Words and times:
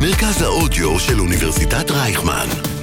מרכז 0.00 0.42
האודיו 0.42 0.98
של 0.98 1.20
אוניברסיטת 1.20 1.90
רייכמן. 1.90 2.73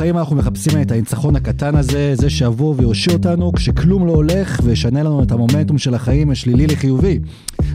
בחיים 0.00 0.18
אנחנו 0.18 0.36
מחפשים 0.36 0.82
את 0.82 0.90
הניצחון 0.90 1.36
הקטן 1.36 1.76
הזה, 1.76 2.12
זה 2.14 2.30
שיבוא 2.30 2.74
ויושיע 2.76 3.12
אותנו 3.12 3.52
כשכלום 3.52 4.06
לא 4.06 4.12
הולך 4.12 4.60
וישנה 4.64 5.02
לנו 5.02 5.22
את 5.22 5.32
המומנטום 5.32 5.78
של 5.78 5.94
החיים 5.94 6.30
השלילי 6.30 6.66
לחיובי. 6.66 7.18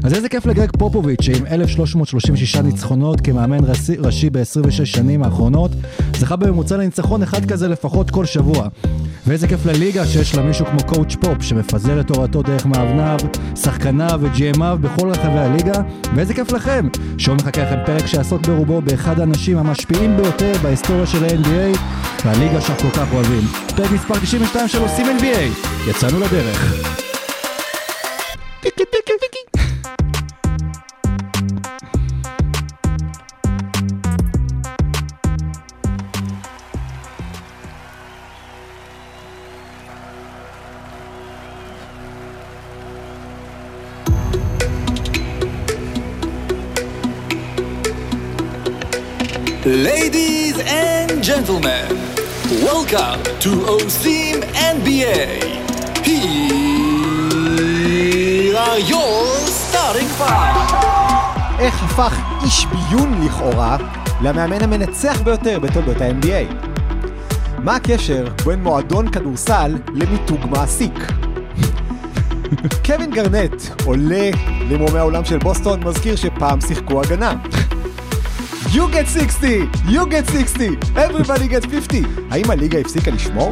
אז 0.03 0.13
איזה 0.13 0.29
כיף 0.29 0.45
לגרג 0.45 0.69
פופוביץ' 0.77 1.21
שעם 1.21 1.45
1336 1.45 2.55
ניצחונות 2.55 3.21
כמאמן 3.21 3.63
ראשי, 3.63 3.95
ראשי 3.99 4.29
ב-26 4.29 4.85
שנים 4.85 5.23
האחרונות, 5.23 5.71
זכה 6.17 6.35
בממוצע 6.35 6.77
לניצחון 6.77 7.23
אחד 7.23 7.45
כזה 7.45 7.67
לפחות 7.67 8.09
כל 8.09 8.25
שבוע. 8.25 8.67
ואיזה 9.27 9.47
כיף 9.47 9.65
לליגה 9.65 10.05
שיש 10.05 10.35
לה 10.35 10.43
מישהו 10.43 10.65
כמו 10.65 10.79
קואוצ' 10.85 11.15
פופ 11.15 11.41
שמפזר 11.41 11.99
את 11.99 12.07
תורתו 12.07 12.41
דרך 12.41 12.65
מאבניו, 12.65 13.17
שחקניו 13.55 14.19
וג'י.אמיו 14.23 14.77
בכל 14.81 15.09
רחבי 15.09 15.39
הליגה, 15.39 15.81
ואיזה 16.15 16.33
כיף 16.33 16.51
לכם, 16.51 16.87
שהוא 17.17 17.35
מחכה 17.35 17.63
לכם 17.63 17.77
פרק 17.85 18.07
שיעסוק 18.07 18.47
ברובו 18.47 18.81
באחד 18.81 19.19
האנשים 19.19 19.57
המשפיעים 19.57 20.17
ביותר 20.17 20.51
בהיסטוריה 20.61 21.05
של 21.05 21.23
ה-NBA 21.23 21.79
והליגה 22.25 22.61
שאנחנו 22.61 22.89
כל 22.89 22.97
כך 22.97 23.13
אוהבים. 23.13 23.43
פרק 23.75 23.91
מספר 23.91 24.19
92 24.19 24.67
של 24.67 24.81
עושים 24.81 25.05
NBA, 25.19 25.69
יצאנו 25.89 26.19
לדרך. 26.19 27.04
Ladies 49.65 50.59
and 50.59 51.23
gentlemen, 51.23 51.87
welcome 52.61 53.19
to 53.39 53.49
OSIM 53.65 54.43
NBA. 54.53 55.41
Here 56.05 56.21
are 58.55 58.77
your 58.77 59.25
starting 59.49 60.09
five. 60.19 60.55
איך 61.59 61.83
הפך 61.83 62.19
איש 62.43 62.65
ביון 62.65 63.25
לכאורה 63.25 63.77
למאמן 64.21 64.63
המנצח 64.63 65.21
ביותר 65.21 65.59
בתולדות 65.59 66.01
ה-NBA? 66.01 66.53
מה 67.59 67.75
הקשר 67.75 68.27
בין 68.45 68.63
מועדון 68.63 69.09
כדורסל 69.11 69.75
למיתוג 69.93 70.39
מעסיק? 70.49 71.11
קווין 72.85 73.11
גרנט 73.11 73.63
עולה 73.85 74.29
למומי 74.69 74.99
העולם 74.99 75.25
של 75.25 75.37
בוסטון, 75.37 75.83
מזכיר 75.83 76.15
שפעם 76.15 76.61
שיחקו 76.61 77.01
הגנה. 77.01 77.33
You 78.75 78.89
get 78.91 79.07
60! 79.07 79.69
You 79.87 80.05
get 80.05 80.27
60! 80.29 80.75
Everybody 80.97 81.47
gets 81.47 81.65
50! 81.65 82.05
האם 82.31 82.51
הליגה 82.51 82.79
הפסיקה 82.79 83.11
לשמור? 83.11 83.49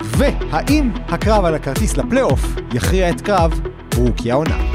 והאם 0.00 0.90
הקרב 1.08 1.44
על 1.44 1.54
הכרטיס 1.54 1.96
לפלייאוף 1.96 2.40
יכריע 2.74 3.10
את 3.10 3.20
קרב 3.20 3.60
רוקי 3.96 4.32
העונה? 4.32 4.67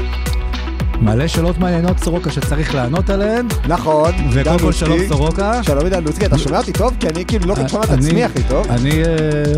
מלא 1.00 1.26
שאלות 1.26 1.58
מעניינות 1.58 1.98
סורוקה 1.98 2.30
שצריך 2.30 2.74
לענות 2.74 3.10
עליהן, 3.10 3.46
נכון, 3.68 4.10
וקודם 4.32 4.58
כל 4.58 4.72
שלום. 4.72 4.98
סורוקה. 5.08 5.62
שלום 5.62 5.84
עידן 5.84 6.04
לוצקי, 6.04 6.26
אתה 6.26 6.38
שומע 6.38 6.58
אותי 6.58 6.72
טוב? 6.72 6.92
כי 7.00 7.08
אני 7.08 7.24
כאילו 7.24 7.46
לא 7.46 7.54
אני- 7.56 7.68
שומע 7.68 7.84
את 7.84 7.90
עצמי 7.90 8.24
הכי 8.24 8.42
טוב. 8.48 8.66
אני, 8.70 8.90
אה, 8.90 9.04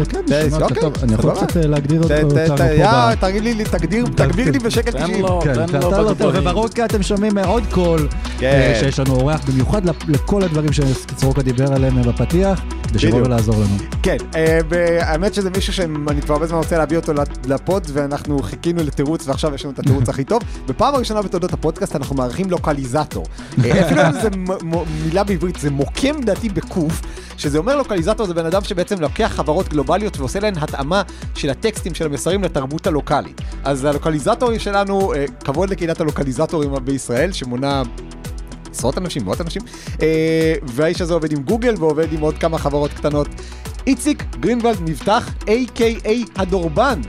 כן, 0.09 0.19
שומע 0.51 0.65
אותך 0.65 0.77
אוקיי, 0.77 0.81
טוב. 0.83 0.93
אני 1.03 1.15
יכול. 1.15 1.35
קצת 1.35 1.57
אה, 1.57 1.67
להגדיר 1.67 2.01
ת- 2.03 2.11
אותו- 2.11 2.15
ת- 2.31 2.51
אותנו 2.51 2.57
ת- 2.57 3.19
פה 3.21 3.27
תגיד 3.27 3.43
לי, 3.45 3.65
תגדיר, 3.65 4.05
תגביר 4.15 4.51
לי 4.51 4.59
בשקל 4.59 4.91
תן 4.91 4.99
90. 5.03 5.23
לו, 5.23 5.41
כן, 5.45 5.53
תן 5.67 5.79
לו 5.81 5.91
טוב, 5.91 6.11
בגבוהים. 6.13 6.41
וברודקה 6.41 6.85
אתם 6.85 7.03
שומעים 7.03 7.39
עוד 7.39 7.63
קול 7.71 8.09
כן. 8.39 8.47
אה, 8.47 8.81
שיש 8.81 9.01
לנו 9.01 9.15
אורח, 9.15 9.41
במיוחד 9.49 9.83
לכל 10.09 10.43
הדברים 10.43 10.71
שסורוקה 10.73 11.43
דיבר 11.43 11.73
עליהם 11.73 12.03
בפתיח, 12.03 12.63
בדיוק. 12.93 13.15
ולעזור 13.27 13.55
לנו. 13.55 13.77
כן, 14.03 14.17
אה, 14.35 14.61
האמת 15.01 15.35
שזה 15.35 15.51
מישהו 15.51 15.73
שאני 15.73 16.23
כבר 16.23 16.35
הרבה 16.35 16.47
זמן 16.47 16.59
רוצה 16.59 16.79
להביא 16.79 16.97
אותו 16.97 17.13
לפוד, 17.49 17.87
ואנחנו 17.93 18.43
חיכינו 18.43 18.83
לתירוץ, 18.83 19.29
ועכשיו 19.29 19.55
יש 19.55 19.65
לנו 19.65 19.75
את 19.75 19.79
התירוץ 19.79 20.09
הכי 20.09 20.25
טוב. 20.25 20.43
בפעם 20.69 20.95
הראשונה 20.95 21.23
בתולדות 21.23 21.53
הפודקאסט 21.53 21.97
אנחנו 21.97 22.17
מארחים 22.17 22.51
לוקליזטור. 22.51 23.27
אה, 23.65 23.87
אפילו 23.87 24.03
אם 24.03 24.13
זה 24.13 24.29
מילה 25.05 25.25
בעברית, 25.25 25.57
זה 25.57 25.71
מוקם 25.71 26.21
לדעתי 26.23 26.49
בקוף, 26.49 27.03
שזה 27.37 27.59
אומר 27.59 27.77
לוקליזטור 27.77 28.27
זה 28.27 28.35
בן 28.35 28.47
אדם 28.47 28.65
שבעצם 28.65 29.01
לוקח 29.01 29.33
חברות 29.37 29.69
גלובליות 29.69 30.19
ועושה 30.19 30.41
להן 30.41 30.55
התאמה 30.59 31.03
של 31.35 31.51
הטקסטים 31.51 31.95
של 31.95 32.07
המסרים 32.07 32.45
לתרבות 32.45 32.87
הלוקאלית. 32.87 33.41
אז 33.65 33.85
הלוקליזטורים 33.85 34.59
שלנו, 34.59 35.15
אה, 35.15 35.25
כבוד 35.45 35.71
לקהילת 35.71 36.01
הלוקליזטורים 36.01 36.75
בישראל, 36.85 37.33
שמונה 37.33 37.83
עשרות 38.77 38.99
אנשים, 38.99 39.25
מאות 39.25 39.41
אנשים, 39.41 39.63
אה, 40.03 40.55
והאיש 40.63 41.01
הזה 41.01 41.15
עובד 41.15 41.33
עם 41.33 41.43
גוגל 41.43 41.75
ועובד 41.79 42.13
עם 42.13 42.21
עוד 42.21 42.39
כמה 42.39 42.59
חברות 42.59 42.93
קטנות. 42.93 43.29
איציק 43.87 44.25
גרינוולד 44.41 44.77
מבטח, 44.81 45.31
A.K.A 45.41 46.11
הדורבן. 46.37 47.01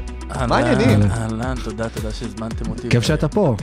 מה 0.48 0.58
העניינים? 0.58 1.12
אהלן, 1.12 1.56
תודה, 1.64 1.90
תודה 1.90 2.12
שהזמנתם 2.12 2.70
אותי. 2.70 2.90
כיף 2.90 3.04
שאתה 3.04 3.28
פה. 3.28 3.56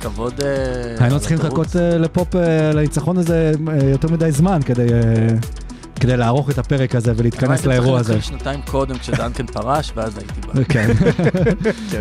כבוד... 0.00 0.40
אה, 0.40 1.04
היינו 1.04 1.20
צריכים 1.20 1.38
לתירוץ. 1.38 1.58
לחכות 1.58 1.76
אה, 1.76 1.98
לפופ, 1.98 2.36
אה, 2.36 2.72
לניצחון 2.72 3.18
הזה 3.18 3.52
אה, 3.68 3.90
יותר 3.90 4.08
מדי 4.08 4.32
זמן 4.32 4.60
כדי... 4.66 4.86
כדי 6.00 6.16
לערוך 6.16 6.50
את 6.50 6.58
הפרק 6.58 6.94
הזה 6.94 7.12
ולהתכנס 7.16 7.64
לאירוע 7.64 8.00
הזה. 8.00 8.14
להתחיל 8.14 8.38
שנתיים 8.38 8.60
קודם 8.62 8.98
כשדנקן 8.98 9.46
פרש, 9.46 9.92
ואז 9.96 10.18
הייתי 10.18 10.40
בא. 10.40 10.64
כן, 10.74 10.92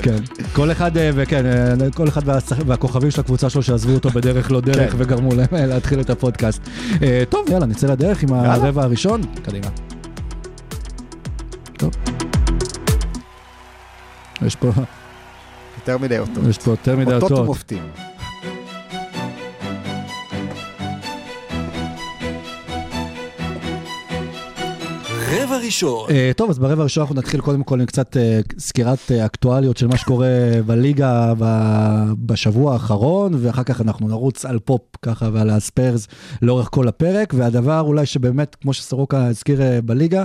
כן. 0.01 0.17
כל 0.53 0.72
אחד, 0.72 0.97
אה, 0.97 1.09
וכן, 1.13 1.45
אה, 1.45 1.91
כל 1.95 2.07
אחד 2.07 2.22
והכוכבים 2.66 3.11
של 3.11 3.22
הקבוצה 3.22 3.50
שלו 3.50 3.63
שעזבו 3.63 3.94
אותו 3.94 4.09
בדרך 4.09 4.51
לא 4.51 4.61
דרך 4.61 4.91
כן. 4.91 4.97
וגרמו 5.00 5.35
להם 5.35 5.47
אה, 5.53 5.66
להתחיל 5.66 6.00
את 6.00 6.09
הפודקאסט. 6.09 6.61
טוב, 7.29 7.50
יאללה, 7.50 7.66
נצא 7.66 7.88
לדרך 7.88 8.23
עם. 8.23 8.34
הרבע 8.34 8.84
הראשון. 8.84 9.22
קדימה. 9.44 9.67
טוב. 11.78 11.94
יש 14.45 14.55
פה, 14.55 14.72
יותר 15.78 15.97
מדי 15.97 16.19
אותות. 16.19 16.44
יש 16.50 16.57
פה 16.57 16.72
יותר 16.72 16.95
מדי 16.95 17.13
אותות 17.13 17.31
אותות. 17.31 17.45
ומופתים. 17.45 17.84
רבע 25.31 25.57
ראשון. 25.57 26.09
אה, 26.09 26.31
טוב, 26.35 26.49
אז 26.49 26.59
ברבע 26.59 26.81
הראשון 26.81 27.01
אנחנו 27.01 27.15
נתחיל 27.15 27.41
קודם 27.41 27.63
כל 27.63 27.79
עם 27.79 27.85
קצת 27.85 28.17
אה, 28.17 28.39
סקירת 28.59 29.11
אה, 29.11 29.25
אקטואליות 29.25 29.77
של 29.77 29.87
מה 29.87 29.97
שקורה 29.97 30.27
בליגה 30.65 31.33
ב- 31.39 32.11
בשבוע 32.25 32.73
האחרון, 32.73 33.33
ואחר 33.41 33.63
כך 33.63 33.81
אנחנו 33.81 34.07
נרוץ 34.07 34.45
על 34.45 34.59
פופ 34.59 34.81
ככה 35.01 35.29
ועל 35.33 35.49
הספיירס 35.49 36.07
לאורך 36.41 36.69
כל 36.71 36.87
הפרק, 36.87 37.33
והדבר 37.37 37.79
אולי 37.79 38.05
שבאמת, 38.05 38.55
כמו 38.61 38.73
שסורוקה 38.73 39.25
הזכיר 39.25 39.61
אה, 39.61 39.81
בליגה, 39.81 40.23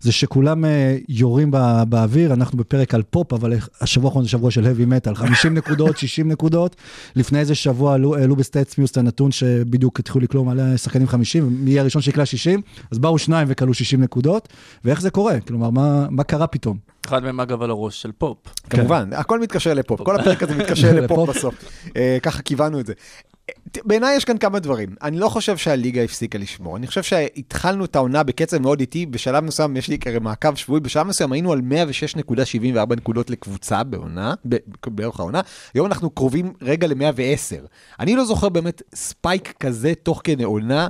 זה 0.00 0.12
שכולם 0.12 0.64
יורים 1.08 1.50
בא, 1.50 1.84
באוויר, 1.88 2.32
אנחנו 2.32 2.58
בפרק 2.58 2.94
על 2.94 3.02
פופ, 3.02 3.32
אבל 3.32 3.52
השבוע 3.80 4.08
האחרון 4.08 4.24
זה 4.24 4.30
שבוע 4.30 4.50
של 4.50 4.64
heavy 4.64 5.08
metal, 5.08 5.14
50 5.14 5.54
נקודות, 5.58 5.98
60 5.98 6.32
נקודות. 6.32 6.76
לפני 7.16 7.38
איזה 7.38 7.54
שבוע 7.54 7.94
עלו, 7.94 8.16
העלו 8.16 8.36
ב 8.36 8.78
StatMuse 8.78 8.90
את 8.90 8.96
הנתון 8.96 9.32
שבדיוק 9.32 10.00
התחילו 10.00 10.24
לקלוע 10.24 10.44
מלא 10.44 10.76
שחקנים 10.76 11.08
50, 11.08 11.56
מי 11.64 11.80
הראשון 11.80 12.02
שיקלע 12.02 12.26
60? 12.26 12.60
אז 12.90 12.98
באו 12.98 13.18
שניים 13.18 13.48
וקלעו 13.50 13.74
60 13.74 14.02
נקודות, 14.02 14.35
ואיך 14.84 15.00
זה 15.00 15.10
קורה? 15.10 15.40
כלומר, 15.40 15.70
מה, 15.70 16.06
מה 16.10 16.24
קרה 16.24 16.46
פתאום? 16.46 16.78
אחד 17.06 17.22
מהם 17.22 17.40
אגב 17.40 17.62
על 17.62 17.70
הראש 17.70 18.02
של 18.02 18.12
פופ. 18.12 18.38
כמובן, 18.70 19.10
הכל 19.12 19.40
מתקשר 19.40 19.74
לפופ, 19.74 20.00
כל 20.02 20.20
הפרק 20.20 20.42
הזה 20.42 20.54
מתקשר 20.54 20.92
לפופ 21.00 21.18
לפופ. 21.28 21.36
בסוף. 21.36 21.54
אה, 21.96 22.18
ככה 22.22 22.42
כיוונו 22.42 22.80
את 22.80 22.86
זה. 22.86 22.92
בעיניי 23.84 24.16
יש 24.16 24.24
כאן 24.24 24.38
כמה 24.38 24.58
דברים. 24.58 24.94
אני 25.02 25.18
לא 25.18 25.28
חושב 25.28 25.56
שהליגה 25.56 26.02
הפסיקה 26.02 26.38
לשמור. 26.38 26.76
אני 26.76 26.86
חושב 26.86 27.02
שהתחלנו 27.02 27.84
את 27.84 27.96
העונה 27.96 28.22
בקצב 28.22 28.58
מאוד 28.58 28.80
איטי, 28.80 29.06
בשלב 29.06 29.44
מסוים, 29.44 29.76
יש 29.76 29.88
לי 29.88 29.98
כזה 29.98 30.18
מעקב 30.18 30.54
שבועי, 30.54 30.80
בשלב 30.80 31.06
מסוים 31.06 31.32
היינו 31.32 31.52
על 31.52 31.60
106.74 32.20 32.94
נקודות 32.96 33.30
לקבוצה 33.30 33.84
בעונה, 33.84 34.34
ב- 34.48 34.56
באורך 34.86 35.20
העונה, 35.20 35.40
היום 35.74 35.86
אנחנו 35.86 36.10
קרובים 36.10 36.52
רגע 36.62 36.86
ל-110. 36.86 37.66
אני 38.00 38.16
לא 38.16 38.24
זוכר 38.24 38.48
באמת 38.48 38.82
spike 38.94 39.54
כזה 39.60 39.92
תוך 40.02 40.20
כדי 40.24 40.44
עונה, 40.44 40.88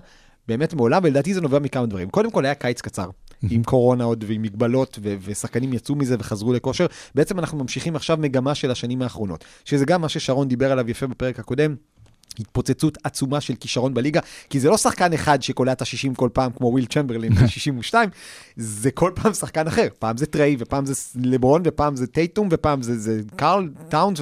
באמת 0.48 0.74
מעולם, 0.74 1.00
ולדעתי 1.04 1.34
זה 1.34 1.40
נובע 1.40 1.58
מכמה 1.58 1.86
דברים. 1.86 2.10
קודם 2.10 2.30
כל 2.30 2.44
היה 2.44 2.54
קיץ 2.54 2.80
קצר. 2.80 3.08
עם 3.50 3.62
קורונה 3.62 4.04
עוד 4.04 4.24
ועם 4.28 4.42
מגבלות, 4.42 4.98
ו- 5.02 5.14
ושחקנים 5.24 5.72
יצאו 5.72 5.94
מזה 5.94 6.16
וחזרו 6.18 6.52
לכושר. 6.52 6.86
בעצם 7.14 7.38
אנחנו 7.38 7.58
ממשיכים 7.58 7.96
עכשיו 7.96 8.16
מגמה 8.16 8.54
של 8.54 8.70
השנים 8.70 9.02
האחרונות, 9.02 9.44
שזה 9.64 9.84
גם 9.84 10.00
מה 10.00 10.08
ששרון 10.08 10.48
דיבר 10.48 10.72
עליו 10.72 10.90
יפה 10.90 11.06
בפרק 11.06 11.38
הקודם. 11.38 11.74
התפוצצות 12.40 12.98
עצומה 13.04 13.40
של 13.40 13.54
כישרון 13.54 13.94
בליגה, 13.94 14.20
כי 14.50 14.60
זה 14.60 14.68
לא 14.70 14.76
שחקן 14.76 15.12
אחד 15.12 15.42
שקולע 15.42 15.72
את 15.72 15.82
ה-60 15.82 16.14
כל 16.16 16.28
פעם, 16.32 16.52
כמו 16.52 16.66
וויל 16.66 16.86
צ'מברלין 16.86 17.34
ב-62, 17.36 17.94
זה 18.56 18.90
כל 18.90 19.10
פעם 19.14 19.32
שחקן 19.32 19.66
אחר. 19.66 19.88
פעם 19.98 20.16
זה 20.16 20.26
טריי, 20.26 20.56
ופעם 20.58 20.86
זה 20.86 20.92
לברון, 21.14 21.62
ופעם 21.64 21.96
זה 21.96 22.06
טייטום, 22.06 22.48
ופעם 22.50 22.82
זה, 22.82 22.98
זה 22.98 23.20
קארל 23.36 23.68
טאונס, 23.88 24.20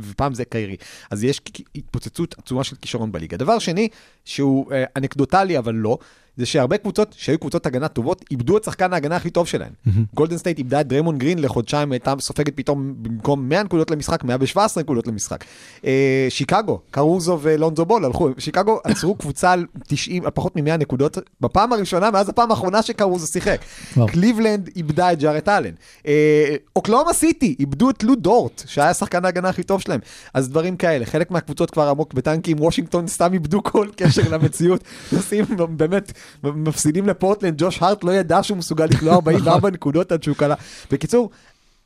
ופעם 0.00 0.34
זה 0.34 0.44
קיירי. 0.44 0.76
אז 1.10 1.24
יש 1.24 1.40
התפוצצות 1.74 2.34
עצומה 2.38 2.64
של 2.64 2.76
כישרון 2.76 3.12
בליגה. 3.12 3.36
דבר 3.36 3.58
שני, 3.58 3.88
שהוא 4.24 4.72
אה, 4.72 4.84
אנקדוטלי 4.96 5.58
אבל 5.58 5.74
לא, 5.74 5.98
זה 6.36 6.46
שהרבה 6.46 6.78
קבוצות 6.78 7.14
שהיו 7.18 7.38
קבוצות 7.38 7.66
הגנה 7.66 7.88
טובות, 7.88 8.24
איבדו 8.30 8.56
את 8.56 8.64
שחקן 8.64 8.92
ההגנה 8.92 9.16
הכי 9.16 9.30
טוב 9.30 9.46
שלהם. 9.46 9.72
גולדן 10.14 10.36
סטייט 10.36 10.58
איבדה 10.58 10.80
את 10.80 10.86
דריימון 10.86 11.18
גרין 11.18 11.38
לחודשיים, 11.38 11.92
הייתה 11.92 12.14
סופגת 12.20 12.56
פתאום 12.56 12.94
במקום 13.02 13.48
100 13.48 13.62
נקודות 13.62 13.90
למשחק, 13.90 14.24
117 14.24 14.82
נקודות 14.82 15.06
למשחק. 15.06 15.44
אה, 15.84 16.26
שיקגו, 16.28 16.80
קרוזו 16.90 17.38
ולונזו 17.42 17.84
בול 17.84 18.04
הלכו, 18.04 18.28
שיקגו 18.38 18.80
עצרו 18.84 19.14
קבוצה 19.20 19.52
על 19.52 19.66
90, 19.86 20.24
על 20.24 20.30
פחות 20.30 20.56
מ-100 20.56 20.76
נקודות, 20.76 21.18
בפעם 21.40 21.72
הראשונה 21.72 22.10
מאז 22.10 22.28
הפעם 22.28 22.50
האחרונה 22.50 22.82
שקרוזו 22.82 23.26
שיחק. 23.26 23.60
קליבלנד 24.06 24.70
איבדה 24.76 25.12
את 25.12 25.18
ג'ארט 25.18 25.48
אלן. 25.48 25.70
אה, 26.06 26.56
אוקלאומה 26.76 27.12
סיטי 27.12 27.56
איבדו 27.60 27.90
את 27.90 28.02
לו 28.02 28.14
דורט, 28.14 28.62
שהיה 28.66 28.94
שחקן 28.94 29.24
ההגנה 29.24 29.48
הכי 29.48 29.62
טוב 29.62 29.80
שלהם. 29.80 30.00
אז 30.34 30.48
דברים 30.48 30.76
כאלה, 30.76 31.06
חלק 31.06 31.30
מהקבוצות 31.30 31.70
כבר 31.70 31.88
עמוק 31.88 32.14
ב 32.14 32.19
tanking, 32.19 32.60
וושינגטון 32.60 33.06
סתם 33.06 33.32
איבדו 33.32 33.62
כל 33.62 33.88
קשר 33.96 34.22
למציאות. 34.30 34.84
נוסעים 35.12 35.44
באמת, 35.70 36.12
מפסידים 36.44 37.06
לפורטלנד, 37.06 37.54
ג'וש 37.58 37.82
הארט 37.82 38.04
לא 38.04 38.10
ידע 38.10 38.42
שהוא 38.42 38.58
מסוגל 38.58 38.84
לקלוע 38.84 39.14
44 39.24 39.70
נקודות 39.70 40.12
עד 40.12 40.22
שהוא 40.22 40.36
קלע. 40.36 40.54
בקיצור, 40.90 41.30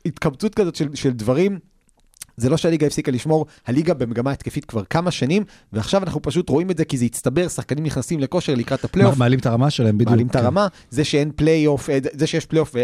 התקבצות 0.05 0.55
כזאת 0.55 0.75
של, 0.75 0.95
של 0.95 1.11
דברים. 1.11 1.59
זה 2.39 2.49
לא 2.49 2.57
שהליגה 2.57 2.87
הפסיקה 2.87 3.11
לשמור, 3.11 3.45
הליגה 3.67 3.93
במגמה 3.93 4.31
התקפית 4.31 4.65
כבר 4.65 4.83
כמה 4.83 5.11
שנים, 5.11 5.43
ועכשיו 5.73 6.03
אנחנו 6.03 6.21
פשוט 6.21 6.49
רואים 6.49 6.71
את 6.71 6.77
זה 6.77 6.85
כי 6.85 6.97
זה 6.97 7.05
הצטבר, 7.05 7.47
שחקנים 7.47 7.83
נכנסים 7.83 8.19
לכושר 8.19 8.55
לקראת 8.55 8.83
הפלייאוף. 8.83 9.17
מעלים 9.17 9.39
את 9.39 9.45
הרמה 9.45 9.69
שלהם 9.69 9.97
בדיוק. 9.97 10.09
מעלים 10.09 10.27
את 10.27 10.31
כן. 10.31 10.39
הרמה, 10.39 10.67
זה 10.89 11.03
שאין 11.03 11.31
פלייאוף, 11.35 11.89
אה, 11.89 11.97
זה 12.13 12.27
שיש 12.27 12.45
פלייאוף 12.45 12.75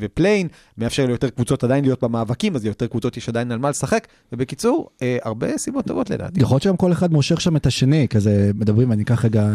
ו 0.00 0.05
play-in, 0.05 0.48
מאפשר 0.78 1.06
ליותר 1.06 1.30
קבוצות 1.30 1.64
עדיין 1.64 1.84
להיות 1.84 2.04
במאבקים, 2.04 2.56
אז 2.56 2.64
ליותר 2.64 2.86
קבוצות 2.86 3.16
יש 3.16 3.28
עדיין 3.28 3.52
על 3.52 3.58
מה 3.58 3.70
לשחק, 3.70 4.06
ובקיצור, 4.32 4.90
אה, 5.02 5.18
הרבה 5.22 5.58
סיבות 5.58 5.86
טובות 5.86 6.10
לדעתי. 6.10 6.40
יכול 6.40 6.54
להיות 6.54 6.62
שגם 6.62 6.76
כל 6.76 6.92
אחד 6.92 7.12
מושך 7.12 7.40
שם 7.40 7.56
את 7.56 7.66
השני, 7.66 8.08
כזה 8.08 8.50
מדברים, 8.54 8.92
אני 8.92 9.02
אקח 9.02 9.24
רגע 9.24 9.48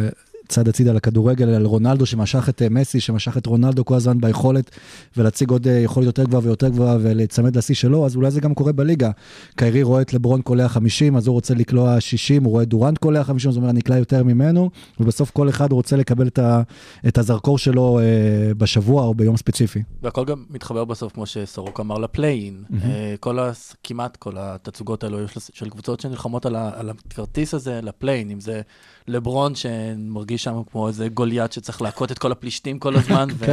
צעד 0.47 0.67
הצידה 0.67 0.93
לכדורגל, 0.93 1.49
על 1.49 1.65
רונלדו 1.65 2.05
שמשך 2.05 2.49
את 2.49 2.61
אה, 2.61 2.69
מסי, 2.69 2.99
שמשך 2.99 3.37
את 3.37 3.45
רונלדו 3.45 3.85
כל 3.85 3.95
הזמן 3.95 4.21
ביכולת, 4.21 4.71
ולהציג 5.17 5.49
עוד 5.49 5.67
אה, 5.67 5.73
יכולת 5.73 6.05
יותר 6.05 6.23
גבוהה 6.23 6.43
ויותר 6.43 6.69
גבוהה 6.69 6.97
ולהיצמד 7.01 7.57
לשיא 7.57 7.75
שלו, 7.75 8.05
אז 8.05 8.15
אולי 8.15 8.31
זה 8.31 8.41
גם 8.41 8.53
קורה 8.53 8.71
בליגה. 8.71 9.11
קיירי 9.55 9.83
רואה 9.83 10.01
את 10.01 10.13
לברון 10.13 10.41
קולע 10.41 10.67
50, 10.67 11.15
אז 11.15 11.27
הוא 11.27 11.33
רוצה 11.33 11.53
לקלוע 11.53 12.01
60, 12.01 12.43
הוא 12.43 12.51
רואה 12.51 12.63
את 12.63 12.67
דורנט 12.67 12.97
קולע 12.97 13.23
50, 13.23 13.49
אז 13.49 13.55
הוא 13.55 13.61
אומר, 13.61 13.71
אני 13.71 13.79
אקלע 13.79 13.97
יותר 13.97 14.23
ממנו, 14.23 14.69
ובסוף 14.99 15.31
כל 15.31 15.49
אחד 15.49 15.71
רוצה 15.71 15.95
לקבל 15.95 16.27
את, 16.27 16.39
ה, 16.39 16.61
את 17.07 17.17
הזרקור 17.17 17.57
שלו 17.57 17.99
אה, 17.99 18.53
בשבוע 18.57 19.03
או 19.03 19.13
ביום 19.13 19.37
ספציפי. 19.37 19.83
והכל 20.03 20.25
גם 20.25 20.43
מתחבר 20.49 20.85
בסוף, 20.85 21.13
כמו 21.13 21.25
שסורוק 21.25 21.79
אמר, 21.79 21.97
לפליין. 21.97 22.63
אה, 22.83 23.15
כל 23.19 23.39
ה... 23.39 23.51
כמעט 23.83 24.15
כל 24.15 24.33
התצוגות 24.37 25.03
האלו 25.03 25.17
של 25.53 25.69
קבוצות 25.69 25.99
שנלחמות 25.99 26.45
על, 26.45 26.55
ה... 26.55 26.71
על 26.75 26.89
הכרטיס 26.89 27.53
הזה, 27.53 27.79
לפליין, 27.83 28.31
אם 28.31 28.39
זה 28.39 28.61
לברון 29.07 29.55
שמרגיש 29.55 30.43
שם 30.43 30.61
כמו 30.71 30.87
איזה 30.87 31.07
גוליית 31.07 31.51
שצריך 31.53 31.81
להכות 31.81 32.11
את 32.11 32.19
כל 32.19 32.31
הפלישתים 32.31 32.79
כל 32.79 32.95
הזמן, 32.95 33.27
ו... 33.37 33.45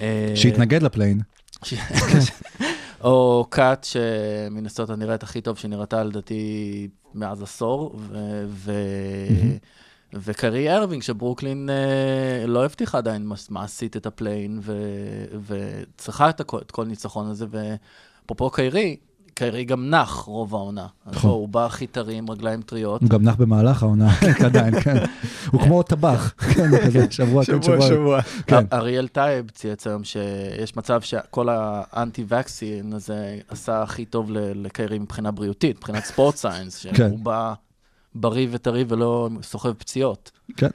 אה, 0.00 0.32
שיתנגד 0.34 0.82
לפליין. 0.82 1.20
או 3.04 3.46
קאט, 3.50 3.84
שמינסוטה 3.84 4.96
נראית 4.96 5.22
הכי 5.22 5.40
טוב 5.40 5.58
שנראתה 5.58 6.04
לדעתי 6.04 6.88
מאז 7.14 7.42
עשור, 7.42 7.96
ו... 7.98 8.44
ו... 8.48 8.72
וקיירי 10.14 10.76
אירווינג, 10.76 11.02
שברוקלין 11.02 11.70
אה, 11.70 12.46
לא 12.46 12.64
הבטיחה 12.64 12.98
עדיין 12.98 13.30
מעשית 13.50 13.96
את 13.96 14.06
ה 14.06 14.12
play-in, 14.12 14.58
ו... 14.62 14.72
וצריכה 15.46 16.30
את, 16.30 16.40
הכל, 16.40 16.58
את 16.58 16.70
כל 16.70 16.84
ניצחון 16.84 17.30
הזה, 17.30 17.46
ואפרופו 17.50 18.50
קיירי, 18.50 18.96
קיירי 19.38 19.64
גם 19.64 19.90
נח 19.90 20.14
רוב 20.14 20.54
העונה. 20.54 20.86
נכון. 21.06 21.30
הוא 21.30 21.48
בא 21.48 21.66
הכי 21.66 21.86
טרי 21.86 22.14
עם 22.14 22.30
רגליים 22.30 22.62
טריות. 22.62 23.00
הוא 23.00 23.10
גם 23.10 23.22
נח 23.22 23.34
במהלך 23.34 23.82
העונה, 23.82 24.08
עדיין, 24.46 24.80
כן. 24.80 24.96
הוא 25.52 25.60
כמו 25.60 25.82
טבח, 25.82 26.34
כן, 26.54 26.86
כזה, 26.86 27.06
שבוע, 27.10 27.44
כן, 27.44 27.62
שבוע. 27.62 28.20
כן. 28.46 28.64
אריאל 28.72 29.08
טייב 29.08 29.50
צייץ 29.50 29.86
היום 29.86 30.04
שיש 30.04 30.76
מצב 30.76 31.00
שכל 31.00 31.48
ה 31.50 31.65
anti 31.65 32.24
vaccine 32.28 32.92
הזה 32.92 33.38
עשה 33.48 33.82
הכי 33.82 34.04
טוב 34.04 34.30
לקיירי 34.32 34.98
מבחינה 34.98 35.30
בריאותית, 35.30 35.76
מבחינת 35.76 36.04
sport 36.04 36.36
science, 36.36 36.86
כן. 36.86 36.94
שהוא 36.94 37.18
בא 37.18 37.54
בריא 38.20 38.48
וטרי 38.50 38.84
ולא 38.88 39.28
סוחב 39.42 39.72
פציעות. 39.72 40.30
כן. 40.56 40.68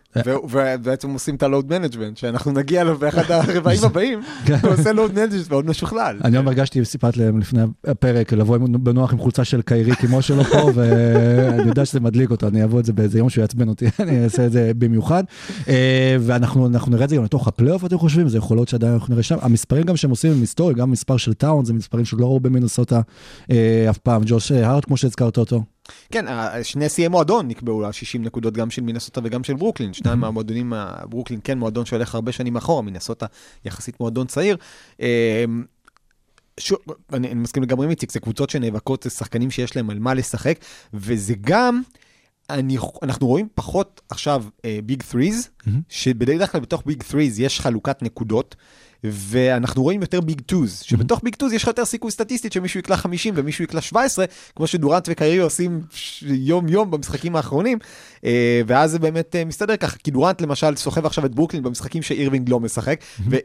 ובעצם 0.50 1.10
עושים 1.10 1.36
את 1.36 1.44
ה 1.44 1.49
load 1.49 1.70
management, 1.70 2.18
שאנחנו 2.18 2.52
נגיע 2.52 2.82
אליו 2.82 2.98
באחד 2.98 3.32
הרבעים 3.32 3.80
הבאים, 3.84 4.22
כן. 4.46 4.58
הוא 4.64 4.72
עושה 4.72 4.92
load 4.92 5.14
management 5.14 5.50
מאוד 5.50 5.66
משוכלל. 5.66 6.18
אני 6.24 6.38
היום 6.38 6.48
הרגשתי, 6.48 6.86
סיפרתי 6.86 7.20
להם 7.20 7.40
לפני 7.40 7.62
הפרק, 7.88 8.34
לבוא 8.34 8.58
בנוח 8.58 9.14
עם 9.14 9.20
חולצה 9.20 9.44
של 9.44 9.62
קיירי 9.62 9.96
כמו 9.96 10.22
שלו 10.22 10.44
פה, 10.44 10.72
ואני 10.76 11.70
יודע 11.70 11.86
שזה 11.86 12.00
מדליק 12.00 12.32
אותו, 12.32 12.48
אני 12.48 12.64
אבוא 12.64 12.80
את 12.80 12.86
זה 12.86 12.94
באיזה 12.94 13.18
יום 13.18 13.30
שהוא 13.30 13.42
יעצבן 13.42 13.70
אותי, 13.70 13.86
אני 14.00 14.24
אעשה 14.24 14.46
את 14.46 14.52
זה 14.52 14.72
במיוחד. 14.78 15.24
אה, 15.68 16.18
ואנחנו 16.20 16.68
אנחנו 16.68 16.92
נראה 16.92 17.04
את 17.04 17.10
זה 17.10 17.16
גם 17.16 17.24
לתוך 17.24 17.48
הפלייאוף, 17.48 17.86
אתם 17.86 17.98
חושבים? 17.98 18.30
זה 18.30 18.38
יכול 18.38 18.58
להיות 18.58 18.68
שעדיין 18.68 18.94
אנחנו 18.94 19.14
נראה 19.14 19.24
שם. 19.24 19.38
המספרים 19.42 19.84
גם 19.84 19.98
שהם 19.98 20.10
עושים 20.10 20.32
הם 20.32 20.42
היסטוריים, 20.42 20.78
גם 20.78 20.92
מספר 20.92 21.18
של 21.18 21.34
טאונס, 21.34 21.66
זה 21.66 21.74
מספרים 21.74 22.06
שעוד 22.06 22.22
לא 22.22 22.26
ראו 22.26 22.40
במינסוטה 22.40 23.02
אה, 23.52 23.88
אף 23.90 23.98
פעם. 23.98 24.22
ג'וש 24.26 24.52
הארט, 24.52 24.86
כמו 24.86 24.98
שהזכרת 24.98 25.38
אותו. 25.38 25.64
כן, 26.12 26.28
ה- 26.28 26.64
שני 26.64 26.90
שיאי 26.90 27.08
מועדון 27.08 27.48
נקבעו 27.48 27.82
ל 27.82 27.92
60 27.92 28.24
נקודות 28.24 28.54
גם 28.54 28.70
של 28.70 28.82
מינסוטה 28.82 29.22
וגם 29.24 29.44
של 29.44 29.54
ברוקלין. 29.54 29.94
שניים 29.94 30.20
מהמועדונים, 30.20 30.74
ה- 30.74 31.06
ברוקלין 31.10 31.40
כן 31.44 31.58
מועדון 31.58 31.86
שהולך 31.86 32.16
הרבה 32.16 32.32
שנים 32.32 32.56
אחורה, 32.56 32.82
מינסוטה 32.82 33.26
יחסית 33.66 34.00
מועדון 34.00 34.28
צעיר. 34.28 34.58
אמ, 35.00 35.06
שוב, 36.60 36.80
אני, 37.14 37.28
אני 37.28 37.40
מסכים 37.40 37.64
לגמרי 37.64 37.86
עם 37.86 37.90
איציק, 37.92 38.12
זה 38.12 38.20
קבוצות 38.20 38.50
שנאבקות, 38.50 39.04
זה 39.04 39.10
שחקנים 39.10 39.52
שיש 39.52 39.76
להם 39.76 39.90
על 39.90 40.00
מה 40.00 40.14
לשחק, 40.14 40.60
וזה 40.94 41.34
גם, 41.42 41.82
אני, 42.50 42.78
אנחנו 43.04 43.28
רואים 43.28 43.48
פחות 43.56 44.02
עכשיו 44.10 44.44
ביג 44.86 45.04
threes, 45.12 45.70
שבדרך 45.90 46.52
כלל 46.52 46.62
בתוך 46.62 46.84
ביג 46.86 47.04
threes 47.12 47.16
יש 47.42 47.60
חלוקת 47.60 48.02
נקודות. 48.04 48.56
ואנחנו 49.04 49.84
רואים 49.84 50.02
יותר 50.02 50.22
big 50.22 50.42
twos, 50.42 50.80
שבתוך 50.80 51.22
big 51.24 51.36
twos 51.36 51.54
יש 51.54 51.64
לך 51.64 51.68
יותר 51.68 51.86
סיכוי 51.86 52.12
סטטיסטית 52.12 52.54
שמישהו 52.54 52.80
יקלע 52.80 52.98
50 52.98 53.34
ומישהו 53.38 53.64
יקלע 53.64 53.82
17, 53.82 54.26
כמו 54.56 54.68
שדורנט 54.68 55.08
וקיירי 55.12 55.38
עושים 55.38 55.82
יום-יום 56.22 56.92
במשחקים 56.92 57.36
האחרונים, 57.36 57.78
אה, 58.26 58.62
ואז 58.68 58.92
זה 58.92 59.00
באמת 59.00 59.36
אה, 59.36 59.46
מסתדר 59.46 59.76
ככה, 59.76 59.98
כי 59.98 60.12
דורנט 60.12 60.42
למשל 60.42 60.76
סוחב 60.76 61.06
עכשיו 61.06 61.26
את 61.26 61.36
ברוקלין 61.36 61.64
במשחקים 61.64 62.02
שאירווינג 62.02 62.50
לא 62.50 62.60
משחק, 62.60 63.00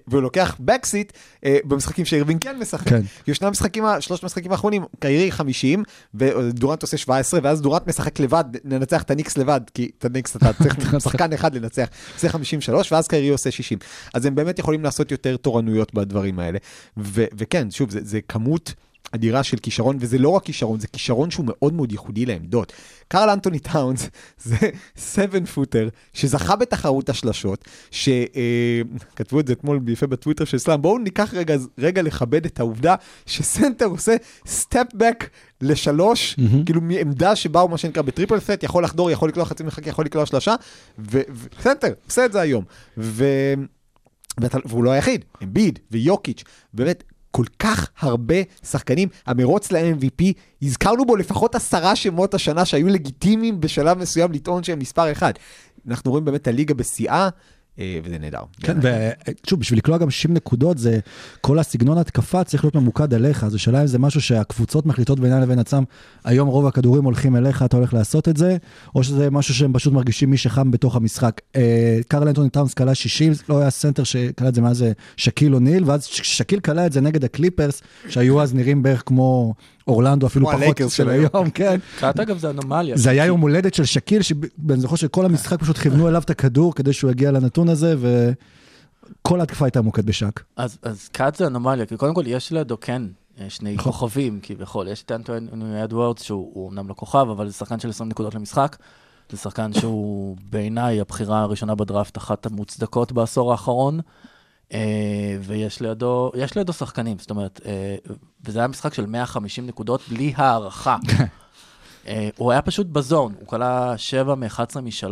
והוא 0.08 0.22
לוקח 0.22 0.56
backseat 0.60 1.12
במשחקים 1.44 2.04
שאירווינג 2.04 2.42
כן 2.42 2.58
משחק. 2.58 2.88
כן. 2.88 3.00
ישנם 3.26 3.50
משחקים, 3.50 3.84
שלושת 4.00 4.22
המשחקים 4.22 4.52
האחרונים, 4.52 4.84
קיירי 4.98 5.32
50, 5.32 5.82
ודורנט 6.14 6.82
עושה 6.82 6.96
17, 6.96 7.40
ואז 7.42 7.60
דורנט 7.60 7.86
משחק 7.86 8.20
לבד, 8.20 8.44
ננצח 8.64 9.02
את 9.02 9.10
הניקס 9.10 9.38
לבד, 9.38 9.60
כי 9.74 9.90
את 9.98 10.04
הניקס 10.04 10.36
אתה 10.36 10.52
צריך 10.52 10.76
שחקן 11.04 11.32
אחד 11.32 11.54
לנצח, 11.54 11.88
עושה 12.14 12.28
53, 12.28 12.92
ואז 12.92 13.08
קיירי 13.08 13.28
עושה 13.28 13.50
60. 13.50 13.78
אז 14.14 14.26
הם 14.26 14.34
באמת 14.34 14.58
יכולים 14.58 14.84
לעשות 14.84 15.10
יותר 15.10 15.36
תורנויות 15.46 15.94
בדברים 15.94 16.38
האלה. 16.38 16.58
ו- 16.96 17.24
וכן, 17.38 17.70
שוב, 17.70 17.90
זה, 17.90 18.00
זה 18.02 18.20
כמות 18.28 18.74
אדירה 19.12 19.42
של 19.42 19.56
כישרון, 19.56 19.96
וזה 20.00 20.18
לא 20.18 20.28
רק 20.28 20.44
כישרון, 20.44 20.80
זה 20.80 20.86
כישרון 20.86 21.30
שהוא 21.30 21.46
מאוד 21.48 21.72
מאוד 21.72 21.92
ייחודי 21.92 22.26
לעמדות. 22.26 22.72
קרל 23.08 23.30
אנטוני 23.30 23.58
טאונס 23.58 24.08
זה 24.44 24.56
7 25.14 25.46
footer 25.54 25.88
שזכה 26.12 26.56
בתחרות 26.56 27.08
השלשות, 27.08 27.64
שכתבו 27.90 29.40
את 29.40 29.46
זה 29.46 29.52
אתמול 29.52 29.80
יפה 29.88 30.06
בטוויטר 30.06 30.44
של 30.44 30.58
Slam, 30.58 30.82
בואו 30.82 30.98
ניקח 30.98 31.34
רגע, 31.34 31.56
רגע 31.78 32.02
לכבד 32.02 32.44
את 32.44 32.60
העובדה 32.60 32.94
שסנטר 33.26 33.86
עושה 33.86 34.16
step 34.46 34.86
back 34.94 35.30
לשלוש, 35.60 36.36
כאילו 36.66 36.80
מעמדה 36.80 37.36
שבה 37.36 37.60
הוא 37.60 37.70
מה 37.70 37.78
שנקרא 37.78 38.02
ב 38.02 38.07
triple 38.07 38.40
threat, 38.40 38.62
יכול 38.62 38.84
לחדור, 38.84 39.10
יכול 39.10 39.28
לקלוע 39.28 39.46
חצי 39.46 39.64
משחק, 39.64 39.86
יכול 39.86 40.04
לקלוע 40.04 40.26
שלושה, 40.26 40.54
ו- 40.98 41.20
וסנטר 41.58 41.92
עושה 42.06 42.24
את 42.24 42.32
זה 42.32 42.40
היום. 42.40 42.64
ו... 42.98 43.24
והוא 44.64 44.84
לא 44.84 44.90
היחיד, 44.90 45.24
אמביד 45.42 45.78
ויוקיץ', 45.90 46.44
באמת 46.74 47.04
כל 47.30 47.44
כך 47.58 47.90
הרבה 47.98 48.34
שחקנים, 48.64 49.08
המרוץ 49.26 49.72
ל-MVP, 49.72 50.24
הזכרנו 50.62 51.06
בו 51.06 51.16
לפחות 51.16 51.54
עשרה 51.54 51.96
שמות 51.96 52.34
השנה 52.34 52.64
שהיו 52.64 52.88
לגיטימיים 52.88 53.60
בשלב 53.60 53.98
מסוים 53.98 54.32
לטעון 54.32 54.62
שהם 54.62 54.78
מספר 54.78 55.12
אחד. 55.12 55.32
אנחנו 55.88 56.10
רואים 56.10 56.24
באמת 56.24 56.42
את 56.42 56.48
הליגה 56.48 56.74
בשיאה, 56.74 57.22
אה, 57.22 57.28
וזה 57.78 58.18
נהדר. 58.18 58.40
כן, 58.60 58.76
ושוב, 58.82 59.60
בשביל 59.60 59.78
לקלוע 59.78 59.98
גם 59.98 60.10
60 60.10 60.34
נקודות, 60.34 60.78
זה 60.78 60.98
כל 61.40 61.58
הסגנון 61.58 61.98
התקפה 61.98 62.44
צריך 62.44 62.64
להיות 62.64 62.74
ממוקד 62.74 63.14
אליך, 63.14 63.44
אז 63.44 63.54
השאלה 63.54 63.82
אם 63.82 63.86
זה 63.86 63.98
משהו 63.98 64.20
שהקבוצות 64.20 64.86
מחליטות 64.86 65.20
בינן 65.20 65.42
לבין 65.42 65.58
עצמם, 65.58 65.84
היום 66.24 66.48
רוב 66.48 66.66
הכדורים 66.66 67.04
הולכים 67.04 67.36
אליך, 67.36 67.62
אתה 67.62 67.76
הולך 67.76 67.94
לעשות 67.94 68.28
את 68.28 68.36
זה, 68.36 68.56
או 68.94 69.02
שזה 69.02 69.30
משהו 69.30 69.54
שהם 69.54 69.72
פשוט 69.72 69.92
מרגישים 69.92 70.30
מי 70.30 70.36
שחם 70.36 70.70
בתוך 70.70 70.96
המשחק. 70.96 71.40
אה, 71.56 71.98
קרל 72.08 72.28
אנטוני 72.28 72.50
טאונס 72.50 72.74
קלע 72.74 72.94
60, 72.94 73.32
לא 73.48 73.60
היה 73.60 73.70
סנטר 73.70 74.04
שקלע 74.04 74.48
את 74.48 74.54
זה 74.54 74.60
מאז 74.60 74.82
אה, 74.82 74.92
שקיל 75.16 75.54
אוניל, 75.54 75.84
ואז 75.86 76.04
שקיל 76.04 76.60
קלע 76.60 76.86
את 76.86 76.92
זה 76.92 77.00
נגד 77.00 77.24
הקליפרס, 77.24 77.82
שהיו 78.08 78.42
אז 78.42 78.54
נראים 78.54 78.82
בערך 78.82 79.02
כמו 79.06 79.54
אורלנדו 79.86 80.26
אפילו 80.26 80.46
פחות 80.46 80.80
של 80.88 81.08
היום. 81.08 81.50
כן. 81.54 81.78
קאט 81.98 82.20
אגב 82.20 82.38
זה 82.38 82.50
אנומליה. 82.50 82.96
זה 82.96 83.10
היה 83.10 83.24
יום 83.24 83.40
הולדת 83.40 83.74
של 83.74 83.84
שקיל, 83.84 84.22
שאני 84.22 84.76
זוכר 84.76 84.96
שכל 84.96 85.24
המשחק 85.24 85.60
פשוט 85.60 85.78
כיוונו 85.78 86.08
אליו 86.08 86.22
את 86.22 86.30
הכדור 86.30 86.74
כדי 86.74 86.92
שהוא 86.92 87.10
יגיע 87.10 87.30
לנתון 87.30 87.68
הזה, 87.68 87.94
וכל 87.98 89.40
ההתקפה 89.40 89.64
הייתה 89.64 89.80
מוקד 89.80 90.06
בשק. 90.06 90.42
אז, 90.56 90.78
אז 90.82 91.08
קאט 91.08 91.34
זה 91.36 91.46
אנומליה, 91.46 91.86
כי 91.86 91.96
קודם 91.96 92.14
כל 92.14 92.22
יש 92.26 92.52
לידו 92.52 92.80
כן 92.80 93.02
שני 93.48 93.74
נכון. 93.74 93.92
כוכבים 93.92 94.38
כביכול, 94.42 94.88
יש 94.88 95.02
את 95.02 95.12
אנטוני 95.12 95.84
אדוורדס 95.84 96.22
שהוא 96.22 96.50
הוא 96.54 96.70
אמנם 96.70 96.88
לא 96.88 96.94
כוכב, 96.94 97.26
אבל 97.30 97.48
זה 97.48 97.52
שחקן 97.52 97.80
של 97.80 97.88
20 97.88 98.08
נקודות 98.08 98.34
למשחק. 98.34 98.76
זה 99.30 99.36
שחקן 99.36 99.72
שהוא 99.72 100.36
בעיניי 100.50 101.00
הבחירה 101.00 101.42
הראשונה 101.42 101.74
בדראפט, 101.74 102.18
אחת 102.18 102.46
המוצדקות 102.46 103.12
בעשור 103.12 103.52
האחרון. 103.52 104.00
אה, 104.72 105.36
ויש 105.40 105.80
לידו, 105.80 106.32
יש 106.34 106.56
לידו 106.56 106.72
שחקנים, 106.72 107.18
זאת 107.18 107.30
אומרת, 107.30 107.60
אה, 107.66 107.96
וזה 108.44 108.58
היה 108.58 108.68
משחק 108.68 108.94
של 108.94 109.06
150 109.06 109.66
נקודות 109.66 110.00
בלי 110.08 110.32
הערכה. 110.36 110.96
אה, 112.06 112.28
הוא 112.36 112.52
היה 112.52 112.62
פשוט 112.62 112.86
ב 112.86 112.94
zone, 112.94 113.34
הוא 113.40 113.48
קלע 113.48 113.98
7 113.98 114.34
מ-11 114.34 114.80
מ-3, 114.80 115.06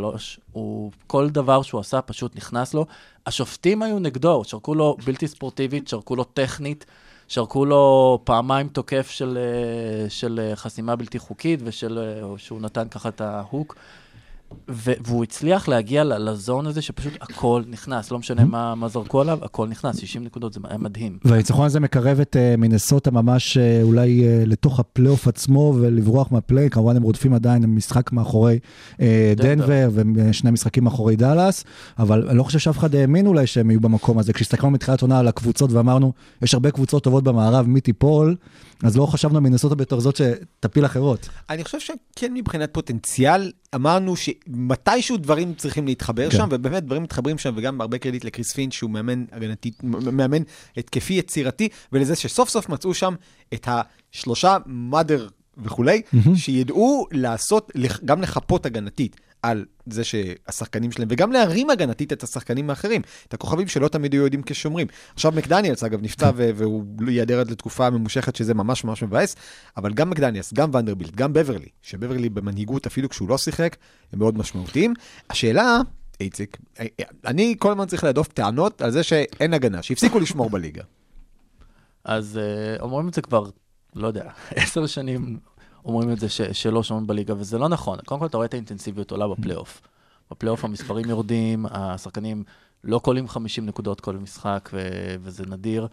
הוא, 0.53 0.93
כל 1.07 1.31
דבר 1.31 1.63
שהוא 1.63 1.81
עשה 1.81 2.03
פשוט 2.03 2.37
נכנס 2.37 2.75
לו. 2.75 2.87
השופטים 3.27 3.83
היו 3.83 3.99
נגדו, 3.99 4.45
שרקו 4.45 4.75
לו 4.75 4.97
בלתי 5.05 5.29
ספורטיבית, 5.29 5.89
שרקו 5.89 6.17
לו 6.17 6.25
טכנית, 6.25 6.87
שרקו 7.29 7.65
לו 7.65 8.19
פעמיים 8.25 8.69
תוקף 8.69 9.11
של, 9.11 9.39
של 10.09 10.53
חסימה 10.55 10.97
בלתי 10.97 11.19
חוקית, 11.19 11.61
ושל, 11.65 11.99
אה, 11.99 12.39
שהוא 12.39 12.61
נתן 12.61 12.89
ככה 12.89 13.09
את 13.09 13.21
ההוק. 13.21 13.77
והוא 14.69 15.25
הצליח 15.25 15.69
להגיע 15.69 16.05
ל 16.05 16.17
zone 16.17 16.67
הזה 16.67 16.83
שפשוט 16.83 17.13
הכל 17.21 17.63
נכנס, 17.67 18.11
לא 18.11 18.19
משנה 18.19 18.45
מה, 18.45 18.75
מה 18.75 18.89
זרקו 18.89 19.21
עליו, 19.21 19.39
הכל 19.43 19.69
נכנס, 19.69 19.99
60 19.99 20.25
נקודות, 20.25 20.53
זה 20.53 20.61
היה 20.69 20.79
מדהים. 20.79 21.19
והניצחון 21.25 21.67
הזה 21.67 21.81
מקרב 21.81 22.21
את 22.21 22.37
אה, 22.37 22.55
מינסוטה 22.59 23.11
ממש 23.11 23.57
אה, 23.57 23.83
אולי 23.83 24.25
אה, 24.25 24.43
לתוך 24.47 24.81
הפלייאוף 24.81 25.29
עצמו 25.29 25.75
ולברוח 25.81 26.33
מה 26.33 26.40
play-in, 26.40 26.71
כמובן 26.71 26.97
הם 26.97 27.03
רודפים 27.03 27.35
עדיין, 27.35 27.65
משחק 27.65 28.13
מאחורי 28.13 28.59
אה, 29.01 29.33
דנבר. 29.37 29.91
ושני 30.15 30.51
משחקים 30.51 30.85
מאחורי 30.85 31.17
דאלאס, 31.17 31.65
אבל 31.99 32.29
אני 32.29 32.39
לא 32.39 32.43
חושב 32.43 32.59
שאף 32.59 32.79
אחד 32.79 32.95
האמין 32.95 33.27
אולי 33.27 33.47
שהם 33.47 33.71
יהיו 33.71 33.81
במקום 33.81 34.19
הזה. 34.19 34.33
כשהסתכלנו 34.33 34.71
מתחילת 34.71 35.03
עונה 35.03 35.19
על 35.19 35.29
הקבוצות 35.29 35.73
ואמרנו, 35.73 36.13
יש 36.43 36.55
הרבה 36.55 36.71
קבוצות 36.71 37.05
טובות 37.05 37.25
במערב, 37.25 37.67
מי 37.67 37.81
תיפול, 37.81 38.37
אז 38.83 38.97
לא 38.97 39.07
חשבנו 39.07 39.37
על 39.37 39.43
מינסוטה 39.43 39.75
בתור 39.75 40.01
זאת 40.01 40.17
שתפיל 40.17 40.87
אחרות. 40.87 41.29
אני 41.51 41.65
חושב 41.65 41.81
שכן 41.81 42.35
מבחינת 42.35 42.71
פוטנציאל, 42.73 43.53
אמרנו 43.75 44.15
שמתישהו 44.17 45.17
דברים 45.17 45.55
צריכים 45.55 45.87
להתחבר 45.87 46.31
כן. 46.31 46.37
שם, 46.37 46.49
ובאמת 46.51 46.85
דברים 46.85 47.03
מתחברים 47.03 47.39
שם, 47.39 47.55
וגם 47.57 47.81
הרבה 47.81 47.99
קרדיט 47.99 48.25
לקריס 48.25 48.53
פינץ', 48.53 48.73
שהוא 48.73 48.91
מאמן 48.91 49.25
הגנתי, 49.33 49.71
מאמן 49.83 50.43
התקפי 50.77 51.15
יצירתי, 51.15 51.69
ולזה 51.93 52.17
שסוף 52.17 52.49
סוף 52.49 52.69
מצאו 52.69 52.95
שם 52.95 53.15
את 53.55 53.69
השלושה 53.69 54.57
מאדר 54.67 55.29
וכולי, 55.59 56.03
שידעו 56.37 57.07
לעשות, 57.13 57.73
גם 58.05 58.23
לחפות 58.23 58.67
הגנתית. 58.67 59.17
על 59.45 59.65
זה 59.87 60.05
שהשחקנים 60.05 60.93
שלהם, 60.93 61.09
וגם 61.11 61.33
להרים 61.33 61.71
הגנתית 61.71 62.13
את 62.13 62.23
השחקנים 62.23 62.71
האחרים, 62.71 63.03
את 63.29 63.35
הכוכבים 63.35 63.69
שלא 63.69 63.89
תמיד 63.89 64.13
היו 64.13 64.23
יודעים 64.23 64.43
כשומרים. 64.47 64.87
עכשיו 65.15 65.33
מקדניאלס, 65.33 65.85
אגב, 65.85 66.03
נפצע 66.03 66.31
והוא 66.35 66.85
ייעדר 67.09 67.41
עד 67.41 67.51
לתקופה 67.51 67.91
ממושכת, 67.91 68.37
שזה 68.37 68.55
ממש 68.55 68.85
ממש 68.85 69.03
מבאס, 69.03 69.37
אבל 69.77 69.93
גם 69.93 70.11
מקדניאלס, 70.11 70.53
גם 70.53 70.71
ונדרבילט, 70.75 71.15
גם 71.15 71.33
בברלי, 71.33 71.69
שבברלי 71.83 72.29
במנהיגות 72.29 72.87
אפילו 72.87 73.09
כשהוא 73.09 73.29
לא 73.29 73.39
שיחק, 73.39 73.77
הם 74.13 74.19
מאוד 74.19 74.39
משמעותיים. 74.39 74.95
השאלה, 75.31 75.81
איציק, 76.21 76.59
אני 77.27 77.55
כל 77.59 77.71
הזמן 77.71 77.87
צריך 77.87 78.05
להדוף 78.05 78.29
טענות 78.29 78.83
על 78.83 78.91
זה 78.91 79.03
שאין 79.03 79.55
הגנה, 79.55 79.83
שהפסיקו 79.83 80.19
לשמור 80.19 80.51
בליגה. 80.51 80.83
אז 82.05 82.41
uh, 82.79 82.83
אומרים 82.83 83.09
את 83.09 83.15
זה 83.15 83.23
כבר, 83.23 83.45
לא 83.95 84.07
יודע, 84.07 84.31
עשר 84.57 84.87
שנים 84.87 85.39
אומרים 85.85 86.13
את 86.13 86.21
זה 86.21 86.29
ש, 86.29 86.41
שלא 86.41 86.83
שומעים 86.83 87.07
בליגה, 87.07 87.35
וזה 87.39 87.59
לא 87.59 87.69
נכון. 87.69 87.99
קודם 88.05 88.21
כל, 88.21 88.27
אתה 88.27 88.37
רואה 88.37 88.47
את 88.47 88.55
האינטנסיביות 88.55 89.11
עולה 89.11 89.29
בפלייאוף. 89.29 89.81
בפלייאוף 90.31 90.65
המספרים 90.65 91.11
יורדים, 91.11 91.67
השחקנים 91.71 92.45
לא 92.85 92.99
קולעים 92.99 93.29
50 93.29 93.67
נקודות 93.67 94.01
כל 94.01 94.17
משחק, 94.17 94.71
ו- 94.73 95.15
וזה 95.21 95.45
נדיר. 95.47 95.87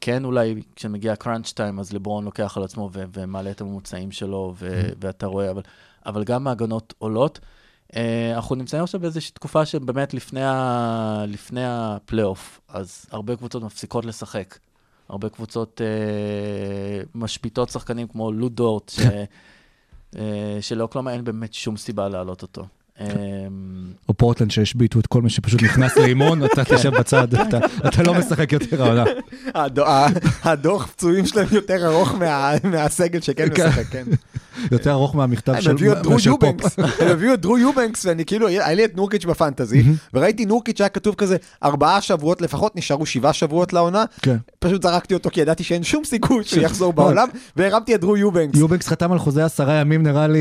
כן, 0.00 0.24
אולי 0.24 0.62
כשמגיע 0.76 1.16
crunch 1.16 1.52
time, 1.52 1.78
אז 1.80 1.92
לברון 1.92 2.24
לוקח 2.24 2.56
על 2.56 2.62
עצמו 2.62 2.90
ו- 2.92 3.04
ומעלה 3.12 3.50
את 3.50 3.60
הממוצעים 3.60 4.12
שלו, 4.12 4.54
ו- 4.58 4.88
ואתה 5.00 5.26
רואה, 5.26 5.50
אבל, 5.50 5.62
אבל 6.06 6.24
גם 6.24 6.46
ההגנות 6.46 6.94
עולות. 6.98 7.40
Uh, 7.92 7.94
אנחנו 8.34 8.54
נמצאים 8.54 8.82
עכשיו 8.82 9.00
באיזושהי 9.00 9.32
תקופה 9.32 9.66
שבאמת 9.66 10.14
לפני, 10.14 10.44
ה- 10.44 11.24
לפני 11.28 11.60
הפלייאוף, 11.64 12.60
אז 12.68 13.06
הרבה 13.10 13.36
קבוצות 13.36 13.62
מפסיקות 13.62 14.04
לשחק. 14.04 14.58
הרבה 15.10 15.28
קבוצות 15.28 15.80
אה, 15.80 17.02
משביתות 17.14 17.68
שחקנים 17.68 18.08
כמו 18.08 18.32
לו 18.32 18.48
דורט, 18.48 18.88
ש, 18.94 19.00
אה, 20.16 20.58
שלאוקלהומה 20.60 21.12
אין 21.12 21.24
באמת 21.24 21.54
שום 21.54 21.76
סיבה 21.76 22.08
להעלות 22.08 22.42
אותו. 22.42 22.66
אה, 23.00 23.06
או 24.08 24.14
פורטלנד 24.14 24.50
שהשביתו 24.50 25.00
את 25.00 25.06
כל 25.06 25.22
מי 25.22 25.30
שפשוט 25.30 25.62
נכנס 25.62 25.96
לאימון, 26.00 26.44
אתה 26.44 26.64
תשב 26.64 26.90
בצד, 26.98 27.34
אתה- 27.34 27.58
אתה 27.88 28.02
לא 28.02 28.14
משחק 28.14 28.52
יותר 28.52 28.82
העונה. 28.82 29.04
הדוח 30.44 30.86
פצועים 30.86 31.26
שלהם 31.26 31.46
יותר 31.52 31.86
ארוך 31.86 32.14
מה- 32.14 32.52
מהסגל 32.64 33.20
שכן 33.20 33.48
כן. 33.54 33.66
משחק, 33.68 33.84
כן. 33.90 34.04
יותר 34.72 34.90
ארוך 34.90 35.14
מהמכתב 35.16 35.60
של 35.60 35.70
הביאו 35.70 35.92
את 35.92 36.02
דרו 36.02 36.18
של 36.18 36.30
פופ. 36.30 36.42
יובנקס, 36.42 36.78
הם 36.78 37.08
הביאו 37.08 37.34
את 37.34 37.40
דרו 37.40 37.58
יובנקס, 37.58 38.04
ואני 38.06 38.24
כאילו, 38.24 38.48
היה 38.48 38.74
לי 38.74 38.84
את 38.84 38.96
נורקיץ' 38.96 39.24
בפנטזי, 39.24 39.82
וראיתי 40.14 40.44
נורקיץ' 40.46 40.78
שהיה 40.78 40.88
כתוב 40.88 41.14
כזה, 41.14 41.36
ארבעה 41.64 42.00
שבועות 42.00 42.40
לפחות, 42.42 42.76
נשארו 42.76 43.06
שבעה 43.06 43.32
שבועות 43.32 43.72
לעונה, 43.72 44.04
כן. 44.22 44.36
פשוט 44.58 44.82
זרקתי 44.82 45.14
אותו 45.14 45.30
כי 45.32 45.40
ידעתי 45.40 45.64
שאין 45.64 45.82
שום 45.82 46.04
סיכוי 46.04 46.44
שהוא 46.44 46.62
יחזור 46.62 46.92
בעולם, 46.92 47.28
והרמתי 47.56 47.94
את 47.94 48.00
דרו 48.00 48.16
יובנקס. 48.16 48.58
יובנקס 48.58 48.88
חתם 48.88 49.12
על 49.12 49.18
חוזה 49.18 49.44
עשרה 49.44 49.74
ימים, 49.74 50.02
נראה 50.02 50.26
לי 50.26 50.38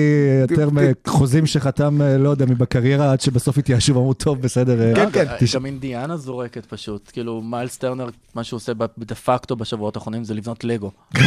יותר 0.49 0.69
מחוזים 0.71 1.45
שחתם, 1.45 2.01
אה, 2.01 2.17
לא 2.17 2.29
יודע, 2.29 2.45
בקריירה, 2.55 3.11
עד 3.11 3.21
שבסוף 3.21 3.57
התייאשו 3.57 3.95
ואמרו, 3.95 4.13
טוב, 4.13 4.41
בסדר. 4.41 4.81
אה, 4.81 4.95
כן, 4.95 5.09
כן. 5.11 5.25
גם- 5.55 5.65
אינדיאנה 5.65 6.17
זורקת 6.17 6.65
פשוט, 6.65 7.09
כאילו 7.13 7.41
מיילס 7.41 7.77
טרנר, 7.77 8.09
מה 8.35 8.43
שהוא 8.43 8.57
עושה 8.57 8.71
דה 8.97 9.15
פקטו 9.15 9.55
בשבועות 9.55 9.95
האחרונים 9.95 10.23
זה 10.23 10.33
לבנות 10.33 10.63
לגו. 10.63 10.91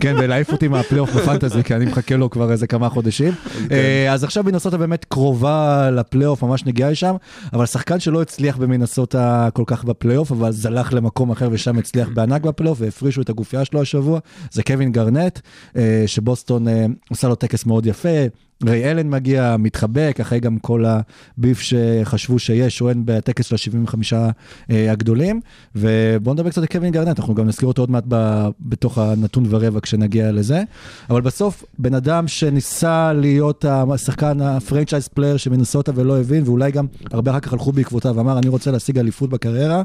כן, 0.00 0.14
ולהעיף 0.18 0.52
אותי 0.52 0.68
מהפלייאוף 0.68 1.10
בפנטזי, 1.10 1.62
כי 1.64 1.74
אני 1.74 1.84
מחכה 1.84 2.16
לו 2.16 2.30
כבר 2.30 2.52
איזה 2.52 2.66
כמה 2.66 2.88
חודשים. 2.88 3.32
אה, 3.70 4.12
אז 4.12 4.24
עכשיו 4.24 4.44
מינסוטה 4.44 4.78
באמת 4.78 5.04
קרובה 5.04 5.90
לפלייאוף, 5.90 6.42
ממש 6.42 6.66
נגיעה 6.66 6.90
לשם, 6.90 7.14
אבל 7.52 7.66
שחקן 7.66 8.00
שלא 8.00 8.22
הצליח 8.22 8.56
במינסוטה 8.56 9.48
כל 9.52 9.62
כך 9.66 9.84
בפלייאוף, 9.84 10.32
אבל 10.32 10.52
זלג 10.52 10.92
למקום 10.92 11.30
אחר 11.30 11.48
ושם 11.52 11.78
הצליח 11.78 12.08
בענק 12.14 12.42
בפלייאוף, 12.42 12.78
והפרישו 12.80 13.20
את 13.22 13.28
הגופייה 13.30 13.64
שלו 13.64 13.80
השבוע, 13.82 14.18
זה 14.50 14.62
קווין 14.62 14.92
גארנט, 14.92 15.38
אה, 15.76 16.02
שבוסטון 16.06 16.66
עושה 17.10 17.28
לו 17.28 17.34
טקס 17.34 17.66
מאוד 17.66 17.86
יפה. 17.86 18.08
ריי 18.64 18.90
אלן 18.90 19.10
מגיע, 19.10 19.56
מתחבק, 19.58 20.16
אחרי 20.20 20.40
גם 20.40 20.58
כל 20.58 20.84
ה 21.38 21.42
beef 21.42 21.60
שחשבו 21.60 22.38
שיש, 22.38 22.78
שואן 22.78 23.02
בטקס 23.04 23.46
של 23.46 23.54
ה-75 23.54 23.94
אה, 24.70 24.92
הגדולים. 24.92 25.40
ובואו 25.76 26.34
נדבר 26.34 26.50
קצת 26.50 26.62
על 26.62 26.66
קווין 26.66 26.92
גארנט, 26.92 27.18
אנחנו 27.18 27.34
גם 27.34 27.46
נזכיר 27.46 27.68
אותו 27.68 27.82
עוד 27.82 27.90
מעט 27.90 28.04
ב, 28.08 28.46
בתוך 28.60 28.98
הנתון 28.98 29.44
ורבע 29.48 29.80
כשנגיע 29.80 30.32
לזה. 30.32 30.62
אבל 31.10 31.20
בסוף, 31.20 31.64
בן 31.78 31.94
אדם 31.94 32.28
שניסה 32.28 33.12
להיות 33.12 33.64
השחקן 33.68 34.40
ה 34.40 34.47
franchise 34.47 35.08
player 35.08 35.36
של 35.36 35.50
מינסוטה 35.50 35.92
ולא 35.94 36.20
הבין, 36.20 36.42
ואולי 36.46 36.70
גם 36.70 36.86
הרבה 37.10 37.30
אחר 37.30 37.40
כך 37.40 37.52
הלכו 37.52 37.72
בעקבותיו 37.72 38.16
ואמר, 38.16 38.38
אני 38.38 38.48
רוצה 38.48 38.70
להשיג 38.70 38.98
אליפות 38.98 39.30
בקריירה, 39.30 39.82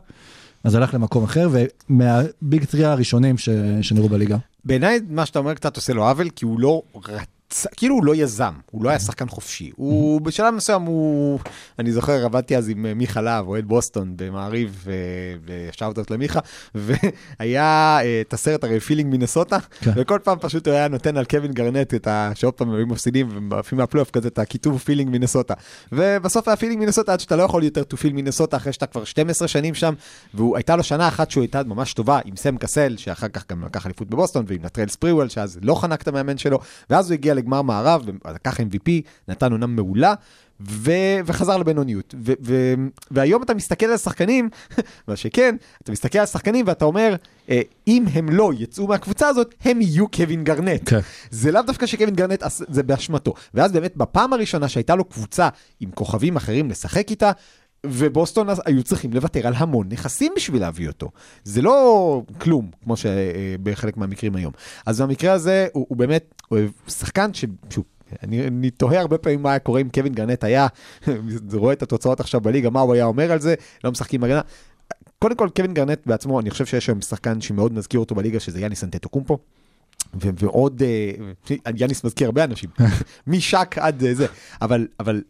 אז 0.64 0.76
הלך 0.76 0.94
למקום 0.94 1.24
אחר, 1.24 1.50
ומה 1.90 2.28
big 2.28 2.66
three 2.66 2.86
הראשונים 2.86 3.38
ש, 3.38 3.50
שנראו 3.82 4.10
בליגה. 4.10 4.38
בעיניי 4.66 5.00
מה 5.10 5.26
שאתה 5.26 5.40
אומר 5.40 5.54
קצת 5.54 5.76
עושה 5.76 5.94
לו 5.94 6.08
עוול, 6.08 6.30
כי 6.30 6.46
הוא 6.46 6.60
לא 6.60 6.82
רצה, 6.96 7.37
כאילו 7.77 7.96
הוא 7.96 8.06
לא 8.06 8.16
יזם, 8.16 8.54
הוא 8.72 8.84
לא 8.84 8.89
היה 8.89 9.00
שחקן 9.00 9.27
חופשי. 9.27 9.72
הוא 9.75 10.22
בשלב 10.22 10.54
מסוים 10.54 10.82
הוא, 10.82 11.39
אני 11.80 11.92
זוכר, 11.92 12.25
עבדתי 12.25 12.58
אז 12.58 12.70
עם 12.70 12.86
אה, 12.86 12.94
מיכה 12.94 13.22
להב, 13.22 13.48
אוהד 13.48 13.66
בוסטון 13.66 14.13
במעריב, 14.16 14.86
ו 15.46 15.52
shout-out 15.52 16.12
למיכה, 16.12 16.39
והיה 16.75 18.00
אה, 18.01 18.22
את 18.22 18.34
הסרט 18.34 18.63
ה 18.64 18.80
feeling 18.80 19.12
Minnesota, 19.12 19.58
כן. 19.80 19.92
וכל 19.96 20.20
פעם 20.24 20.38
פשוט 20.42 20.68
הוא 20.68 20.75
היה 20.75 20.88
נותן 20.88 21.18
על 21.18 21.25
קווין 21.25 21.51
גארנט 21.52 21.94
את 21.94 22.08
ה... 22.08 22.32
שעוד 22.36 22.54
פעם 22.54 22.74
היו 22.74 22.88
מפסידים, 22.88 23.30
ומעפים 23.32 23.77
מהפלייאוף 23.77 24.12
כזה 24.12 24.27
את 24.27 24.39
הכיתוב 24.39 24.77
feeling 24.78 25.10
Minnesota. 25.10 25.54
ובסוף 25.92 26.48
היה 26.48 26.58
feeling 26.58 26.80
Minnesota 26.80 27.14
עד 27.13 27.20
שאתה 27.20 27.36
לא 27.36 27.44
יכול 27.44 27.63
יותר 27.63 27.82
to 27.82 27.98
feel 27.98 28.13
Minnesota 28.14 28.58
אחרי 28.58 28.74
שאתה 28.74 28.86
כבר 28.86 29.04
12 29.04 29.48
שנים 29.48 29.75
שם, 29.75 29.94
והייתה 30.34 30.75
לו 30.75 30.84
שנה 30.84 31.08
אחת 31.08 31.32
שהוא 31.32 31.42
הייתה 31.42 31.63
ממש 31.63 31.94
טובה 31.94 32.20
עם 32.25 32.36
סם 32.36 32.58
קסל, 32.58 32.98
שאחר 32.98 33.27
כך 33.27 33.44
גם 33.50 33.66
לקח 33.66 33.86
אליפות 33.86 34.10
בבוסטון, 34.10 34.46
ועם 34.48 34.66
לטרל 34.66 34.88
ספריוול, 34.88 35.30
שאז 35.30 35.60
לא 35.62 35.75
חנק 35.75 36.01
את 36.01 36.08
המאמן 36.08 36.38
שלו, 36.38 36.60
ואז 36.89 37.10
הוא 37.10 37.13
הגיע 37.13 37.34
לגמר 37.38 37.62
מערב, 37.62 38.06
ולקח 38.25 38.60
MVP, 38.60 38.91
נתן 39.27 39.51
עונה 39.51 39.67
מעולה. 39.67 40.13
ו... 40.62 40.91
וחזר 41.25 41.58
לבינוניות. 41.58 42.15
ו... 42.20 42.34
ו... 42.46 42.74
והיום 43.12 43.44
אתה 43.44 43.53
מסתכל 43.53 43.86
על 43.86 43.94
השחקנים, 43.94 44.50
מה 45.08 45.15
שכן, 45.15 45.56
אתה 45.84 45.91
מסתכל 45.91 46.17
על 46.17 46.24
השחקנים 46.24 46.65
ואתה 46.67 46.86
אומר, 46.86 47.15
אה, 47.50 47.62
אם 47.88 48.06
הם 48.13 48.29
לא 48.29 48.51
יצאו 48.58 48.88
מהקבוצה 48.88 49.27
הזאת, 49.27 49.56
הם 49.63 49.82
יהיו 49.82 50.08
קווין 50.12 50.44
גארנט. 50.44 50.90
כן. 50.89 51.00
זה 51.32 51.51
לאו 51.51 51.62
דווקא 51.62 51.86
שקווין 51.86 52.15
גרנט, 52.15 52.44
זה 52.48 52.84
באשמתו. 52.84 53.34
ואז 53.53 53.72
באמת, 53.72 53.98
בפעם 53.98 54.34
הראשונה 54.34 54.67
שהייתה 54.67 54.96
לו 54.96 55.06
קבוצה 55.06 55.50
עם 55.79 55.91
כוכבים 55.91 56.36
אחרים 56.36 56.70
לשחק 56.70 57.12
איתה, 57.12 57.32
ובוסטון 57.86 58.48
היו 58.66 58.84
צריכים 58.84 59.14
לוותר 59.14 59.48
על 59.48 59.54
המון 59.58 59.88
נכסים 59.90 60.34
בשביל 60.36 60.62
להביא 60.62 60.88
אותו. 60.88 61.12
זה 61.44 61.62
לא 61.62 62.22
כלום, 62.38 62.72
כמו 62.84 62.96
שבחלק 62.98 63.98
מהמקרים 63.98 64.36
היום. 64.36 64.54
אז 64.86 65.02
במקרה 65.02 65.34
הזה, 65.34 65.68
הוא, 65.74 65.86
הוא 65.90 65.98
באמת 65.98 66.42
הוא 66.48 66.60
שחקן 66.88 67.34
ש... 67.34 67.46
שהוא... 67.70 67.86
אני, 68.24 68.48
אני 68.48 68.70
תוהה 68.70 69.00
הרבה 69.00 69.18
פעמים 69.18 69.42
מה 69.42 69.50
היה 69.50 69.60
קורה 69.60 69.82
אם 69.82 69.90
קווין 69.90 70.14
גרנט 70.14 70.44
היה, 70.44 70.68
רואה 71.54 71.74
את 71.74 71.84
התוצאות 71.84 72.20
עכשיו 72.20 72.42
בליגה, 72.42 72.70
מה 72.70 72.80
הוא 72.80 72.94
היה 72.94 73.06
אומר 73.06 73.32
על 73.32 73.40
זה, 73.40 73.56
לא 73.84 73.92
משחקים 73.92 74.24
הגנה. 74.24 74.42
קודם 75.20 75.36
כל, 75.36 75.50
קווין 75.56 75.74
גרנט 75.74 76.00
בעצמו, 76.06 76.40
אני 76.40 76.50
חושב 76.50 76.66
שיש 76.66 76.88
היום 76.90 77.02
שחקן 77.02 77.42
שמאוד 77.42 77.74
מזכיר 77.74 78.00
אותו 78.00 78.16
בליגה, 78.16 78.40
שזה 78.40 78.62
יאניס 78.62 78.84
אנטטוקומפו. 78.84 79.38
ו- 80.22 80.30
ועוד, 80.40 80.84
אה, 80.84 81.72
יאניס 81.76 82.04
מזכיר 82.04 82.28
הרבה 82.28 82.44
אנשים, 82.44 82.70
משק 83.28 83.78
עד 83.78 84.04
אה, 84.04 84.14
זה, 84.14 84.26
אבל, 84.62 84.88
אבל 85.00 85.16
אה, 85.16 85.22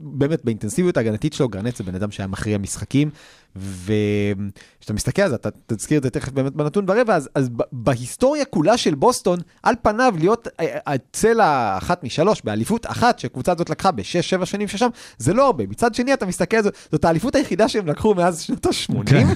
באמת 0.00 0.44
באינטנסיביות 0.44 0.96
ההגנתית 0.96 1.32
שלו, 1.32 1.48
גרנט 1.48 1.76
זה 1.76 1.84
בן 1.84 1.94
אדם 1.94 2.10
שהיה 2.10 2.26
מכריע 2.26 2.58
משחקים, 2.58 3.10
וכשאתה 3.56 4.92
מסתכל 4.92 5.22
על 5.22 5.28
זה, 5.28 5.34
אתה 5.34 5.48
תזכיר 5.66 5.98
את 5.98 6.02
זה 6.02 6.10
תכף 6.10 6.32
באמת 6.32 6.52
בנתון 6.52 6.86
ברבע, 6.86 7.14
אז, 7.14 7.28
אז 7.34 7.50
בהיסטוריה 7.72 8.44
כולה 8.44 8.76
של 8.76 8.94
בוסטון, 8.94 9.38
על 9.62 9.74
פניו 9.82 10.14
להיות 10.18 10.48
אה, 10.60 10.78
הצלע 10.86 11.74
אחת 11.78 12.04
משלוש 12.04 12.42
באליפות 12.44 12.86
אחת 12.86 13.18
שהקבוצה 13.18 13.52
הזאת 13.52 13.70
לקחה 13.70 13.90
בשש, 13.90 14.30
שבע 14.30 14.46
שנים 14.46 14.68
ששם, 14.68 14.88
זה 15.18 15.34
לא 15.34 15.46
הרבה. 15.46 15.66
מצד 15.66 15.94
שני, 15.94 16.14
אתה 16.14 16.26
מסתכל 16.26 16.56
על 16.56 16.62
זה, 16.62 16.70
זאת 16.92 17.04
האליפות 17.04 17.34
היחידה 17.34 17.68
שהם 17.68 17.86
לקחו 17.86 18.14
מאז 18.14 18.40
שנות 18.40 18.66
ה-80, 18.66 19.06
כן. 19.06 19.26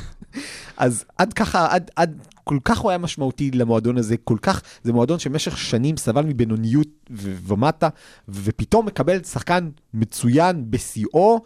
אז 0.76 1.04
עד 1.18 1.32
ככה, 1.32 1.66
עד, 1.70 1.90
עד 1.96 2.18
כל 2.50 2.58
כך 2.64 2.78
הוא 2.78 2.90
היה 2.90 2.98
משמעותי 2.98 3.50
למועדון 3.50 3.98
הזה, 3.98 4.16
כל 4.24 4.36
כך, 4.42 4.62
זה 4.82 4.92
מועדון 4.92 5.18
שמשך 5.18 5.58
שנים 5.58 5.96
סבל 5.96 6.24
מבינוניות 6.24 6.88
ו- 7.10 7.36
ומטה, 7.46 7.88
ופתאום 8.28 8.86
מקבל 8.86 9.22
שחקן 9.22 9.68
מצוין 9.94 10.64
בשיאו, 10.70 11.40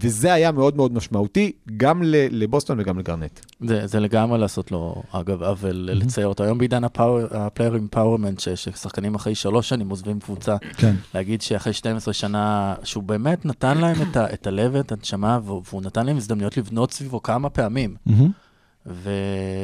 וזה 0.00 0.32
היה 0.32 0.52
מאוד 0.52 0.76
מאוד 0.76 0.92
משמעותי, 0.92 1.52
גם 1.76 2.02
ל- 2.02 2.42
לבוסטון 2.42 2.80
וגם 2.80 2.98
לגארנט. 2.98 3.40
זה, 3.60 3.86
זה 3.86 4.00
לגמרי 4.00 4.38
לעשות 4.38 4.72
לו, 4.72 5.02
אגב, 5.12 5.42
עוול 5.42 5.90
לצייר 5.92 6.26
אותו. 6.26 6.44
היום 6.44 6.58
בעידן 6.58 6.82
ה 6.84 6.97
player 6.97 7.76
empowerment, 7.76 8.40
ששחקנים 8.40 9.14
אחרי 9.14 9.34
שלוש 9.34 9.68
שנים 9.68 9.90
עוזבים 9.90 10.20
קבוצה, 10.20 10.56
כן. 10.76 10.94
להגיד 11.14 11.42
שאחרי 11.42 11.72
12 11.72 12.14
שנה, 12.14 12.74
שהוא 12.84 13.02
באמת 13.02 13.46
נתן 13.46 13.78
להם 13.78 13.96
את, 14.10 14.16
ה, 14.16 14.32
את 14.34 14.46
הלב 14.46 14.70
ואת 14.74 14.92
הנשמה, 14.92 15.40
והוא, 15.44 15.62
והוא 15.70 15.82
נתן 15.82 16.06
להם 16.06 16.16
הזדמנויות 16.16 16.56
לבנות 16.56 16.92
סביבו 16.92 17.22
כמה 17.22 17.50
פעמים. 17.50 17.96
מהמם. 18.06 18.30
ו... 18.90 19.10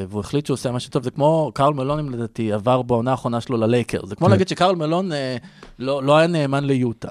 והוא 0.08 0.20
החליט 0.20 0.46
שהוא 0.46 0.54
עושה 0.54 0.72
משהו 0.72 0.90
טוב, 0.90 1.02
זה 1.02 1.10
כמו 1.10 1.50
קרל 1.54 1.74
מלון, 1.74 1.98
אם 1.98 2.10
לדעתי, 2.10 2.52
עבר 2.52 2.82
בעונה 2.82 3.10
האחרונה 3.10 3.40
שלו 3.40 3.56
ללייקרס. 3.56 4.06
זה 4.06 4.16
כמו 4.16 4.26
כן. 4.26 4.30
להגיד 4.30 4.48
שקרל 4.48 4.76
מלון 4.76 5.12
אה, 5.12 5.36
לא, 5.78 6.02
לא 6.02 6.16
היה 6.16 6.26
נאמן 6.26 6.64
ליוטה. 6.64 7.10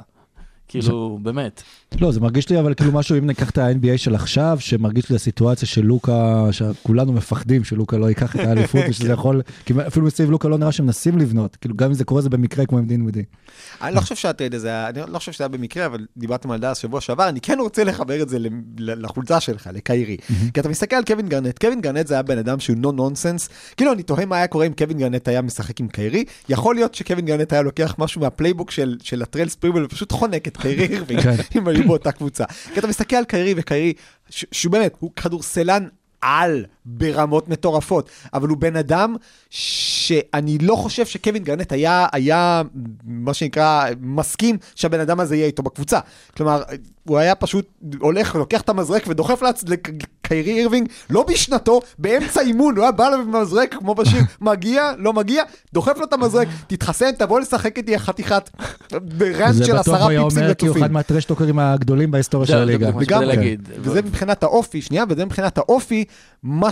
כאילו, 0.68 1.20
באמת. 1.22 1.64
לא, 2.02 2.12
זה 2.12 2.20
מרגיש 2.20 2.50
לי 2.50 2.60
אבל 2.60 2.74
כאילו 2.74 2.92
משהו, 2.92 3.18
אם 3.18 3.28
ניקח 3.28 3.50
את 3.50 3.58
ה-NBA 3.58 3.98
של 3.98 4.16
עכשיו, 4.16 4.58
שמרגיש 4.60 5.10
לי 5.10 5.16
הסיטואציה 5.16 5.68
של 5.68 5.82
לוקה, 5.82 6.48
שכולנו 6.52 7.14
מפחדים 7.14 7.64
שלוקה 7.64 7.98
לא 7.98 8.06
ייקח 8.06 8.36
את 8.36 8.40
האליפות, 8.40 8.82
ושזה 8.90 9.12
יכול, 9.12 9.42
כי 9.66 9.74
אפילו 9.88 10.06
מסביב 10.06 10.32
לוקה 10.32 10.48
לא 10.48 10.58
נראה 10.58 10.72
שמנסים 10.72 11.18
לבנות, 11.18 11.56
כאילו 11.56 11.76
גם 11.76 11.88
אם 11.88 11.94
זה 11.94 12.04
קורה 12.04 12.22
זה 12.22 12.30
במקרה 12.30 12.66
כמו 12.66 12.78
עם 12.78 12.86
דינווידי. 12.86 13.24
אני 13.82 13.96
לא 13.96 14.02
חושב 14.02 14.16
שה 14.16 14.31
trade 14.31 14.56
הזה 14.56 14.68
היה, 14.68 14.90
אני 14.90 15.00
לא 15.08 15.20
חושב 15.20 15.32
שזה 15.32 15.44
היה 15.44 15.50
במקרה, 15.50 15.86
אבל 15.86 16.06
דיברתם 16.18 16.52
על 16.52 16.60
דאלאס 16.60 16.78
שבוע 16.78 17.02
שעבר, 17.02 17.30
אני 17.30 17.42
כן 17.42 17.58
רוצה 17.60 17.84
לחבר 17.84 18.22
את 18.22 18.30
זה 18.30 18.38
לחולצה 18.78 19.40
שלך, 19.40 19.70
לקיירי. 19.74 20.18
כי 20.54 20.60
אתה 20.60 20.70
מסתכל 20.70 20.96
על 20.96 21.04
קווין 21.04 21.28
גארנט, 21.30 21.60
קווין 21.60 21.82
גארנט 21.82 22.08
זה 22.08 22.14
היה 22.14 22.24
בן 22.24 22.38
אדם 22.38 22.60
שהוא 22.60 22.78
no 22.78 22.92
nonsense, 22.92 23.50
כאילו 23.78 23.94
אני 23.94 24.04
תוהה 24.04 24.26
מה 24.26 24.36
היה 24.36 24.48
קורה 24.48 24.66
אם 24.66 24.74
קווין 24.74 24.98
גארנט 24.98 25.28
היה 25.28 25.42
משחק 25.42 25.80
עם 25.80 25.88
קיירי, 25.88 26.26
יכול 26.50 26.76
להיות 26.76 26.96
שקווין 26.96 27.26
גארנט 27.26 27.54
היה 27.54 27.62
לוקח 27.62 27.96
משהו 27.98 28.22
מה 28.22 28.32
playbook 28.32 28.72
של, 28.72 29.22
לטרל 29.22 29.50
ספריוול 29.50 29.86
ופשוט 29.86 30.12
חונק 30.12 30.48
את 30.48 30.58
קיירי 30.58 30.88
כן. 31.24 31.36
היו 31.83 31.83
באותה 31.88 32.12
קבוצה. 32.12 32.46
כי 32.74 32.80
אתה 32.80 32.88
מסתכל 32.88 33.16
על 33.16 33.26
קיירי 33.26 33.54
וקיירי, 33.58 33.94
שהוא 34.30 34.72
באמת, 34.72 34.94
הוא 35.00 35.12
כדורסלן 35.16 35.88
על 36.22 36.66
ברמות 36.86 37.50
מטורפות, 37.50 38.10
אבל 38.34 38.48
הוא 38.48 38.58
בן 38.58 38.76
אדם 38.76 39.16
שאני 39.50 40.58
לא 40.58 40.76
חושב 40.76 41.06
שקווין 41.06 41.44
גארנט 41.44 41.72
היה, 41.72 42.08
היה, 42.12 42.62
מה 43.04 43.34
שנקרא, 43.34 43.86
מסכים 44.02 44.58
שהבן 44.76 45.00
אדם 45.00 45.20
הזה 45.20 45.36
יהיה 45.36 45.46
איתו 45.46 45.64
בקבוצה. 45.64 46.00
כלומר, 46.38 46.62
הוא 47.04 47.18
היה 47.18 47.36
פשוט 47.36 47.66
הולך, 48.00 48.36
לוקח 48.36 48.62
את 48.62 48.70
המזרק 48.70 49.04
ודוחף 49.08 49.42
לעצ- 49.44 49.64
לקיירי 49.68 50.60
אירווינג, 50.60 50.88
לא 51.10 51.24
בשנתו, 51.24 51.82
באמצע 51.98 52.42
אימון, 52.42 52.76
הוא 52.76 52.84
היה 52.84 52.92
בא 52.92 53.08
אליו 53.08 53.20
עם 53.20 53.36
המזרק, 53.36 53.76
כמו 53.80 53.96
בשיר, 53.96 54.22
מגיע, 54.42 54.92
לא 54.98 55.14
מגיע, 55.14 55.44
דוחף 55.74 55.98
לו 55.98 56.06
את 56.06 56.14
המזרק, 56.14 56.48
תתחסן, 56.68 57.12
תבוא 57.12 57.40
לשחק 57.40 57.78
איתי 57.78 58.00
חתיכת 58.00 58.50
ברנט 58.92 59.54
זה 59.54 59.66
של 59.66 59.72
בטוח 59.72 59.80
עשרה 59.80 60.02
הוא 60.02 60.10
היה 60.10 60.22
פיפסים 60.24 60.42
אומר 60.44 60.54
כי 60.54 60.68
הוא. 60.68 60.78
אחד 60.78 60.92
מהטרשטוקרים 60.92 61.60
הגדולים 61.60 62.12
בהיסטוריה 62.12 62.48
של 62.48 62.58
הליגה. 62.58 62.86
זה 62.86 62.92
מה. 62.92 63.02
וזה 63.80 64.02
מבחינת 64.02 64.44
האופי, 64.44 64.82
שנייה, 64.82 65.04
וזה 65.10 65.26
מבחינת 65.26 65.58
האופי, 65.58 66.06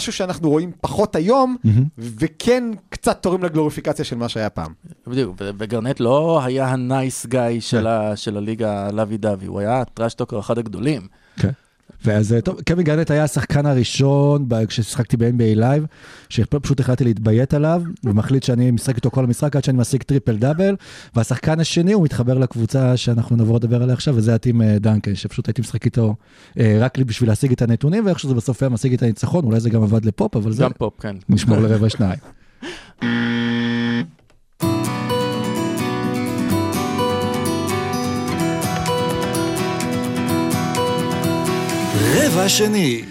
משהו 0.01 0.13
שאנחנו 0.13 0.49
רואים 0.49 0.71
פחות 0.81 1.15
היום, 1.15 1.57
וכן 1.97 2.63
קצת 2.89 3.21
תורם 3.23 3.43
לגלוריפיקציה 3.43 4.05
של 4.05 4.15
מה 4.15 4.29
שהיה 4.29 4.49
פעם. 4.49 4.73
בדיוק, 5.07 5.35
וגרנט 5.39 5.99
לא 5.99 6.41
היה 6.43 6.67
ה 6.67 6.79
nice 6.79 7.25
guy 7.25 7.61
של, 7.61 7.87
ה- 7.87 8.15
של 8.15 8.37
הליגה 8.37 8.91
by 8.91 9.17
the 9.17 9.30
way, 9.30 9.47
הוא 9.47 9.59
היה 9.59 9.81
ה 9.81 9.86
trash 9.86 10.10
talker 10.10 10.39
אחד 10.39 10.57
הגדולים. 10.57 11.07
ואז 12.05 12.35
טוב, 12.43 12.61
קווין 12.67 12.85
גרנט 12.85 13.11
היה 13.11 13.23
השחקן 13.23 13.65
הראשון 13.65 14.47
כששיחקתי 14.67 15.17
ב-NBA 15.17 15.55
לייב, 15.55 15.85
שפשוט 16.29 16.79
החלטתי 16.79 17.03
להתביית 17.03 17.53
עליו, 17.53 17.81
ומחליט 18.03 18.43
שאני 18.43 18.71
משחק 18.71 18.95
איתו 18.95 19.11
כל 19.11 19.23
המשחק 19.23 19.55
עד 19.55 19.63
שאני 19.63 19.77
משיג 19.77 20.03
טריפל 20.03 20.37
דאבל, 20.37 20.75
והשחקן 21.15 21.59
השני 21.59 21.93
הוא 21.93 22.03
מתחבר 22.03 22.37
לקבוצה 22.37 22.97
שאנחנו 22.97 23.35
נבוא 23.35 23.55
לדבר 23.55 23.83
עליה 23.83 23.93
עכשיו, 23.93 24.15
וזה 24.15 24.35
הטים 24.35 24.61
אה, 24.61 24.79
דנקן, 24.79 25.15
שפשוט 25.15 25.47
הייתי 25.47 25.61
משחק 25.61 25.85
איתו 25.85 26.15
אה, 26.59 26.77
רק 26.79 26.97
בשביל 26.97 27.29
להשיג 27.29 27.51
את 27.51 27.61
הנתונים, 27.61 28.05
ואיך 28.05 28.19
שזה 28.19 28.33
בסוף 28.33 28.63
היה 28.63 28.69
משיג 28.69 28.93
את 28.93 29.03
הניצחון, 29.03 29.45
אולי 29.45 29.59
זה 29.59 29.69
גם 29.69 29.83
עבד 29.83 30.05
לפופ, 30.05 30.35
אבל 30.35 30.51
זה 30.51 30.63
גם 30.63 30.71
פופ, 30.77 30.93
כן. 30.99 31.15
נשמור 31.29 31.57
לרבע 31.57 31.89
שניים. 31.89 32.19
רבע 42.13 42.49
שני. 42.49 43.01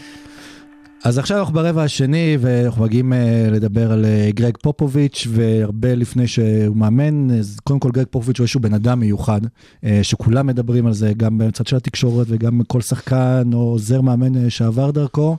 אז 1.05 1.19
עכשיו 1.19 1.39
אנחנו 1.39 1.55
ברבע 1.55 1.83
השני, 1.83 2.37
ואנחנו 2.41 2.85
מגיעים 2.85 3.13
אה, 3.13 3.49
לדבר 3.51 3.93
על 3.93 4.05
אה, 4.05 4.31
גרג 4.35 4.57
פופוביץ', 4.63 5.27
והרבה 5.31 5.95
לפני 5.95 6.27
שהוא 6.27 6.77
מאמן, 6.77 7.31
אז 7.31 7.59
קודם 7.65 7.81
כל 7.81 7.91
גרג 7.91 8.07
פופוביץ' 8.11 8.39
הוא 8.39 8.45
איזשהו 8.45 8.61
בן 8.61 8.75
אדם 8.75 9.01
מיוחד, 9.01 9.41
אה, 9.85 10.01
שכולם 10.03 10.47
מדברים 10.47 10.87
על 10.87 10.93
זה, 10.93 11.13
גם 11.17 11.39
בצד 11.39 11.67
של 11.67 11.77
התקשורת 11.77 12.27
וגם 12.31 12.61
כל 12.67 12.81
שחקן 12.81 13.51
או 13.53 13.59
עוזר 13.59 14.01
מאמן 14.01 14.45
אה, 14.45 14.51
שעבר 14.51 14.91
דרכו, 14.91 15.37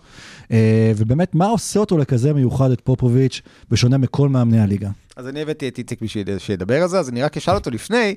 אה, 0.51 0.91
ובאמת, 0.97 1.35
מה 1.35 1.45
עושה 1.45 1.79
אותו 1.79 1.97
לכזה 1.97 2.33
מיוחד 2.33 2.71
את 2.71 2.81
פופוביץ', 2.81 3.41
בשונה 3.71 3.97
מכל 3.97 4.29
מאמני 4.29 4.59
הליגה? 4.59 4.89
אז 5.15 5.27
אני 5.27 5.41
הבאתי 5.41 5.67
את 5.67 5.77
איציק 5.77 6.01
בשביל 6.01 6.37
שידבר 6.39 6.81
על 6.81 6.87
זה, 6.87 6.99
אז 6.99 7.09
אני 7.09 7.23
רק 7.23 7.37
אשאל 7.37 7.55
אותו 7.55 7.71
לפני, 7.71 8.15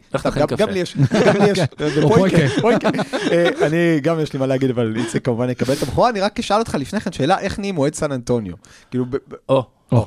גם- 0.56 0.68
לי 0.70 0.78
יש, 0.78 0.96
גם 1.26 1.36
לי 1.42 1.50
יש, 1.50 1.58
פויקה. 2.08 2.36
פויקה, 2.60 2.88
פויקה. 2.90 2.90
אה, 3.32 3.66
אני 3.66 4.00
גם 4.02 4.20
יש 4.20 4.32
לי 4.32 4.38
מה 4.38 4.46
להגיד, 4.46 4.70
אבל 4.70 4.96
איציק 4.96 5.24
כמובן 5.24 5.50
יקבל 5.50 5.72
את 5.74 5.82
הבכורה, 5.82 6.10
אני 6.10 6.20
רק 6.20 6.38
אשאל 6.38 6.58
אותך 6.58 6.74
לפני 6.80 7.00
כן 7.00 7.12
שאלה, 7.12 7.38
איך 7.40 7.58
נהיים 7.58 7.78
אוהד 7.78 7.94
סן 7.94 8.12
אנטוניו? 8.12 8.54
כאילו, 8.90 9.04
או, 9.48 9.64
או. 9.92 10.06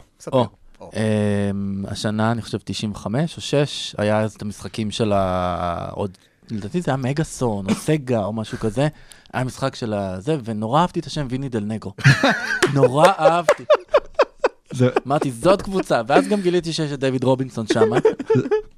או. 0.82 0.92
אמ, 1.52 1.86
השנה, 1.88 2.32
אני 2.32 2.42
חושב 2.42 2.58
95 2.64 3.38
או 3.38 3.42
6, 3.42 3.96
היה 3.98 4.20
אז 4.22 4.34
את 4.34 4.42
המשחקים 4.42 4.92
של 4.92 5.12
ה... 5.14 5.90
עוד, 5.92 6.12
לדעתי 6.52 6.82
זה 6.82 6.92
היה 6.92 6.98
מגאסון 6.98 7.66
או 7.70 7.76
סגה 7.76 8.24
או 8.26 8.34
משהו 8.34 8.58
כזה. 8.58 8.88
היה 9.34 9.44
משחק 9.44 9.76
של 9.76 9.94
הזה, 9.94 10.38
ונורא 10.44 10.82
אהבתי 10.82 11.00
את 11.00 11.06
השם 11.06 11.28
ויני 11.30 11.50
דל 11.50 11.64
נגו. 11.64 11.94
נורא 12.74 13.08
אהבתי. 13.20 13.64
זה- 14.78 14.90
אמרתי, 15.08 15.32
זאת 15.32 15.62
קבוצה, 15.62 16.02
ואז 16.08 16.28
גם 16.28 16.42
גיליתי 16.42 16.74
שיש 16.74 16.92
את 16.92 17.00
דיוויד 17.00 17.24
רובינסון 17.24 17.66
שם. 17.74 17.90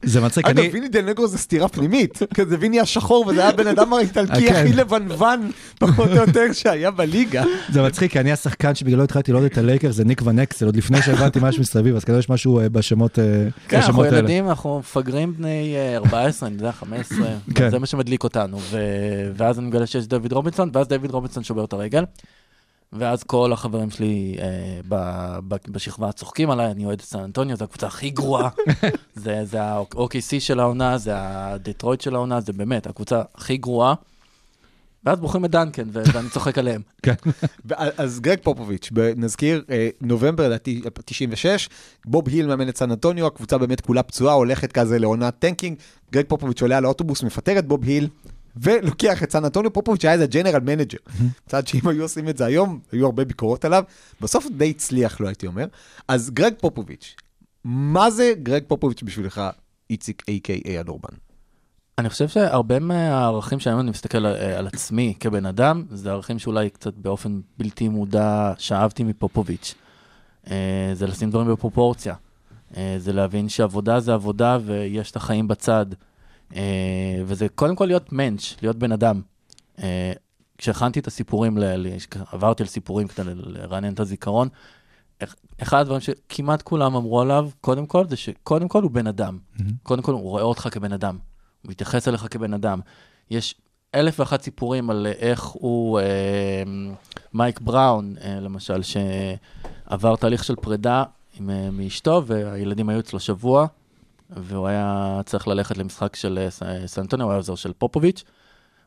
זה 0.03 0.21
מצחיק, 0.21 0.45
אגב, 0.45 0.59
אני... 0.59 0.69
ויני 0.73 0.87
דל 0.87 1.01
נגרו 1.01 1.27
זה 1.27 1.37
סתירה 1.37 1.67
פנימית, 1.67 2.19
כזה 2.33 2.57
ויני 2.59 2.79
השחור, 2.79 3.27
וזה 3.27 3.41
היה 3.41 3.49
הבן 3.49 3.67
אדם 3.67 3.93
האיטלקי 3.93 4.47
כן. 4.47 4.55
הכי 4.55 4.73
לבנוון, 4.73 5.51
פחות 5.79 6.09
או 6.09 6.15
יותר, 6.15 6.53
שהיה 6.53 6.91
בליגה. 6.91 7.43
זה 7.71 7.81
מצחיק, 7.81 8.11
כי 8.11 8.19
אני 8.19 8.31
השחקן 8.31 8.75
שבגללו 8.75 9.03
התחלתי 9.03 9.31
לראות 9.31 9.45
את 9.51 9.57
הלייקר, 9.57 9.91
זה 9.91 10.05
ניק 10.05 10.21
ונקסל, 10.25 10.65
עוד 10.65 10.75
לפני 10.75 11.01
שהבנתי 11.01 11.39
משהו 11.41 11.61
מסביב, 11.61 11.95
אז 11.95 12.03
כנראה 12.03 12.19
יש 12.19 12.29
משהו 12.29 12.59
אה, 12.59 12.69
בשמות 12.69 13.19
אה, 13.19 13.23
כן, 13.67 13.77
אנחנו 13.77 13.93
בשמות 13.93 14.05
האלה. 14.05 14.17
ילדים, 14.17 14.49
אנחנו 14.49 14.79
מפגרים 14.79 15.33
בני 15.37 15.75
אה, 15.75 15.95
14, 15.97 16.49
אני 16.49 16.55
יודע, 16.57 16.71
15, 16.71 17.17
כן. 17.55 17.69
זה 17.69 17.79
מה 17.79 17.85
שמדליק 17.85 18.23
אותנו. 18.23 18.57
ואז 19.37 19.59
אני 19.59 19.67
מגלה 19.67 19.85
שיש 19.85 20.07
דויד 20.07 20.31
רובינסון, 20.33 20.69
ואז 20.73 20.87
דויד 20.87 21.11
רובינסון 21.11 21.43
שובר 21.43 21.63
את 21.65 21.73
הרגל. 21.73 22.03
ואז 22.93 23.23
כל 23.23 23.53
החברים 23.53 23.89
שלי 23.89 24.35
אה, 24.39 24.79
ב- 24.89 25.39
ב- 25.47 25.71
בשכבה 25.71 26.11
צוחקים 26.11 26.49
עליי, 26.49 26.71
אני 26.71 26.85
אוהד 26.85 26.99
את 26.99 27.05
סן 27.05 27.19
אנטוניו, 27.19 27.57
זו 27.57 27.63
הקבוצה 27.63 27.87
הכי 27.87 28.09
גרועה. 28.09 28.49
זה, 29.15 29.45
זה 29.45 29.63
ה-OKC 29.63 30.39
של 30.39 30.59
העונה, 30.59 30.97
זה 30.97 31.11
הדטרויט 31.15 32.01
של 32.01 32.15
העונה, 32.15 32.41
זה 32.41 32.53
באמת 32.53 32.87
הקבוצה 32.87 33.21
הכי 33.35 33.57
גרועה. 33.57 33.93
ואז 35.03 35.19
בוחרים 35.19 35.45
את 35.45 35.51
דנקן, 35.51 35.87
ואני 35.91 36.29
צוחק 36.29 36.57
עליהם. 36.57 36.81
כן. 37.03 37.13
אז 37.97 38.19
גרג 38.19 38.39
פופוביץ', 38.43 38.89
נזכיר, 39.15 39.63
אה, 39.69 39.89
נובמבר 40.01 40.45
לדעתי 40.45 40.81
96, 41.05 41.69
בוב 42.05 42.27
היל 42.29 42.47
מאמן 42.47 42.69
את 42.69 42.77
סן 42.77 42.91
אנטוניו, 42.91 43.27
הקבוצה 43.27 43.57
באמת 43.57 43.81
כולה 43.81 44.03
פצועה, 44.03 44.33
הולכת 44.33 44.71
כזה 44.71 44.99
לעונת 44.99 45.35
tanking, 45.39 45.77
גרג 46.11 46.25
פופוביץ' 46.27 46.61
עולה 46.61 46.77
על 46.77 46.85
האוטובוס, 46.85 47.23
מפטר 47.23 47.59
את 47.59 47.65
בוב 47.67 47.83
היל, 47.83 48.07
ולוקח 48.61 49.23
את 49.23 49.31
סן 49.31 49.45
אנטוניו 49.45 49.73
פופוביץ' 49.73 50.01
שהיה 50.01 50.13
איזה 50.13 50.27
general 50.27 50.59
manager. 50.59 50.97
מצד 51.47 51.67
שאם 51.67 51.87
היו 51.87 52.01
עושים 52.01 52.29
את 52.29 52.37
זה 52.37 52.45
היום, 52.45 52.79
היו 52.91 53.05
הרבה 53.05 53.25
ביקורות 53.25 53.65
עליו, 53.65 53.83
בסוף 54.21 54.45
די 54.57 54.69
הצליח 54.69 55.19
לו 55.19 55.27
הייתי 55.27 55.47
אומר. 55.47 55.65
אז 56.07 56.29
גרג 56.29 56.53
פופוביץ', 56.59 57.15
מה 57.63 58.11
זה 58.11 58.33
גרג 58.43 58.63
פופוביץ' 58.67 59.03
בשבילך, 59.03 59.41
איציק 59.89 60.23
A.K.A. 60.29 60.69
הנורבן? 60.79 61.15
אני 61.97 62.09
חושב 62.09 62.27
שהרבה 62.27 62.79
מהערכים 62.79 63.59
שהיום 63.59 63.79
אני 63.79 63.89
מסתכל 63.89 64.17
על, 64.17 64.35
על 64.35 64.67
עצמי 64.67 65.13
כבן 65.19 65.45
אדם, 65.45 65.83
זה 65.91 66.11
ערכים 66.11 66.39
שאולי 66.39 66.69
קצת 66.69 66.93
באופן 66.93 67.39
בלתי 67.57 67.87
מודע 67.87 68.53
שאבתי 68.57 69.03
מפופוביץ'. 69.03 69.75
אה, 70.51 70.91
זה 70.93 71.07
לשים 71.07 71.29
דברים 71.29 71.47
בפרופורציה. 71.47 72.15
אה, 72.77 72.95
זה 72.97 73.13
להבין 73.13 73.49
שעבודה 73.49 73.99
זה 73.99 74.13
עבודה 74.13 74.57
ויש 74.65 75.11
את 75.11 75.15
החיים 75.15 75.47
בצד. 75.47 75.85
אה, 76.55 76.61
וזה 77.25 77.49
קודם 77.49 77.75
כל 77.75 77.85
להיות 77.85 78.11
מענץ', 78.11 78.55
להיות 78.61 78.75
בן 78.75 78.91
אדם. 78.91 79.21
אה, 79.83 80.11
כשהכנתי 80.57 80.99
את 80.99 81.07
הסיפורים, 81.07 81.57
ל- 81.57 81.85
עברתי 82.31 82.63
על 82.63 82.69
סיפורים 82.69 83.07
כדי 83.07 83.23
ל- 83.33 83.57
לרענן 83.57 83.93
את 83.93 83.99
הזיכרון, 83.99 84.47
אח- 85.23 85.35
אחד 85.61 85.79
הדברים 85.81 86.01
שכמעט 86.01 86.61
כולם 86.61 86.95
אמרו 86.95 87.21
עליו, 87.21 87.49
קודם 87.61 87.85
כל, 87.85 88.07
זה 88.07 88.15
שקודם 88.15 88.67
כל 88.67 88.83
הוא 88.83 88.91
בן 88.91 89.07
אדם. 89.07 89.37
קודם 89.83 90.01
כל 90.01 90.11
הוא 90.11 90.21
רואה 90.21 90.43
אותך 90.43 90.67
כבן 90.71 90.93
אדם. 90.93 91.17
הוא 91.61 91.71
מתייחס 91.71 92.07
אליך 92.07 92.27
כבן 92.31 92.53
אדם. 92.53 92.79
יש 93.31 93.55
אלף 93.95 94.19
ואחת 94.19 94.41
סיפורים 94.41 94.89
על 94.89 95.07
איך 95.07 95.43
הוא, 95.43 95.99
אה, 95.99 96.63
מייק 97.33 97.59
בראון, 97.61 98.15
אה, 98.21 98.39
למשל, 98.39 98.81
שעבר 98.81 100.15
תהליך 100.15 100.43
של 100.43 100.55
פרידה 100.55 101.03
עם, 101.39 101.49
אה, 101.49 101.71
מאשתו, 101.71 102.23
והילדים 102.25 102.89
היו 102.89 102.99
אצלו 102.99 103.19
שבוע, 103.19 103.67
והוא 104.29 104.67
היה 104.67 105.19
צריך 105.25 105.47
ללכת 105.47 105.77
למשחק 105.77 106.15
של 106.15 106.39
אה, 106.41 106.49
ס- 106.49 106.63
אה, 106.63 107.03
הוא 107.21 107.29
היה 107.29 107.35
עוזר 107.37 107.55
של 107.55 107.73
פופוביץ'. 107.73 108.23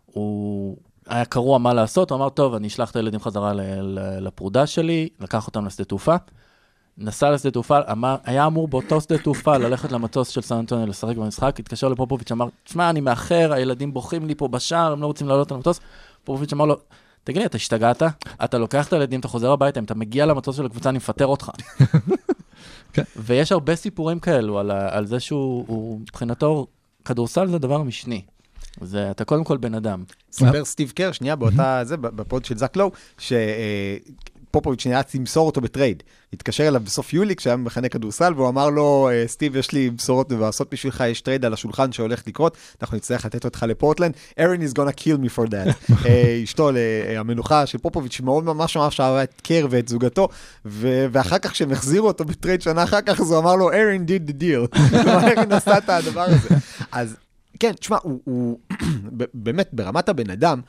הוא 0.07 0.76
היה 1.07 1.24
קרוע 1.24 1.59
מה 1.59 1.74
לעשות, 1.74 2.11
הוא 2.11 2.16
אמר, 2.16 2.28
טוב, 2.28 2.55
אני 2.55 2.68
אשלח 2.68 2.90
את 2.90 2.96
הילדים 2.96 3.20
חזרה 3.20 3.52
לפרודה 4.20 4.66
שלי, 4.66 5.09
לקח 5.20 5.46
אותם 5.46 5.66
לשדה 5.66 5.85
תעופה. 5.85 6.16
נסע 6.98 7.31
לשדה 7.31 7.50
תעופה, 7.50 7.78
אמר, 7.92 8.16
היה 8.24 8.46
אמור 8.46 8.68
באותו 8.68 9.00
שדה 9.00 9.18
תעופה 9.18 9.57
ללכת 9.57 9.92
למטוס 9.92 10.28
של 10.28 10.40
סן 10.40 10.55
אנטוניו 10.57 10.87
לשחק 10.87 11.16
במשחק, 11.16 11.61
התקשר 11.61 11.88
לפופוביץ', 11.88 12.33
אמר, 12.33 12.48
תשמע, 12.64 12.90
אני 12.90 13.00
מאחר, 13.00 13.52
הילדים 13.52 13.92
בוכים 13.94 14.26
לי 14.26 14.35
פה 14.35 14.48
בשער, 14.48 14.92
הם 14.92 15.00
לא 15.00 15.07
רוצים 15.07 15.28
לעלות 15.28 15.50
על 15.50 15.57
המטוס. 15.57 15.81
פופוביץ' 16.24 16.52
אמר 16.52 16.64
לו, 16.64 16.76
תגיד 17.24 17.38
לי, 17.38 17.46
אתה 17.46 17.57
השתגעת? 17.57 18.02
אתה 18.44 18.59
לוקח 18.59 18.88
את 18.88 18.92
הילדים, 18.92 19.20
אתה 19.20 19.28
חוזר 19.28 19.52
הביתה, 19.52 19.81
אם 19.81 19.85
אתה 19.85 19.94
מגיע 19.94 20.26
למטוס 20.26 20.57
של 20.57 20.66
הקבוצה, 20.66 20.88
אני 20.88 20.96
מפטר 20.96 21.26
אותך. 21.26 21.50
כן. 22.92 23.02
ויש 23.16 23.52
הרבה 23.52 23.76
סיפורים 23.76 24.18
כאלו 24.20 24.59
על, 24.59 24.70
ה- 24.70 24.96
על 24.96 25.07
זה 25.07 25.20
שהוא, 25.20 25.64
הוא- 25.68 26.00
מבחינתו, 26.00 26.66
כדורסל 27.05 27.46
זה 27.48 27.59
דבר 27.59 27.83
משני. 27.83 28.22
זה, 28.81 29.11
אתה 29.11 29.24
קודם 29.24 29.44
כל 29.44 29.57
בן 29.57 29.74
אדם. 29.74 30.05
סיפר 30.33 30.64
סטיב 30.64 30.90
קר, 30.94 31.12
שנייה, 31.12 31.37
באותה, 31.37 31.81
זה, 31.85 31.96
בפוד 31.96 32.44
של 32.44 32.59
זק 32.59 32.76
לואו, 32.76 32.90
שפופוביץ' 34.53 34.87
נאלץ 34.87 35.15
למסור 35.15 35.47
אותו 35.47 35.61
בטרייד. 35.61 36.03
התקשר 36.33 36.69
אליו 36.69 36.81
בסוף 36.81 37.12
יולי 37.12 37.37
כשהיה 37.37 37.57
מחנה 37.57 37.88
כדורסל, 37.88 38.33
והוא 38.37 38.49
אמר 38.49 38.71
לו, 38.71 39.09
אה, 39.12 39.25
סטיב, 39.27 39.57
יש 39.57 39.73
לי 39.73 39.91
בשורות 39.91 40.33
מבאסות 40.33 40.69
בשבילך, 40.73 41.05
יש 41.09 41.21
טרייד 41.21 41.45
על 41.45 41.53
השולחן 41.53 41.93
שהולך 41.93 42.23
לקרות, 42.27 42.57
אנחנו 42.83 42.97
נצטרך 42.97 43.25
לתת 43.25 43.45
אותך 43.45 43.65
לפורטלנד. 43.69 44.15
ארן 44.38 44.62
is 44.62 44.73
gonna 44.79 45.01
kill 45.01 45.25
me 45.25 45.38
for 45.38 45.49
that. 45.51 45.93
אה, 46.07 46.41
אשתו, 46.45 46.71
אה, 46.71 47.21
המנוחה 47.21 47.67
של 47.67 47.79
פופוביץ', 47.79 48.21
מאוד 48.21 48.45
ממש 48.45 48.77
ממש 48.77 49.01
אהבה 49.01 49.23
את 49.23 49.41
קר 49.43 49.67
ואת 49.71 49.88
זוגתו, 49.88 50.29
ו- 50.67 51.07
ואחר 51.12 51.38
כך 51.38 51.51
כשהם 51.51 51.73
החזירו 51.73 52.07
אותו 52.09 52.25
בטרייד 52.25 52.62
שנה 52.62 52.85
אחר 52.85 53.01
כך, 53.01 53.21
אז 53.21 53.31
הוא 53.31 53.38
אמר 53.38 53.57
לו, 53.57 53.73
ארן 53.73 54.05
did 54.07 54.31
the 54.31 54.43
deal. 54.43 54.79
ארן 55.09 55.53
עשה 55.53 55.79
את 55.79 55.88
הדבר 55.88 56.21
הזה. 56.21 56.49
אז 56.93 57.17
כן, 57.61 57.73
תשמע, 57.73 57.97
הוא, 58.03 58.21
הוא 58.25 58.59
באמת, 59.35 59.69
ברמת 59.73 60.09
הבן 60.09 60.31
אדם, 60.31 60.61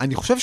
אני 0.00 0.14
חושב 0.14 0.38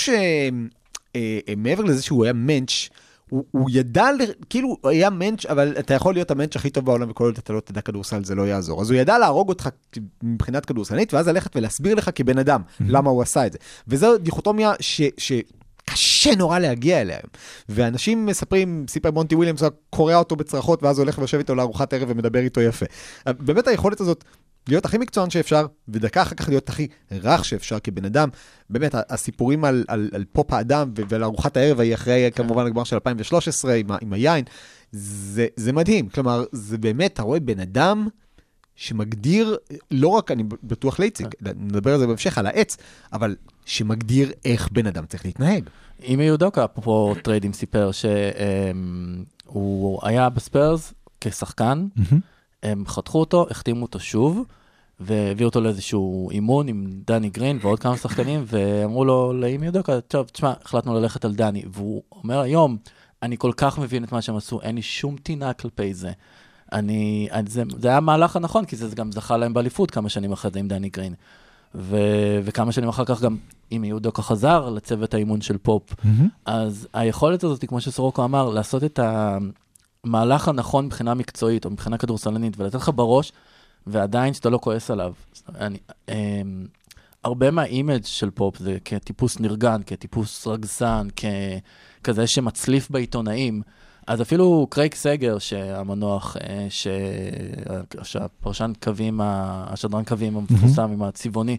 שמעבר 1.17 1.83
לזה 1.83 2.01
שהוא 2.01 2.23
היה 2.23 2.33
מענץ', 2.33 2.89
הוא, 3.29 3.45
הוא 3.51 3.69
ידע, 3.73 4.07
כאילו, 4.49 4.77
הוא 4.81 4.89
היה 4.91 5.09
מענץ', 5.09 5.45
אבל 5.45 5.75
אתה 5.79 5.93
יכול 5.93 6.13
להיות 6.13 6.31
המענץ' 6.31 6.55
הכי 6.55 6.69
טוב 6.69 6.85
בעולם, 6.85 7.09
וכל 7.09 7.23
עוד 7.23 7.37
אתה 7.37 7.53
לא 7.53 7.59
תדע 7.59 7.81
כדורסל, 7.81 8.23
זה 8.23 8.35
לא 8.35 8.47
יעזור. 8.47 8.81
אז 8.81 8.91
הוא 8.91 8.99
ידע 8.99 9.17
להרוג 9.17 9.49
אותך 9.49 9.69
מבחינת 10.23 10.65
כדורסלנית, 10.65 11.13
ואז 11.13 11.27
ללכת 11.27 11.55
ולהסביר 11.55 11.95
לך 11.95 12.09
כבן 12.15 12.37
אדם, 12.37 12.61
למה 12.79 13.09
הוא 13.09 13.21
עשה 13.21 13.45
את 13.45 13.51
זה. 13.51 13.57
וזו 13.87 14.17
דיכוטומיה 14.17 14.73
ש... 14.79 15.01
ש... 15.17 15.31
קשה 15.85 16.35
נורא 16.35 16.59
להגיע 16.59 17.01
אליה. 17.01 17.17
ואנשים 17.69 18.25
מספרים, 18.25 18.85
סיפר 18.89 19.11
מונטי 19.11 19.35
וויליאמס, 19.35 19.63
קורע 19.89 20.15
אותו 20.15 20.35
בצרחות, 20.35 20.83
ואז 20.83 20.99
הולך 20.99 21.17
ויושב 21.17 21.37
איתו 21.37 21.55
לארוחת 21.55 21.93
ערב 21.93 22.09
ומדבר 22.11 22.39
איתו 22.39 22.61
יפה. 22.61 22.85
באמת 23.27 23.67
היכולת 23.67 24.01
הזאת 24.01 24.23
להיות 24.67 24.85
הכי 24.85 24.97
מקצוען 24.97 25.29
שאפשר, 25.29 25.65
ודקה 25.87 26.21
אחר 26.21 26.35
כך 26.35 26.49
להיות 26.49 26.69
הכי 26.69 26.87
רך 27.11 27.45
שאפשר 27.45 27.79
כבן 27.79 28.05
אדם. 28.05 28.29
באמת, 28.69 28.95
הסיפורים 29.09 29.65
על, 29.65 29.83
על, 29.87 30.09
על 30.13 30.25
פופ 30.31 30.53
האדם 30.53 30.91
ועל 31.09 31.23
ארוחת 31.23 31.57
הערב 31.57 31.79
ההיא 31.79 31.93
אחרי 31.93 32.29
כמובן 32.35 32.65
הגמר 32.65 32.83
של 32.83 32.95
2013 32.95 33.73
עם, 33.73 33.87
עם 34.01 34.13
היין, 34.13 34.45
זה, 34.91 35.47
זה 35.55 35.73
מדהים. 35.73 36.09
כלומר, 36.09 36.43
זה 36.51 36.77
באמת, 36.77 37.13
אתה 37.13 37.21
רואה 37.21 37.39
בן 37.39 37.59
אדם 37.59 38.07
שמגדיר, 38.75 39.57
לא 39.91 40.07
רק, 40.07 40.31
אני 40.31 40.43
בטוח 40.63 40.99
לאיציק, 40.99 41.27
נדבר 41.41 41.93
על 41.93 41.99
זה 41.99 42.07
בהמשך, 42.07 42.37
על 42.37 42.47
העץ, 42.47 42.77
אבל 43.13 43.35
שמגדיר 43.65 44.31
איך 44.45 44.69
בן 44.71 44.87
אדם 44.87 45.05
צריך 45.05 45.25
להתנהג. 45.25 45.63
אימי 46.03 46.23
יודוקה, 46.23 46.65
אפרופו 46.65 47.15
טריידים, 47.23 47.53
סיפר 47.53 47.89
שהוא 47.91 49.99
היה 50.03 50.29
בספיירס 50.29 50.93
כשחקן, 51.21 51.87
הם 52.63 52.83
חתכו 52.87 53.19
אותו, 53.19 53.47
החתימו 53.49 53.81
אותו 53.81 53.99
שוב, 53.99 54.43
והביאו 54.99 55.49
אותו 55.49 55.61
לאיזשהו 55.61 56.29
אימון 56.31 56.67
עם 56.67 56.87
דני 57.07 57.29
גרין 57.29 57.59
ועוד 57.61 57.79
כמה 57.79 57.97
שחקנים, 57.97 58.43
ואמרו 58.47 59.05
לו, 59.05 59.33
לאימי 59.33 59.65
יודוקה, 59.65 60.01
טוב, 60.01 60.27
תשמע, 60.27 60.53
החלטנו 60.63 60.93
ללכת 60.93 61.25
על 61.25 61.35
דני. 61.35 61.63
והוא 61.71 62.03
אומר 62.11 62.39
היום, 62.39 62.77
אני 63.23 63.37
כל 63.37 63.51
כך 63.57 63.79
מבין 63.79 64.03
את 64.03 64.11
מה 64.11 64.21
שהם 64.21 64.35
עשו, 64.35 64.61
אין 64.61 64.75
לי 64.75 64.81
שום 64.81 65.15
טינה 65.17 65.53
כלפי 65.53 65.93
זה. 65.93 66.11
אני, 66.71 67.29
זה, 67.47 67.63
זה 67.77 67.87
היה 67.87 67.97
המהלך 67.97 68.35
הנכון, 68.35 68.65
כי 68.65 68.75
זה 68.75 68.95
גם 68.95 69.11
זכה 69.11 69.37
להם 69.37 69.53
באליפות 69.53 69.91
כמה 69.91 70.09
שנים 70.09 70.31
אחרי 70.31 70.51
זה 70.51 70.59
עם 70.59 70.67
דני 70.67 70.89
גרין. 70.89 71.13
ו, 71.75 71.97
וכמה 72.43 72.71
שנים 72.71 72.89
אחר 72.89 73.05
כך 73.05 73.21
גם, 73.21 73.37
אימי 73.71 73.83
יודוקה 73.83 74.21
חזר 74.21 74.69
לצוות 74.69 75.13
האימון 75.13 75.41
של 75.41 75.57
פופ, 75.57 75.95
אז 76.45 76.87
היכולת 76.93 77.43
הזאת, 77.43 77.65
כמו 77.65 77.81
שסורוקו 77.81 78.23
אמר, 78.23 78.49
לעשות 78.49 78.83
את 78.83 78.99
המהלך 80.03 80.47
הנכון 80.47 80.85
מבחינה 80.85 81.13
מקצועית 81.13 81.65
או 81.65 81.69
מבחינה 81.69 81.97
כדורסלנית, 81.97 82.59
ולתת 82.59 82.75
לך 82.75 82.91
בראש, 82.95 83.31
ועדיין 83.87 84.33
שאתה 84.33 84.49
לא 84.49 84.57
כועס 84.57 84.91
עליו. 84.91 85.13
אני, 85.55 85.77
אמ, 86.09 86.67
הרבה 87.23 87.51
מה 87.51 87.66
image 87.66 88.05
של 88.05 88.29
פופ 88.29 88.57
זה 88.57 88.77
כטיפוס 88.85 89.39
נרגן, 89.39 89.81
כטיפוס 89.85 90.47
רגזן, 90.47 91.07
ככזה 92.01 92.27
שמצליף 92.27 92.89
בעיתונאים. 92.89 93.61
אז 94.07 94.21
אפילו 94.21 94.67
קרייג 94.69 94.93
סגר, 94.93 95.39
שהמנוח, 95.39 96.37
אה, 96.37 96.67
ש... 96.69 96.87
שהפרשן 98.03 98.71
קווים, 98.83 99.19
השדרן 99.23 100.03
קווים 100.03 100.37
המפורסם 100.37 100.91
עם 100.91 101.03
הצבעוני, 101.03 101.57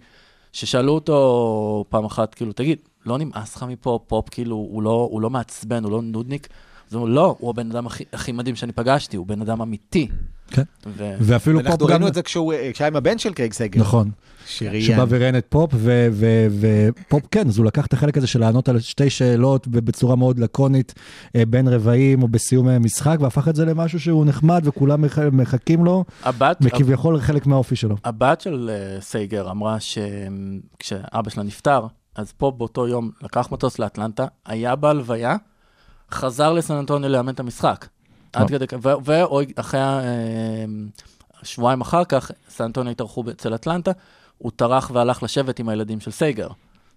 ששאלו 0.52 0.92
אותו 0.92 1.84
פעם 1.88 2.04
אחת, 2.04 2.34
כאילו, 2.34 2.52
תגיד, 2.52 2.78
לא 3.06 3.18
נמאס 3.18 3.56
לך 3.56 3.62
מפופ, 3.62 3.98
פופ, 4.06 4.28
כאילו, 4.28 4.56
הוא 4.56 4.82
לא, 4.82 5.08
הוא 5.10 5.20
לא 5.20 5.30
מעצבן, 5.30 5.84
הוא 5.84 5.92
לא 5.92 6.02
נודניק? 6.02 6.48
אז 6.92 6.96
הוא 6.96 7.02
אומר, 7.02 7.14
לא, 7.14 7.36
הוא 7.38 7.50
הבן 7.50 7.70
אדם 7.70 7.86
הכי, 7.86 8.04
הכי 8.12 8.32
מדהים 8.32 8.56
שאני 8.56 8.72
פגשתי, 8.72 9.16
הוא 9.16 9.26
בן 9.26 9.40
אדם 9.40 9.62
אמיתי. 9.62 10.08
כן. 10.50 10.62
ו... 10.86 11.14
ואפילו 11.20 11.60
אנחנו 11.60 11.78
פופ 11.78 11.88
גם... 11.88 11.92
ראינו 11.92 12.08
את 12.08 12.14
זה 12.14 12.22
כשהוא, 12.22 12.54
כשהיה 12.72 12.88
עם 12.88 12.96
הבן 12.96 13.18
של 13.18 13.32
קרייג 13.32 13.52
סייגר. 13.52 13.80
נכון. 13.80 14.10
שראיין. 14.46 14.82
שבא 14.82 15.04
וראיין 15.08 15.38
את 15.38 15.46
פופ, 15.48 15.70
ו- 15.74 16.08
ו- 16.12 16.46
ופופ 16.60 17.22
כן, 17.30 17.48
אז 17.48 17.58
הוא 17.58 17.66
לקח 17.66 17.86
את 17.86 17.92
החלק 17.92 18.16
הזה 18.16 18.26
של 18.26 18.40
לענות 18.40 18.68
על 18.68 18.80
שתי 18.80 19.10
שאלות 19.10 19.66
ובצורה 19.70 20.16
מאוד 20.16 20.38
לקונית 20.38 20.94
אה, 21.36 21.46
בין 21.46 21.68
רבעים 21.68 22.22
או 22.22 22.28
בסיום 22.28 22.68
אה, 22.68 22.78
משחק, 22.78 23.16
והפך 23.20 23.48
את 23.48 23.56
זה 23.56 23.64
למשהו 23.64 24.00
שהוא 24.00 24.24
נחמד 24.26 24.62
וכולם 24.64 25.02
מח- 25.02 25.18
מחכים 25.18 25.84
לו, 25.84 26.04
הבת, 26.22 26.56
וכביכול 26.60 27.20
חלק 27.20 27.46
מהאופי 27.46 27.76
שלו. 27.76 27.96
הבת 28.04 28.40
של 28.40 28.70
אה, 28.72 29.00
סייגר 29.00 29.50
אמרה 29.50 29.76
שכשאבא 29.80 31.30
שלה 31.30 31.42
נפטר, 31.42 31.86
אז 32.16 32.32
פופ 32.32 32.50
באותו 32.50 32.88
יום 32.88 33.10
לקח 33.22 33.48
מטוס 33.52 33.78
לאטלנטה, 33.78 34.26
היה 34.46 34.76
בהלוויה, 34.76 35.36
חזר 36.12 36.52
לסן 36.52 36.74
אנטוניו 36.74 37.10
לאמן 37.10 37.32
את 37.32 37.40
המשחק. 37.40 37.86
עד 38.32 38.48
כדי 38.48 38.66
כך, 38.66 38.78
ואחרי 39.04 39.80
אה, 39.80 40.64
שבועיים 41.42 41.80
אחר 41.80 42.04
כך, 42.04 42.30
סן 42.50 42.64
אנטוניו 42.64 42.92
התארחו 42.92 43.24
אצל 43.30 43.54
אטלנטה, 43.54 43.90
הוא 44.38 44.52
טרח 44.56 44.90
והלך 44.94 45.22
לשבת 45.22 45.58
עם 45.58 45.68
הילדים 45.68 46.00
של 46.00 46.10
סייגר. 46.10 46.48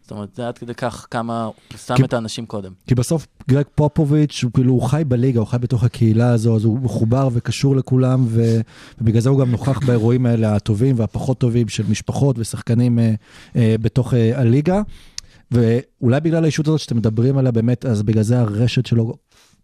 זאת 0.02 0.12
אומרת, 0.12 0.36
זה 0.36 0.48
עד 0.48 0.58
כדי 0.58 0.74
כך 0.74 1.08
כמה 1.12 1.44
הוא 1.44 1.54
שם 1.86 1.96
כי- 1.96 2.04
את 2.04 2.14
האנשים 2.14 2.46
קודם. 2.46 2.72
כי 2.88 2.96
בסוף 2.96 3.28
גרג 3.50 3.66
פופוביץ' 3.76 4.44
הוא 4.44 4.52
כאילו, 4.54 4.74
הוא 4.74 4.82
חי 4.82 5.04
בליגה, 5.08 5.40
הוא 5.40 5.48
חי 5.48 5.58
בתוך 5.58 5.84
הקהילה 5.84 6.30
הזו, 6.30 6.56
אז 6.56 6.66
הוא 6.66 6.80
מחובר 6.80 7.30
וקשור 7.34 7.76
לכולם, 7.76 8.26
ו... 8.28 8.60
ובגלל 9.02 9.22
זה 9.22 9.30
הוא 9.30 9.40
גם 9.40 9.52
נוכח 9.52 9.80
באירועים 9.86 10.26
האלה 10.26 10.56
הטובים 10.56 11.00
והפחות 11.00 11.38
טובים 11.38 11.68
של 11.70 11.84
משפחות 11.90 12.40
ושחקנים 12.40 13.00
אה, 13.00 13.14
אה, 13.56 13.76
בתוך 13.82 14.14
אה, 14.14 14.40
הליגה. 14.40 14.82
ואולי 15.52 16.20
בגלל 16.22 16.44
האישות 16.44 16.68
הזאת 16.68 16.80
שאתם 16.80 16.98
מדברים 16.98 17.38
עליה 17.38 17.52
באמת, 17.52 17.86
אז 17.86 18.04
בגלל 18.04 18.24
זה 18.24 18.40
הרשת 18.40 18.86
שלו 18.86 19.14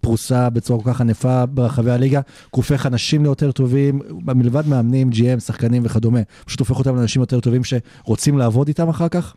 פרוסה 0.02 0.50
בצורה 0.50 0.84
כל 0.84 0.94
כך 0.94 1.02
ענפה 1.02 1.46
ברחבי 1.46 1.92
הליגה, 1.92 2.22
הוא 2.50 2.58
הופך 2.58 2.86
אנשים 2.86 3.24
ליותר 3.24 3.52
טובים, 3.52 4.00
מלבד 4.10 4.68
מאמנים, 4.68 5.10
GM, 5.10 5.40
שחקנים 5.40 5.82
וכדומה, 5.86 6.20
פשוט 6.46 6.60
הופך 6.60 6.80
אותם 6.80 6.96
לאנשים 6.96 7.22
יותר 7.22 7.40
טובים 7.40 7.62
שרוצים 7.64 8.38
לעבוד 8.38 8.68
איתם 8.68 8.90
אחר 8.90 9.10
כך. 9.10 9.36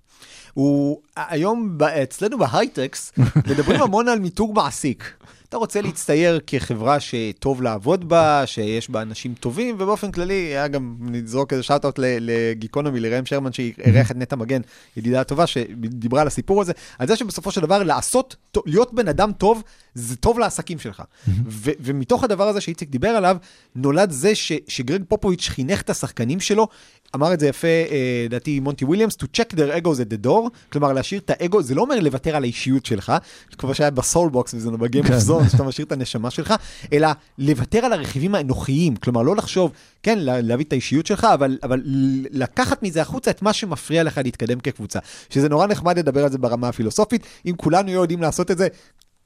הוא 0.55 1.01
היום 1.17 1.79
אצלנו 2.03 2.39
בהייטקס 2.39 3.13
מדברים 3.51 3.83
המון 3.83 4.09
על 4.09 4.19
מיתוג 4.19 4.55
מעסיק. 4.55 5.15
אתה 5.55 5.61
רוצה 5.61 5.81
להצטייר 5.81 6.41
כחברה 6.47 7.01
שטוב 7.01 7.63
לעבוד 7.63 8.09
בה, 8.09 8.43
שיש 8.47 8.91
בה 8.91 9.03
אנשים 9.03 9.35
טובים, 9.35 9.75
ובאופן 9.79 10.13
כללי, 10.13 10.35
היה 10.35 10.69
גם, 10.69 10.97
נזרוק 11.01 11.53
איזה 11.53 11.63
שאט-אוט 11.63 11.99
לגיקונומי, 11.99 13.01
לראם 13.01 13.27
שרמן, 13.27 13.53
שאירח 13.53 14.11
את 14.11 14.17
נטע 14.17 14.37
מגן, 14.37 14.61
ידידה 14.97 15.21
הטובה, 15.21 15.47
שדיברה 15.47 16.21
על 16.21 16.27
הסיפור 16.27 16.61
הזה, 16.61 16.73
על 16.99 17.09
זה 17.09 17.17
שבסופו 17.17 17.51
של 17.51 17.61
דבר 17.61 17.83
לעשות, 17.83 18.37
להיות 18.67 18.95
בן 18.95 19.09
אדם 19.09 19.33
טוב, 19.33 19.63
זה 19.95 20.17
טוב 20.17 20.39
לעסקים 20.39 20.79
שלך. 20.79 21.03
ו- 21.49 21.71
ומתוך 21.81 22.25
הדבר 22.25 22.49
הזה 22.49 22.61
שאיציק 22.61 22.89
דיבר 22.91 23.09
עליו, 23.09 23.37
נולד 23.75 24.11
זה 24.11 24.35
ש- 24.35 24.53
שגרג 24.69 25.03
פופוביץ' 25.09 25.49
חינך 25.49 25.81
את 25.81 25.91
השחקנים 25.91 26.41
שלו, 26.41 26.69
אמר 27.15 27.35
את 27.35 27.41
זה 27.41 27.47
יפה, 27.49 27.69
אה, 27.69 27.85
לדעתי 28.25 28.61
מונטי 28.61 28.85
וויליאמס, 28.85 29.15
to 29.15 29.27
check 29.37 29.55
their 29.57 29.83
egos 29.83 29.99
at 30.01 30.25
the 30.25 30.27
door, 30.27 30.49
כלומר 30.73 30.93
להשאיר 30.93 31.21
את 31.21 31.31
האגו, 31.31 31.63
זה 31.63 31.75
לא 31.75 31.83
אומר 31.83 32.01
לוותר 32.01 32.37
על 32.37 32.43
האישיות 32.43 32.87
שלך, 32.87 33.13
כמו 33.59 33.75
שהיה 33.75 33.91
ב 33.91 33.98
soul 33.98 34.29
box 34.31 34.55
וזה 34.55 34.71
ב 34.71 34.78
Game 34.78 35.05
of 35.07 35.15
Zones, 35.15 35.49
שאתה 35.49 35.63
משאיר 35.63 35.87
את 35.87 35.93
הנשמה 35.93 36.31
שלך, 36.31 36.55
אלא 36.93 37.09
לוותר 37.39 37.79
על 37.85 37.93
הרכיבים 37.93 38.35
האנוכיים, 38.35 38.97
כלומר 38.97 39.23
לא 39.23 39.37
לחשוב, 39.37 39.73
כן, 40.03 40.19
לה- 40.19 40.41
להביא 40.41 40.65
את 40.65 40.73
האישיות 40.73 41.07
שלך, 41.07 41.25
אבל, 41.35 41.59
אבל 41.63 41.83
לקחת 42.31 42.83
מזה 42.83 43.03
החוצה 43.03 43.31
את 43.31 43.43
מה 43.43 43.53
שמפריע 43.53 44.03
לך 44.03 44.21
להתקדם 44.25 44.61
כקבוצה. 44.61 44.99
שזה 45.31 45.49
נורא 45.49 45.67
נחמד 45.67 45.99
לדבר 45.99 46.25
על 46.25 46.31
זה 46.31 46.39
ברמה 46.39 46.69
הפילוסופית, 46.69 47.27
אם 47.47 47.55
כולנו 47.57 47.91
יודעים 47.91 48.23
לעשות 48.23 48.51
את 48.51 48.59
זה, 48.59 48.69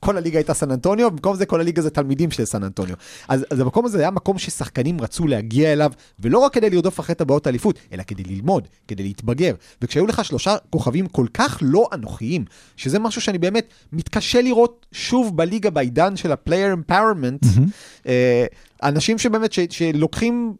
כל 0.00 0.16
הליגה 0.16 0.38
הייתה 0.38 0.54
סן 0.54 0.70
אנטוניו, 0.70 1.10
במקום 1.10 1.36
זה 1.36 1.46
כל 1.46 1.60
הליגה 1.60 1.82
זה 1.82 1.90
תלמידים 1.90 2.30
של 2.30 2.44
סן 2.44 2.64
אנטוניו. 2.64 2.94
אז, 3.28 3.46
אז 3.50 3.60
המקום 3.60 3.84
הזה 3.84 3.98
היה 3.98 4.10
מקום 4.10 4.38
ששחקנים 4.38 5.00
רצו 5.00 5.26
להגיע 5.26 5.72
אליו, 5.72 5.92
ולא 6.20 6.38
רק 6.38 6.52
כדי 6.52 6.70
לרדוף 6.70 7.00
אחרי 7.00 7.14
טבעות 7.14 7.46
האליפות, 7.46 7.78
אלא 7.92 8.02
כדי 8.02 8.22
ללמוד, 8.22 8.68
כדי 8.88 9.02
להתבגר. 9.02 9.54
וכשהיו 9.82 10.06
לך 10.06 10.24
שלושה 10.24 10.56
כוכבים 10.70 11.06
כל 11.06 11.26
כך 11.34 11.58
לא 11.62 11.88
אנוכיים, 11.92 12.44
שזה 12.76 12.98
משהו 12.98 13.20
שאני 13.20 13.38
באמת 13.38 13.66
מתקשה 13.92 14.42
לראות 14.42 14.86
שוב 14.92 15.36
בליגה 15.36 15.70
בעידן 15.70 16.16
של 16.16 16.32
ה 16.32 16.38
player 16.38 16.72
empowerment, 16.72 17.46
אה, 18.06 18.46
אנשים 18.82 19.18
שבאמת, 19.18 19.52
ש, 19.52 19.60
שלוקחים... 19.70 20.54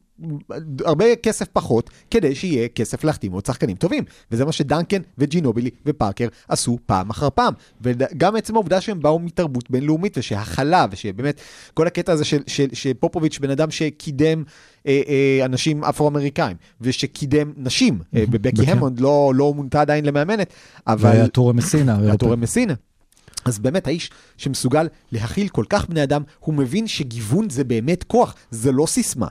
הרבה 0.85 1.17
כסף 1.17 1.47
פחות, 1.53 1.91
כדי 2.11 2.35
שיהיה 2.35 2.69
כסף 2.69 3.05
להחתים 3.05 3.33
עוד 3.33 3.47
שחקנים 3.47 3.77
טובים. 3.77 4.05
וזה 4.33 4.45
מה 4.45 4.53
שדנקן 4.53 5.03
וג'ינובילי 5.19 5.71
ופארקר 5.87 6.29
עשו 6.49 6.79
פעם 6.87 7.11
אחר 7.11 7.31
פעם. 7.31 7.55
וגם 7.81 8.37
עצם 8.37 8.55
העובדה 8.55 8.81
שהם 8.81 9.03
באו 9.03 9.19
מתרבות 9.19 9.71
בינלאומית, 9.71 10.19
ושהכלה, 10.19 10.87
ושבאמת, 10.91 11.41
כל 11.75 11.87
הקטע 11.87 12.13
הזה 12.13 12.25
של, 12.25 12.43
של, 12.47 12.69
שפופוביץ' 12.73 13.39
בן 13.39 13.51
אדם 13.51 13.71
שקידם 13.71 14.43
אה, 14.87 15.01
אה, 15.09 15.45
אנשים 15.45 15.85
אפרו-אמריקאים, 15.85 16.57
ושקידם 16.81 17.53
נשים, 17.57 17.99
אה, 18.15 18.25
ובקי 18.29 18.63
בקי. 18.63 18.71
המונד 18.71 19.01
לא, 19.01 19.33
לא 19.35 19.55
מונתה 19.55 19.81
עדיין 19.81 20.05
למאמנת, 20.05 20.53
אבל... 20.87 21.11
והיה 21.11 21.29
טורה 21.29 21.53
מסינה. 21.53 21.99
והטורה 22.03 22.37
מסינה. 22.37 22.75
אז 23.45 23.59
באמת 23.59 23.87
האיש 23.87 24.11
שמסוגל 24.37 24.89
להכיל 25.13 25.49
כל 25.49 25.65
כך 25.69 25.89
בני 25.89 26.03
אדם, 26.03 26.23
הוא 26.41 26.55
מבין 26.55 26.87
שגיוון 26.87 27.51
זה 27.51 27.65
באמת 27.65 28.05
כוח, 28.05 28.35
זה 28.51 28.73
לא 28.73 28.87
סיסמה. 28.87 29.27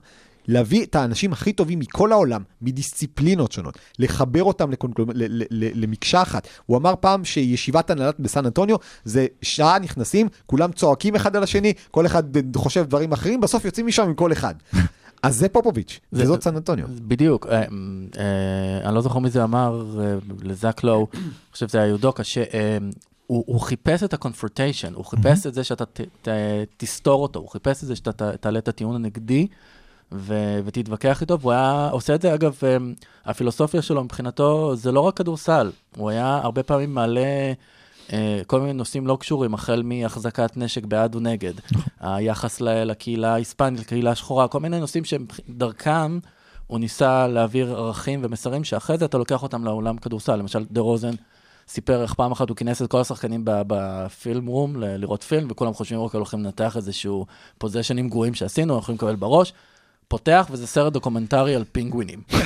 להביא 0.47 0.83
את 0.85 0.95
האנשים 0.95 1.33
הכי 1.33 1.53
טובים 1.53 1.79
מכל 1.79 2.11
העולם, 2.11 2.43
מדיסציפלינות 2.61 3.51
שונות, 3.51 3.77
לחבר 3.99 4.43
אותם 4.43 4.71
לקונקול... 4.71 5.05
ל- 5.13 5.43
ל- 5.43 5.45
ל- 5.49 5.83
למקשה 5.83 6.21
אחת. 6.21 6.47
הוא 6.65 6.77
אמר 6.77 6.93
פעם 6.99 7.25
שישיבת 7.25 7.89
הנהלת 7.89 8.19
בסן 8.19 8.45
אנטוניו 8.45 8.75
זה 9.03 9.25
שעה 9.41 9.79
נכנסים, 9.79 10.27
כולם 10.45 10.71
צועקים 10.71 11.15
אחד 11.15 11.35
על 11.35 11.43
השני, 11.43 11.73
כל 11.91 12.05
אחד 12.05 12.23
חושב 12.55 12.85
דברים 12.87 13.11
אחרים, 13.11 13.41
בסוף 13.41 13.65
יוצאים 13.65 13.87
משם 13.87 14.03
עם 14.03 14.13
כל 14.13 14.31
אחד. 14.31 14.55
אז 15.23 15.35
זה 15.37 15.49
פופוביץ', 15.49 15.99
זה- 16.11 16.23
וזאת 16.23 16.43
סן 16.43 16.55
אנטוניו. 16.55 16.85
בדיוק, 17.07 17.47
אה, 17.47 17.61
אה, 17.61 17.65
אני 18.87 18.95
לא 18.95 19.01
זוכר 19.01 19.19
מי 19.19 19.29
זה 19.29 19.43
אמר 19.43 19.85
אה, 19.99 20.15
לזאק 20.43 20.83
לואו, 20.83 21.07
אני 21.13 21.21
חושב 21.51 21.67
שזה 21.67 21.77
היה 21.77 21.87
יודוקה, 21.87 22.23
שהוא 22.23 22.47
הוא 23.27 23.59
חיפש 23.61 24.03
את 24.03 24.13
ה-confrontation, 24.13 24.93
הוא 24.93 25.05
חיפש 25.05 25.47
את 25.47 25.53
זה 25.53 25.63
שאתה 25.63 25.85
ת, 25.85 25.99
ת, 26.21 26.27
תסתור 26.77 27.21
אותו, 27.23 27.39
הוא 27.39 27.49
חיפש 27.49 27.83
את 27.83 27.87
זה 27.87 27.95
שאתה 27.95 28.11
ת, 28.11 28.21
תעלה 28.21 28.59
את 28.59 28.67
הטיעון 28.67 28.95
הנגדי 28.95 29.47
ו, 30.11 30.59
ותתווכח 30.65 31.21
איתו, 31.21 31.39
והוא 31.39 31.51
היה 31.51 31.89
עושה 31.91 32.15
את 32.15 32.21
זה, 32.21 32.33
אגב, 32.33 32.57
אה, 32.63 32.77
הפילוסופיה 33.25 33.81
שלו 33.81 34.03
מבחינתו 34.03 34.75
זה 34.75 34.91
לא 34.91 34.99
רק 34.99 35.17
כדורסל, 35.17 35.71
הוא 35.97 36.09
היה 36.09 36.39
הרבה 36.43 36.63
פעמים 36.63 36.93
מעלה... 36.93 37.53
אה, 38.13 38.41
כל 38.47 38.59
מיני 38.59 38.73
נושאים 38.73 39.07
לא 39.07 39.17
קשורים, 39.19 39.53
החל 39.53 39.81
מהחזקת 39.85 40.57
נשק 40.57 40.85
בעד 40.85 41.15
ונגד, 41.15 41.53
היחס 41.99 42.61
ל- 42.61 42.83
לקהילה 42.83 43.33
ההיספנית, 43.33 43.79
לקהילה 43.79 44.11
השחורה, 44.11 44.47
כל 44.47 44.59
מיני 44.59 44.79
נושאים 44.79 45.03
שדרכם 45.05 46.19
הוא 46.67 46.79
ניסה 46.79 47.27
להעביר 47.27 47.77
ערכים 47.77 48.19
ומסרים 48.23 48.63
שאחרי 48.63 48.97
זה 48.97 49.05
אתה 49.05 49.17
לוקח 49.17 49.43
אותם 49.43 49.63
לעולם 49.63 49.97
כדורסל. 49.97 50.35
למשל, 50.35 50.65
דרוזן 50.71 51.13
סיפר 51.67 52.01
איך 52.01 52.13
פעם 52.13 52.31
אחת 52.31 52.49
הוא 52.49 52.57
כינס 52.57 52.81
את 52.81 52.91
כל 52.91 53.01
השחקנים 53.01 53.41
ב 53.45 53.65
film 53.65 54.45
room 54.45 54.75
ל- 54.75 54.95
לראות 54.97 55.23
פילם, 55.23 55.47
וכולם 55.51 55.73
חושבים, 55.73 55.99
אוקיי, 55.99 56.17
הולכים 56.17 56.43
לנתח 56.43 56.77
איזשהו 56.77 57.25
possession 57.57 58.00
ים 58.00 58.09
גרועים 58.09 58.33
שעשינו, 58.33 58.77
יכולים 58.77 58.97
לקבל 58.97 59.15
בראש. 59.15 59.53
פותח, 60.07 60.47
וזה 60.51 60.67
סרט 60.67 60.93
דוקומנטרי 60.93 61.55
על 61.55 61.63
פינגווינים. 61.71 62.19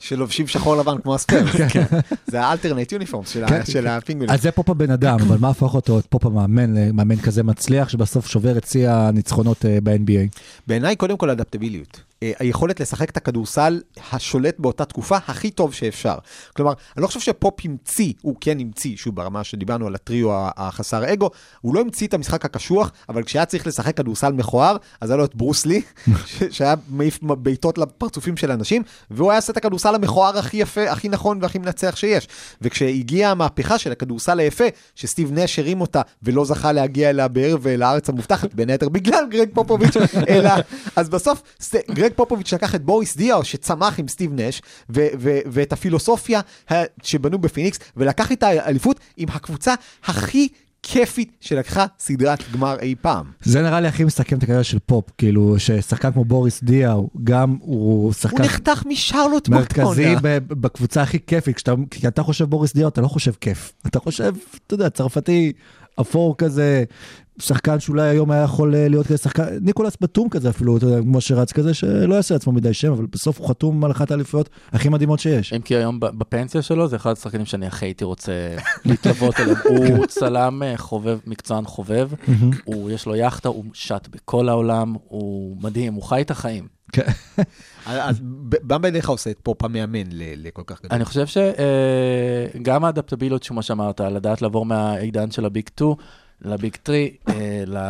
שלובשים 0.00 0.46
שחור 0.46 0.76
לבן 0.76 0.98
כמו 1.02 1.14
הספיירס. 1.14 1.56
זה 2.26 2.40
ה 2.40 2.45
alternate 2.45 2.92
uniform 2.92 3.24
של 3.24 3.46
כן, 3.48 3.66
של 3.66 3.86
הפינגווינים. 3.86 4.34
אז 4.34 4.42
זה 4.42 4.50
פופ 4.50 4.70
הבן 4.70 4.90
אדם, 4.90 5.18
אבל 5.20 5.36
מה 5.40 5.48
הפך 5.48 5.74
אותו 5.74 5.98
את 5.98 6.06
פופ 6.06 6.26
המאמן 6.26 6.74
למאמן 6.74 7.16
כזה 7.16 7.42
מצליח, 7.42 7.88
שבסוף 7.88 8.26
שובר 8.26 8.58
את 8.58 8.66
שיא 8.66 8.90
הניצחונות 8.90 9.64
אה, 9.64 9.78
ב-NBA? 9.82 10.40
בעיניי 10.66 10.96
קודם 10.96 11.16
כל 11.16 11.30
אדפטביליות. 11.30 12.00
אה, 12.22 12.32
היכולת 12.38 12.80
לשחק 12.80 13.10
את 13.10 13.16
הכדורסל 13.16 13.80
השולט 14.12 14.58
באותה 14.58 14.84
תקופה 14.84 15.16
הכי 15.26 15.50
טוב 15.50 15.74
שאפשר. 15.74 16.14
כלומר, 16.56 16.72
אני 16.96 17.02
לא 17.02 17.06
חושב 17.06 17.20
שפופ 17.20 17.54
המציא, 17.64 18.12
הוא 18.22 18.36
כן 18.40 18.60
המציא, 18.60 18.96
שוב 18.96 19.16
ברמה 19.16 19.44
שדיברנו 19.44 19.86
על 19.86 19.94
הטריו 19.94 20.28
החסר 20.32 21.12
אגו, 21.12 21.30
הוא 21.60 21.74
לא 21.74 21.80
המציא 21.80 22.06
את 22.06 22.14
המשחק 22.14 22.44
הקשוח, 22.44 22.92
אבל 23.08 23.22
כשהיה 23.22 23.44
צריך 23.44 23.66
לשחק 23.66 23.96
כדורסל 23.96 24.32
מכוער, 24.32 24.76
אז 25.00 25.10
היה 25.10 25.16
לו 25.16 25.24
את 25.24 25.34
ברוס 25.34 25.66
לי, 25.66 25.82
שהיה 26.50 26.74
מעיף 26.88 27.18
בעיטות 27.22 27.78
לפרצופים 27.78 28.36
של 28.36 28.50
אנשים, 28.50 28.82
והוא 29.10 29.30
היה 29.30 29.38
עושה 29.38 29.52
את 29.52 29.56
הכדורסל 29.56 29.94
המכוער 29.94 30.38
הכי 30.38 30.56
יפה, 30.56 30.90
הכי 30.90 31.08
נכון 31.08 31.38
והכי 31.42 31.58
מנצח 31.58 31.96
שיש. 31.96 32.28
וכשהגיעה 32.62 33.30
המהפכה 33.30 33.78
של 33.78 33.92
הכדורסל 33.92 34.38
היפה, 34.38 34.64
שסטיב 34.94 35.32
נש 35.32 35.58
הרים 35.58 35.80
אותה 35.80 36.02
ולא 36.22 36.44
זכה 36.44 36.72
להגיע 36.72 37.10
אליה 37.10 37.28
בערב 37.28 37.68
לארץ 37.68 38.08
המובטחת, 38.08 38.54
בין 38.54 38.70
היתר 38.70 38.88
בגלל 38.88 39.24
גרג 39.30 39.48
פופוביץ', 39.54 39.96
אלא, 40.28 40.50
אז 40.96 41.08
בסוף 41.08 41.42
ס- 41.60 41.74
גרג 42.10 42.16
פופוביץ' 42.16 42.52
לקח 42.52 42.74
את 42.74 42.84
בוריס 42.84 43.16
דיאו 43.16 43.44
שצמח 43.44 43.98
עם 43.98 44.08
סטיב 44.08 44.32
נש, 44.34 44.62
ו- 44.90 45.06
ו- 45.18 45.38
ואת 45.46 45.72
הפילוסופיה 45.72 46.40
ה- 46.72 46.74
שבנו 47.02 47.38
בפיניקס, 47.38 47.78
ולקח 47.96 48.32
את 48.32 48.42
האליפות 48.42 49.00
עם 49.16 49.28
הקבוצה 49.32 49.74
הכי 50.04 50.48
כיפית 50.82 51.32
שלקחה 51.40 51.86
סדרת 51.98 52.52
גמר 52.52 52.76
אי 52.80 52.94
פעם. 53.00 53.26
זה 53.42 53.62
נראה 53.62 53.80
לי 53.80 53.88
הכי 53.88 54.04
מסכם 54.04 54.38
את 54.38 54.42
הקריירה 54.42 54.64
של 54.64 54.78
פופ, 54.86 55.04
כאילו 55.18 55.58
ששחקן 55.58 56.12
כמו 56.12 56.24
בוריס 56.24 56.62
דיה, 56.62 56.94
גם 57.24 57.56
הוא 57.60 58.02
הוא 58.04 58.12
שחקן 58.12 58.42
נחתך 58.42 58.82
משרלוט 58.86 59.48
מרכזי 59.48 60.14
בקבוצה 60.48 61.02
הכי 61.02 61.18
כיפית, 61.26 61.56
כשאתה 61.56 61.74
כי 61.90 62.08
אתה 62.08 62.22
חושב 62.22 62.44
בוריס 62.44 62.74
דיה, 62.74 62.88
אתה 62.88 63.00
לא 63.00 63.08
חושב 63.08 63.32
כיף, 63.40 63.72
אתה 63.86 64.00
חושב, 64.00 64.34
אתה 64.66 64.74
יודע, 64.74 64.90
צרפתי 64.90 65.52
אפור 66.00 66.36
כזה, 66.36 66.84
שחקן 67.40 67.80
שאולי 67.80 68.08
היום 68.08 68.30
היה 68.30 68.42
יכול 68.42 68.74
אה, 68.74 68.88
להיות 68.88 69.06
כזה 69.06 69.18
שחקן, 69.18 69.44
ניקולס 69.60 69.96
בתום 70.00 70.28
כזה 70.28 70.50
אפילו, 70.50 70.76
אתה 70.76 70.86
יודע, 70.86 71.02
כמו 71.02 71.20
שרץ 71.20 71.52
כזה, 71.52 71.74
שלא 71.74 72.14
יעשה 72.14 72.34
לעצמו 72.34 72.52
מדי 72.52 72.74
שם, 72.74 72.92
אבל 72.92 73.06
בסוף 73.06 73.38
הוא 73.38 73.48
חתום 73.48 73.84
על 73.84 73.90
אחת 73.90 74.10
האליפויות 74.10 74.48
הכי 74.72 74.88
מדהימות 74.88 75.20
שיש. 75.20 75.52
אם 75.52 75.60
כי 75.60 75.76
היום 75.76 76.00
בפנסיה 76.00 76.62
שלו, 76.62 76.88
זה 76.88 76.96
אחד 76.96 77.12
השחקנים 77.12 77.46
שאני 77.46 77.66
הכי 77.66 77.86
הייתי 77.86 78.04
רוצה 78.04 78.32
להתלוות 78.84 79.40
אליו. 79.40 79.56
הוא 79.70 80.06
צלם 80.06 80.62
אה, 80.62 80.76
חובב, 80.76 81.18
מקצוען 81.26 81.64
חובב, 81.64 82.10
הוא, 82.64 82.90
יש 82.90 83.06
לו 83.06 83.16
יאכטה, 83.16 83.48
הוא 83.48 83.64
שט 83.72 84.08
בכל 84.10 84.48
העולם, 84.48 84.94
הוא 85.08 85.56
מדהים, 85.60 85.94
הוא 85.94 86.02
חי 86.02 86.20
את 86.20 86.30
החיים. 86.30 86.79
כן. 86.92 87.06
אז 87.86 88.20
מה 88.62 88.78
בעיניך 88.78 89.08
עושה 89.08 89.30
את 89.30 89.38
פופ 89.42 89.64
המאמן 89.64 90.06
לכל 90.12 90.62
כך 90.66 90.82
גדול? 90.82 90.96
אני 90.96 91.04
חושב 91.04 91.24
שגם 92.56 92.84
האדפטביליות, 92.84 93.44
כמו 93.44 93.62
שאמרת, 93.62 94.00
לדעת 94.00 94.42
לעבור 94.42 94.66
מהעידן 94.66 95.30
של 95.30 95.44
ה 95.44 95.50
big 95.50 95.68
2 95.76 95.90
ל 96.42 96.51
big 96.51 96.76
3, 96.86 96.98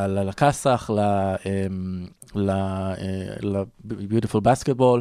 לקאסח, 0.09 0.91
ל-beautiful 2.35 4.41
basketball, 4.41 5.01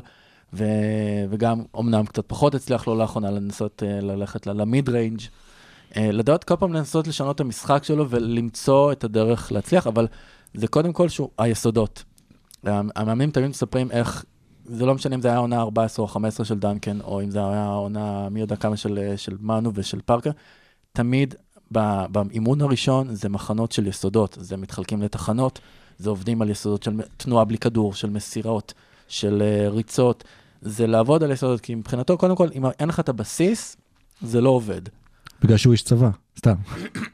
ו- 0.54 1.26
וגם 1.30 1.64
אמנם 1.80 2.06
קצת 2.06 2.24
פחות 2.28 2.56
הצליח 2.56 2.88
לו 2.88 2.96
לאחרונה 2.96 3.32
לנסות 3.32 3.84
אה, 3.86 4.02
ללכת 4.02 4.48
ל 4.48 4.58
mid 4.58 4.90
range. 4.90 5.22
לדעת 5.96 6.44
כל 6.44 6.56
פעם 6.56 6.74
לנסות 6.74 7.08
לשנות 7.08 7.36
את 7.36 7.42
המשחק 7.42 7.84
שלו 7.84 8.10
ולמצוא 8.10 8.92
את 8.92 9.04
הדרך 9.04 9.52
להצליח, 9.52 9.88
אבל 9.88 10.08
זה 10.54 10.68
קודם 10.68 10.94
כל 10.94 11.10
שהוא 11.10 11.30
היסודות. 11.38 12.04
המאמנים 12.64 13.32
תמיד 13.32 13.50
מספרים 13.50 13.92
איך, 13.92 14.26
זה 14.66 14.86
לא 14.86 14.96
משנה 14.96 15.16
אם 15.16 15.22
זה 15.22 15.28
היה 15.28 15.38
עונה 15.38 15.62
14 15.62 16.04
או 16.04 16.08
15 16.08 16.46
של 16.46 16.60
דנקן, 16.60 17.02
או 17.02 17.22
אם 17.22 17.30
זה 17.30 17.40
היה 17.40 17.68
עונה 17.68 18.30
מי 18.30 18.40
יודע 18.40 18.56
כמה 18.56 18.78
של, 18.78 19.14
של 19.16 19.38
מנו 19.42 19.72
ושל 19.74 20.02
פארקר, 20.06 20.32
תמיד 20.94 21.36
באימון 21.72 22.62
הראשון 22.62 23.16
זה 23.16 23.30
מחנות 23.30 23.72
של 23.72 23.88
יסודות, 23.88 24.38
זה 24.42 24.58
מתחלקים 24.58 25.02
לתחנות, 25.02 25.60
זה 25.98 26.10
עובדים 26.10 26.42
על 26.42 26.50
יסודות 26.50 26.84
של 26.84 26.92
תנועה 27.18 27.46
בלי 27.46 27.58
כדור, 27.58 27.94
של 27.94 28.10
מסירות, 28.10 28.74
של 29.08 29.42
uh, 29.42 29.72
ריצות, 29.74 30.24
זה 30.62 30.88
לעבוד 30.88 31.24
על 31.24 31.32
יסודות, 31.32 31.62
כי 31.62 31.76
מבחינתו, 31.76 32.18
קודם 32.18 32.36
כל, 32.36 32.48
אם 32.56 32.66
אין 32.80 32.90
לך 32.90 33.00
את 33.00 33.10
הבסיס, 33.10 33.78
זה 34.22 34.42
לא 34.42 34.50
עובד. 34.50 34.82
בגלל 35.42 35.58
שהוא 35.58 35.74
איש 35.74 35.84
צבא, 35.84 36.10
סתם. 36.40 36.54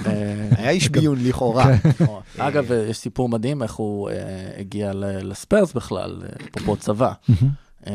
אה, 0.06 0.12
היה 0.58 0.70
איש 0.70 0.90
ביון 0.90 1.18
לכאורה. 1.24 1.78
כן. 1.78 2.06
אגב, 2.38 2.72
אה, 2.72 2.78
יש 2.90 2.98
סיפור 2.98 3.30
מדהים 3.30 3.64
איך 3.64 3.74
הוא 3.74 4.10
אה, 4.10 4.16
הגיע 4.60 4.94
ל- 4.94 5.32
לספיירס 5.32 5.74
בכלל, 5.74 6.22
אה, 6.24 6.30
אפרופו 6.50 6.78
צבא. 6.78 7.14
אה, 7.88 7.92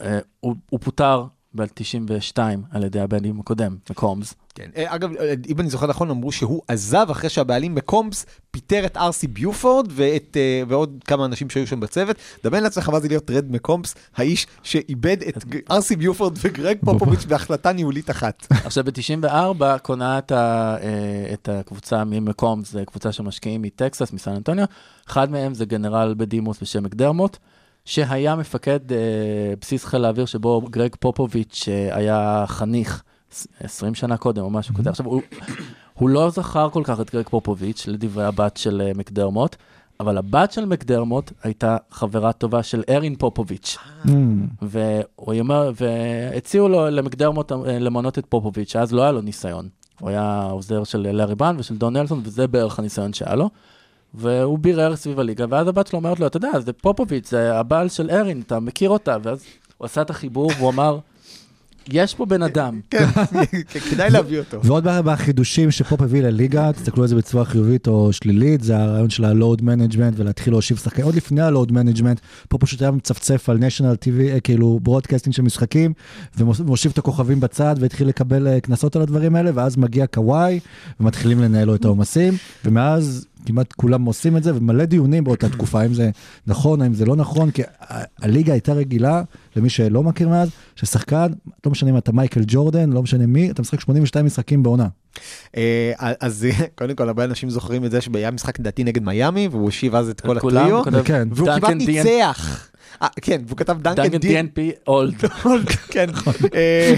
אה, 0.00 0.18
הוא 0.70 0.80
פוטר 0.80 1.24
ב-92 1.54 2.38
על 2.70 2.84
ידי 2.84 3.00
הבעלים 3.00 3.40
הקודם, 3.40 3.76
מקומס. 3.90 4.34
כן. 4.54 4.70
אה, 4.76 4.94
אגב, 4.94 5.16
אה, 5.16 5.34
אם 5.48 5.60
אני 5.60 5.70
זוכר 5.70 5.86
נכון, 5.86 6.10
אמרו 6.10 6.32
שהוא 6.32 6.62
עזב 6.68 7.06
אחרי 7.10 7.30
שהבעלים 7.30 7.74
בקומפס 7.74 8.26
פיטר 8.50 8.86
את 8.86 8.96
ארסי 8.96 9.26
ביופורד 9.26 9.88
ואת, 9.90 10.36
אה, 10.36 10.62
ועוד 10.68 11.04
כמה 11.06 11.24
אנשים 11.24 11.50
שהיו 11.50 11.66
שם 11.66 11.80
בצוות. 11.80 12.16
דמיין 12.44 12.64
לעצמך 12.64 12.88
מה 12.88 13.00
זה 13.00 13.08
להיות 13.08 13.30
רד 13.30 13.52
מקומפס, 13.52 13.94
האיש 14.16 14.46
שאיבד 14.62 15.16
את 15.22 15.44
ארסי 15.70 15.96
ביופורד 15.96 16.38
וגרג 16.42 16.78
פופוביץ' 16.84 17.24
בהחלטה 17.24 17.72
ניהולית 17.72 18.10
אחת. 18.10 18.46
עכשיו, 18.66 18.84
ב-94 18.84 19.78
קונה 19.82 20.18
את, 20.18 20.32
ה, 20.32 20.76
את 21.32 21.48
הקבוצה 21.48 22.04
ממקומס, 22.04 22.72
זו 22.72 22.80
קבוצה 22.86 23.12
של 23.12 23.22
משקיעים 23.22 23.62
מטקסס, 23.62 24.12
מסן 24.12 24.30
אנטוניו. 24.30 24.64
אחד 25.08 25.30
מהם 25.30 25.54
זה 25.54 25.64
גנרל 25.64 26.14
בדימוס 26.16 26.62
בשם 26.62 26.84
מקדרמוט, 26.84 27.36
שהיה 27.88 28.36
מפקד 28.36 28.92
אה, 28.92 28.98
בסיס 29.60 29.84
חיל 29.84 30.04
האוויר 30.04 30.26
שבו 30.26 30.60
גרג 30.60 30.94
פופוביץ' 31.00 31.68
אה, 31.68 31.96
היה 31.96 32.44
חניך 32.46 33.02
20 33.60 33.94
שנה 33.94 34.16
קודם 34.16 34.42
או 34.42 34.50
משהו 34.50 34.74
כזה. 34.74 34.90
עכשיו, 34.90 35.06
הוא, 35.06 35.22
הוא 35.94 36.08
לא 36.08 36.30
זכר 36.30 36.70
כל 36.70 36.82
כך 36.84 37.00
את 37.00 37.10
גרג 37.10 37.28
פופוביץ', 37.28 37.86
לדברי 37.88 38.24
הבת 38.24 38.56
של 38.56 38.82
אה, 38.86 38.92
מקדרמוט, 38.94 39.56
אבל 40.00 40.18
הבת 40.18 40.52
של 40.52 40.64
מקדרמוט 40.64 41.32
הייתה 41.42 41.76
חברה 41.90 42.32
טובה 42.32 42.62
של 42.62 42.82
ארין 42.90 43.16
פופוביץ'. 43.16 43.76
Mm. 44.04 44.08
והוא 44.62 45.34
אומר, 45.38 45.72
והציעו 45.80 46.68
לו 46.68 46.90
למקדרמוט 46.90 47.52
אה, 47.52 47.78
למנות 47.78 48.18
את 48.18 48.26
פופוביץ', 48.28 48.72
שאז 48.72 48.92
לא 48.92 49.02
היה 49.02 49.12
לו 49.12 49.20
ניסיון. 49.20 49.68
הוא 50.00 50.10
היה 50.10 50.42
עוזר 50.42 50.84
של 50.84 51.10
לארי 51.12 51.34
ברן 51.34 51.56
ושל 51.58 51.76
דון 51.76 51.96
נלסון, 51.96 52.20
וזה 52.24 52.46
בערך 52.46 52.78
הניסיון 52.78 53.12
שהיה 53.12 53.34
לו. 53.34 53.50
והוא 54.14 54.58
בירר 54.58 54.96
סביב 54.96 55.20
הליגה, 55.20 55.44
ואז 55.48 55.68
הבת 55.68 55.86
שלו 55.86 55.98
אומרת 55.98 56.20
לו, 56.20 56.26
אתה 56.26 56.36
יודע, 56.36 56.60
זה 56.60 56.72
פופוביץ', 56.72 57.30
זה 57.30 57.54
הבעל 57.54 57.88
של 57.88 58.10
ארין, 58.10 58.42
אתה 58.46 58.60
מכיר 58.60 58.90
אותה, 58.90 59.16
ואז 59.22 59.44
הוא 59.78 59.84
עשה 59.84 60.02
את 60.02 60.10
החיבור, 60.10 60.50
והוא 60.58 60.70
אמר, 60.70 60.98
יש 61.92 62.14
פה 62.14 62.26
בן 62.26 62.42
אדם. 62.42 62.80
כן, 62.90 63.04
כדאי 63.90 64.10
להביא 64.10 64.38
אותו. 64.38 64.64
ועוד 64.64 64.84
בעיה 64.84 65.02
מהחידושים 65.02 65.70
שפופ 65.70 66.02
הביא 66.02 66.22
לליגה, 66.22 66.72
תסתכלו 66.72 67.02
על 67.02 67.08
זה 67.08 67.16
בצורה 67.16 67.44
חיובית 67.44 67.88
או 67.88 68.12
שלילית, 68.12 68.62
זה 68.62 68.78
הרעיון 68.78 69.10
של 69.10 69.24
ה-load 69.24 69.60
management 69.60 70.14
ולהתחיל 70.16 70.52
להושיב 70.52 70.76
שחקנים. 70.76 71.06
עוד 71.06 71.14
לפני 71.14 71.40
ה-load 71.40 71.70
management, 71.70 72.18
פופ 72.48 72.58
פשוט 72.58 72.82
היה 72.82 72.90
מצפצף 72.90 73.48
על 73.48 73.58
national 73.58 73.96
TV, 74.04 74.28
אה, 74.28 74.40
כאילו 74.40 74.80
broadcasting 74.82 75.36
של 75.36 75.42
משחקים, 75.42 75.92
ומושיב 76.36 76.92
את 76.92 76.98
הכוכבים 76.98 77.40
בצד 77.40 77.74
והתחיל 77.80 78.08
לקבל 78.08 78.48
אה, 78.48 78.60
קנסות 78.60 78.96
על 78.96 79.02
הדברים 79.02 79.36
האלה, 79.36 79.50
ואז 79.54 79.76
מגיע 79.76 80.06
קוואי, 80.06 80.60
ומתחילים 81.00 81.40
לנהל 81.40 81.66
לו 81.66 81.74
את 81.74 81.84
העומסים, 81.84 82.34
ומאז 82.64 83.26
כמעט 83.48 83.72
כולם 83.72 84.04
עושים 84.04 84.36
את 84.36 84.42
זה, 84.42 84.54
ומלא 84.54 84.84
דיונים 84.84 85.24
באותה 85.24 85.48
תקופה, 85.56 85.80
האם 85.80 85.94
זה 85.94 86.10
נכון, 86.46 86.82
האם 86.82 86.94
זה 86.94 87.04
לא 87.04 87.16
נכון, 87.16 87.50
כי 87.50 87.62
הליגה 88.22 88.52
הייתה 88.52 88.72
רגילה, 88.72 89.22
למי 89.56 89.68
שלא 89.68 90.02
מכיר 90.02 90.28
מאז, 90.28 90.50
ששחקן, 90.76 91.26
לא 91.66 91.72
משנה 91.72 91.90
אם 91.90 91.96
אתה 91.96 92.12
מייקל 92.12 92.40
ג'ורדן, 92.46 92.90
לא 92.90 93.02
משנה 93.02 93.26
מי, 93.26 93.50
אתה 93.50 93.62
משחק 93.62 93.80
82 93.80 94.26
משחקים 94.26 94.62
בעונה. 94.62 94.88
אה, 95.56 95.92
אז 96.20 96.46
קודם 96.78 96.94
כל, 96.94 97.08
הרבה 97.08 97.24
אנשים 97.24 97.50
זוכרים 97.50 97.84
את 97.84 97.90
זה 97.90 98.00
שהיה 98.00 98.30
משחק 98.30 98.58
לדעתי 98.58 98.84
נגד 98.84 99.02
מיאמי, 99.02 99.48
והוא 99.48 99.62
הושיב 99.62 99.94
אז 99.94 100.08
את 100.08 100.20
כל 100.20 100.36
הטריו, 100.36 100.82
כן. 101.04 101.28
והוא 101.30 101.48
כמעט 101.56 101.70
ניצח. 101.70 102.68
אה, 103.02 103.08
כן, 103.22 103.40
והוא 103.46 103.56
כתב 103.56 103.76
דנקן. 103.82 104.18
DNP 104.18 104.60
אולד. 104.88 105.22
כן, 105.90 106.06
אה, 106.54 106.94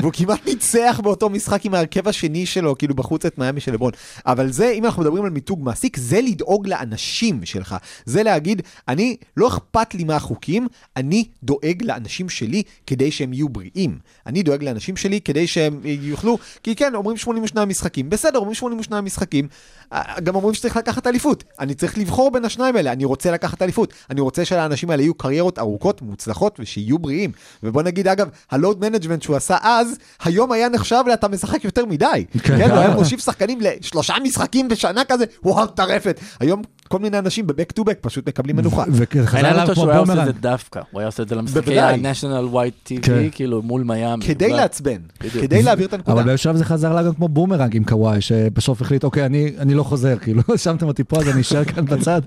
והוא 0.00 0.12
כמעט 0.12 0.46
ניצח 0.46 1.00
באותו 1.02 1.30
משחק 1.30 1.64
עם 1.64 1.74
ההרכב 1.74 2.08
השני 2.08 2.46
שלו, 2.46 2.78
כאילו 2.78 2.94
בחוץ 2.94 3.26
את 3.26 3.38
מיאמי 3.38 3.60
של 3.60 3.72
לברון. 3.72 3.92
אבל 4.26 4.52
זה, 4.52 4.70
אם 4.70 4.84
אנחנו 4.84 5.02
מדברים 5.02 5.24
על 5.24 5.30
מיתוג 5.30 5.62
מעסיק, 5.62 5.96
זה 5.96 6.20
לדאוג 6.20 6.68
לאנשים 6.68 7.40
שלך. 7.44 7.76
זה 8.04 8.22
להגיד, 8.22 8.62
אני, 8.88 9.16
לא 9.36 9.48
אכפת 9.48 9.94
לי 9.94 10.04
מהחוקים, 10.04 10.68
אני 10.96 11.24
דואג 11.42 11.82
לאנשים 11.82 12.28
שלי 12.28 12.62
כדי 12.86 13.10
שהם 13.10 13.32
יהיו 13.32 13.48
בריאים. 13.48 13.98
אני 14.26 14.42
דואג 14.42 14.64
לאנשים 14.64 14.96
שלי 14.96 15.20
כדי 15.20 15.46
שהם 15.46 15.80
יוכלו, 15.84 16.38
כי 16.62 16.76
כן, 16.76 16.94
אומרים 16.94 17.16
82 17.16 17.68
משחקים, 17.68 18.10
בסדר, 18.10 18.38
אומרים 18.38 18.54
82 18.54 19.04
משחקים, 19.04 19.48
אה, 19.92 20.20
גם 20.20 20.34
אומרים 20.34 20.54
שצריך 20.54 20.76
לקחת 20.76 21.06
אליפות. 21.06 21.44
אני 21.60 21.74
צריך 21.74 21.98
לבחור 21.98 22.30
בין 22.30 22.44
השניים 22.44 22.76
האלה, 22.76 22.92
אני 22.92 23.04
רוצה 23.04 23.30
לקחת 23.30 23.62
אליפות. 23.62 23.92
אני 24.10 24.20
רוצה 24.20 24.44
שלאנשים 24.44 24.90
האלה 24.90 25.02
יהיו 25.02 25.18
קריירות 25.26 25.58
ארוכות, 25.58 26.02
מוצלחות 26.02 26.56
ושיהיו 26.60 26.98
בריאים. 26.98 27.30
ובוא 27.62 27.82
נגיד, 27.82 28.08
אגב, 28.08 28.28
ה 28.50 28.56
load 28.56 28.80
management 28.80 29.22
שהוא 29.22 29.36
עשה 29.36 29.56
אז, 29.62 29.98
היום 30.24 30.52
היה 30.52 30.68
נחשב 30.68 31.02
לאתה 31.06 31.28
משחק 31.28 31.64
יותר 31.64 31.86
מדי. 31.86 32.24
כן. 32.32 32.58
כן, 32.58 32.70
הוא 32.70 32.78
היה 32.78 32.94
מושיב 32.94 33.18
שחקנים 33.18 33.58
לשלושה 33.60 34.14
משחקים 34.22 34.68
בשנה 34.68 35.04
כזה, 35.04 35.24
וואו, 35.42 35.66
טרפת. 35.66 36.20
היום 36.40 36.62
כל 36.88 36.98
מיני 36.98 37.18
אנשים 37.18 37.46
ב 37.46 37.51
back 37.51 37.72
to 37.72 37.84
back 37.84 37.98
פשוט 38.00 38.28
מקבלים 38.28 38.56
מנוחה. 38.56 38.84
וחזר 38.92 39.60
אותו 39.60 39.74
כמו 39.74 39.74
שהוא 39.74 39.90
היה 39.90 39.98
עושה 39.98 40.12
את 40.12 40.16
בומרנג. 40.18 40.34
זה 40.34 40.40
דווקא, 40.40 40.80
הוא 40.90 41.00
היה 41.00 41.06
עושה 41.08 41.22
את 41.22 41.28
זה 41.28 41.34
למשחקי. 41.34 41.80
ה- 41.80 42.54
nationwide 42.54 42.88
TV, 42.88 43.00
כן. 43.02 43.28
כאילו 43.32 43.62
מול 43.62 43.82
מיאמי. 43.82 44.24
כדי 44.24 44.52
ו- 44.52 44.56
לעצבן. 44.56 44.98
כדי 45.32 45.62
להעביר 45.62 45.86
את 45.86 45.92
הנקודה. 45.92 46.12
אבל 46.16 46.22
באיזשהו 46.22 46.44
שלב 46.50 46.56
זה 46.56 46.64
חזר 46.64 46.94
לה 46.94 47.02
גם 47.02 47.14
כמו 47.14 47.28
בומרנג 47.28 47.76
עם 47.76 47.84
קוואי, 47.84 48.20
שבסוף 48.20 48.82
החליט, 48.82 49.04
אוקיי, 49.04 49.26
אני, 49.26 49.52
אני 49.58 49.74
לא 49.74 49.82
חוזר, 49.82 50.18
כאילו, 50.18 50.42
שמתם 50.64 50.86
אותי 50.86 51.04
פה, 51.04 51.16
אז 51.18 51.28
אני 51.28 51.40
אשאר 51.40 51.64
כאן 51.64 51.84
בצד, 51.84 52.20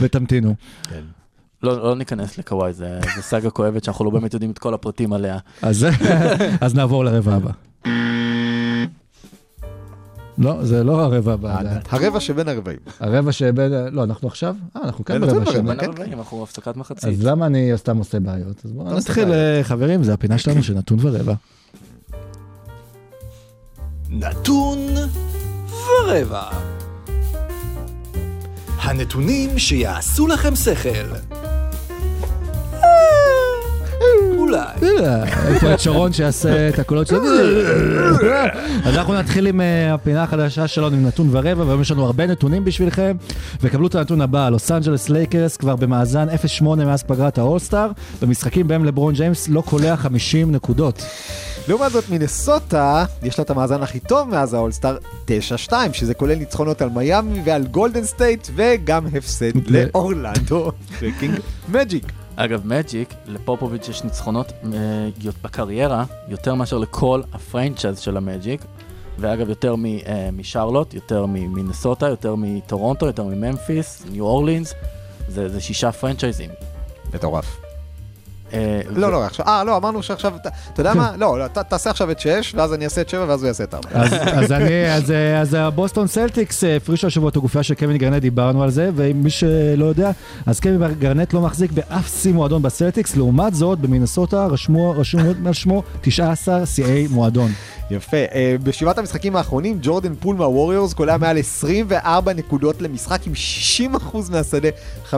ותמתינו. 0.00 0.54
לא, 1.64 1.82
לא 1.82 1.96
ניכנס 1.96 2.38
לקוואי, 2.38 2.72
זה, 2.72 2.98
זה 3.16 3.22
סאגה 3.22 3.50
כואבת 3.50 3.84
שאנחנו 3.84 4.04
לא 4.04 4.10
באמת 4.10 4.34
יודעים 4.34 4.50
את 4.50 4.58
כל 4.58 4.74
הפרטים 4.74 5.12
עליה. 5.12 5.38
אז, 5.62 5.86
אז 6.60 6.74
נעבור 6.74 7.04
לרבע 7.04 7.34
הבא. 7.34 7.50
לא, 10.38 10.64
זה 10.64 10.84
לא 10.84 11.00
הרבע 11.00 11.32
הבא, 11.32 11.58
זה 11.62 11.68
הרבע 11.90 12.20
שבין 12.20 12.48
הרבעים. 12.48 12.78
הרבע 13.00 13.32
שבין, 13.32 13.72
לא, 13.92 14.04
אנחנו 14.04 14.28
עכשיו? 14.28 14.56
אה, 14.76 14.82
אנחנו 14.84 15.04
כן 15.04 15.20
ברבע 15.20 15.38
אנחנו 15.38 15.52
שבין. 15.52 15.76
כן, 15.80 15.86
הרבעים, 15.86 16.18
אנחנו 16.18 16.42
הפסקת 16.42 16.76
מחצית. 16.76 17.04
אז 17.04 17.24
למה 17.24 17.46
אני 17.46 17.72
סתם 17.76 17.96
עושה 17.96 18.20
בעיות? 18.20 18.62
אז 18.64 18.72
בואו 18.72 18.96
נתחיל. 18.96 19.32
אה, 19.32 19.60
חברים, 19.62 20.02
זה 20.02 20.14
הפינה 20.14 20.38
שלנו 20.38 20.62
של 20.62 20.74
נתון 20.74 20.98
ורבע. 21.00 21.34
נתון 24.10 24.78
ורבע. 25.68 26.73
הנתונים 28.84 29.58
שיעשו 29.58 30.26
לכם 30.26 30.56
שכל. 30.56 31.34
אולי. 34.44 35.02
אה, 35.04 35.58
פה 35.60 35.74
את 35.74 35.80
שרון 35.80 36.12
שיעשה 36.12 36.68
את 36.68 36.78
הקולות 36.78 37.06
שלו. 37.06 37.18
אז 38.84 38.96
אנחנו 38.96 39.14
נתחיל 39.14 39.46
עם 39.46 39.60
אה, 39.60 39.94
הפינה 39.94 40.22
החדשה 40.22 40.68
שלנו 40.68 40.96
עם 40.96 41.06
נתון 41.06 41.28
ורבע, 41.30 41.64
והיום 41.64 41.80
יש 41.80 41.90
לנו 41.90 42.04
הרבה 42.04 42.26
נתונים 42.26 42.64
בשבילכם. 42.64 43.16
וקבלו 43.62 43.86
את 43.86 43.94
הנתון 43.94 44.20
הבא, 44.20 44.48
לוס 44.48 44.70
אנג'לס 44.70 45.08
לייקרס 45.08 45.56
כבר 45.56 45.76
במאזן 45.76 46.26
0-8 46.60 46.64
מאז 46.64 47.02
פגרת 47.02 47.38
האולסטאר, 47.38 47.90
במשחקים 48.22 48.68
בהם 48.68 48.84
לברון 48.84 49.14
ג'יימס 49.14 49.48
לא 49.48 49.60
קולע 49.60 49.96
50 49.96 50.52
נקודות. 50.52 51.02
לעומת 51.68 51.92
זאת, 51.92 52.10
מינסוטה, 52.10 53.04
יש 53.22 53.38
לה 53.38 53.44
את 53.44 53.50
המאזן 53.50 53.82
הכי 53.82 54.00
טוב 54.00 54.28
מאז 54.28 54.54
האולסטאר, 54.54 54.96
9-2, 55.68 55.72
שזה 55.92 56.14
כולל 56.14 56.34
ניצחונות 56.34 56.82
על 56.82 56.88
מיאמי 56.88 57.42
ועל 57.44 57.66
גולדן 57.66 58.04
סטייט, 58.04 58.48
וגם 58.54 59.06
הפסד 59.06 59.70
לאורלנדו 59.70 60.72
מג'יק. 61.68 62.23
אגב, 62.36 62.66
מג'יק, 62.66 63.14
לפופוביץ' 63.26 63.88
יש 63.88 64.04
ניצחונות 64.04 64.52
יות- 65.22 65.34
בקריירה, 65.42 66.04
יותר 66.28 66.54
מאשר 66.54 66.78
לכל 66.78 67.22
ה 67.32 67.39
franchise 67.39 67.98
של 67.98 68.16
המג'יק. 68.16 68.60
ואגב, 69.18 69.48
יותר 69.48 69.76
מ- 69.76 69.84
אה, 69.86 70.28
משרלוט, 70.32 70.94
יותר 70.94 71.26
ממינסוטה, 71.26 72.08
יותר 72.08 72.34
מטורונטו, 72.34 73.06
יותר 73.06 73.24
מממפיס, 73.24 74.04
ניו 74.10 74.24
אורלינס. 74.24 74.74
זה, 75.28 75.48
זה 75.48 75.60
שישה 75.60 75.92
פרנצ'ייזים. 75.92 76.50
מטורף. 77.14 77.63
אה, 78.52 78.80
לא, 78.90 79.12
לא, 79.12 79.24
עכשיו, 79.24 79.46
אה, 79.46 79.64
לא, 79.64 79.76
אמרנו 79.76 80.02
שעכשיו, 80.02 80.32
אתה 80.36 80.48
יודע 80.80 80.94
מה? 80.94 81.12
לא, 81.16 81.38
לא, 81.38 81.46
ת- 81.46 81.58
תעשה 81.58 81.90
עכשיו 81.90 82.10
את 82.10 82.20
6, 82.20 82.54
ואז 82.56 82.74
אני 82.74 82.84
אעשה 82.84 83.00
את 83.00 83.08
7, 83.08 83.24
ואז 83.28 83.42
הוא 83.42 83.48
יעשה 83.48 83.64
את 83.64 83.74
4. 83.74 83.88
אז, 83.92 84.12
אז, 84.92 85.10
אה, 85.10 85.40
אז 85.40 85.54
הבוסטון 85.54 86.06
סלטיקס 86.06 86.64
אה, 86.64 86.76
הפרישו 86.76 87.06
השבוע 87.06 87.28
את 87.28 87.36
הגופייה 87.36 87.62
של 87.62 87.74
קווין 87.74 87.96
גארנט, 87.96 88.22
דיברנו 88.22 88.62
על 88.62 88.70
זה, 88.70 88.90
ומי 88.96 89.30
שלא 89.30 89.84
יודע, 89.84 90.10
אז 90.46 90.60
קווין 90.60 90.94
גארנט 90.98 91.32
לא 91.32 91.40
מחזיק 91.40 91.72
באף 91.72 92.20
שיא 92.22 92.32
מועדון 92.32 92.62
בסלטיקס, 92.62 93.16
לעומת 93.16 93.54
זאת, 93.54 93.78
במינסוטה 93.78 94.46
רשמו, 94.46 94.94
על 95.46 95.52
שמו 95.52 95.82
19 96.00 96.66
שיאי 96.66 97.06
מועדון. 97.10 97.50
יפה. 97.90 98.16
אה, 98.16 98.56
בשבעת 98.62 98.98
המשחקים 98.98 99.36
האחרונים, 99.36 99.78
ג'ורדן 99.82 100.14
פול 100.14 100.36
מהווריורס 100.36 100.92
קולע 100.94 101.16
מעל 101.16 101.38
24 101.38 102.32
נקודות 102.32 102.82
למשחק 102.82 103.20
עם 103.26 103.32
60% 103.32 103.90
מהשדה, 104.30 104.68
50% 105.10 105.16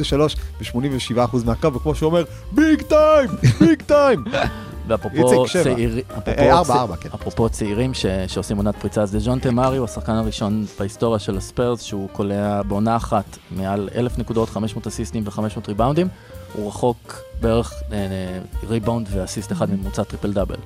לשלוש 0.00 0.36
ו-87% 0.60 1.18
מהקו, 1.44 1.74
וכמו 1.74 1.94
שהוא 1.94 2.06
אומר, 2.06 2.24
big 2.52 2.82
time! 2.82 3.28
big 3.60 3.82
time! 3.82 4.24
ואפרופו 4.88 5.32
איציק, 5.32 5.46
שבע. 5.52 5.62
צעיר- 5.74 5.98
אפרופו 6.18 6.30
אה, 6.40 6.52
ארבע, 6.80 6.96
כן. 6.96 7.08
אפרופו 7.14 7.48
צעירים 7.48 7.92
שעושים 8.26 8.56
עונת 8.56 8.76
פריצה, 8.76 9.02
אז 9.02 9.12
דז'ונטה 9.16 9.50
מארי 9.50 9.76
הוא 9.76 9.84
השחקן 9.84 10.12
הראשון 10.12 10.64
בהיסטוריה 10.78 11.18
של 11.18 11.36
הספיירס, 11.36 11.82
שהוא 11.82 12.08
קולע 12.12 12.62
בעונה 12.62 12.96
אחת 12.96 13.24
מעל 13.50 13.88
1,000 13.96 14.18
נקודות, 14.18 14.48
500 14.50 14.86
אסיסטים 14.86 15.22
ו-500 15.26 15.40
ריבאונדים. 15.68 16.08
הוא 16.54 16.68
רחוק 16.68 17.24
בערך 17.40 17.72
ריבאונד 18.68 19.08
ואסיסט 19.10 19.52
אחד 19.52 19.70
מממוצע 19.70 20.02
טריפל 20.02 20.32
דאבל. 20.32 20.56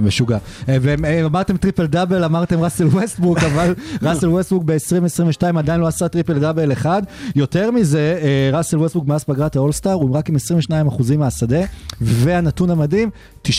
משוגע. 0.00 0.38
אה, 0.68 0.76
ואמרתם 0.80 1.56
טריפל 1.56 1.86
דאבל, 1.86 2.24
אמרתם 2.24 2.60
ראסל 2.60 2.86
ווסטבוק, 2.86 3.38
אבל 3.52 3.74
ראסל 4.02 4.28
ווסטבוק 4.28 4.62
ב-2022 4.66 5.58
עדיין 5.58 5.80
לא 5.80 5.86
עשה 5.86 6.08
טריפל 6.08 6.38
דאבל 6.38 6.72
אחד. 6.72 7.02
יותר 7.36 7.70
מזה, 7.70 8.18
אה, 8.22 8.58
ראסל 8.58 8.78
ווסטבוק 8.78 9.06
מאז 9.06 9.24
פגרת 9.24 9.56
האולסטאר, 9.56 9.92
הוא 9.92 10.16
רק 10.16 10.28
עם 10.28 10.36
22% 10.70 11.16
מהשדה, 11.18 11.60
והנתון 12.00 12.70
המדהים, 12.70 13.10
9% 13.42 13.50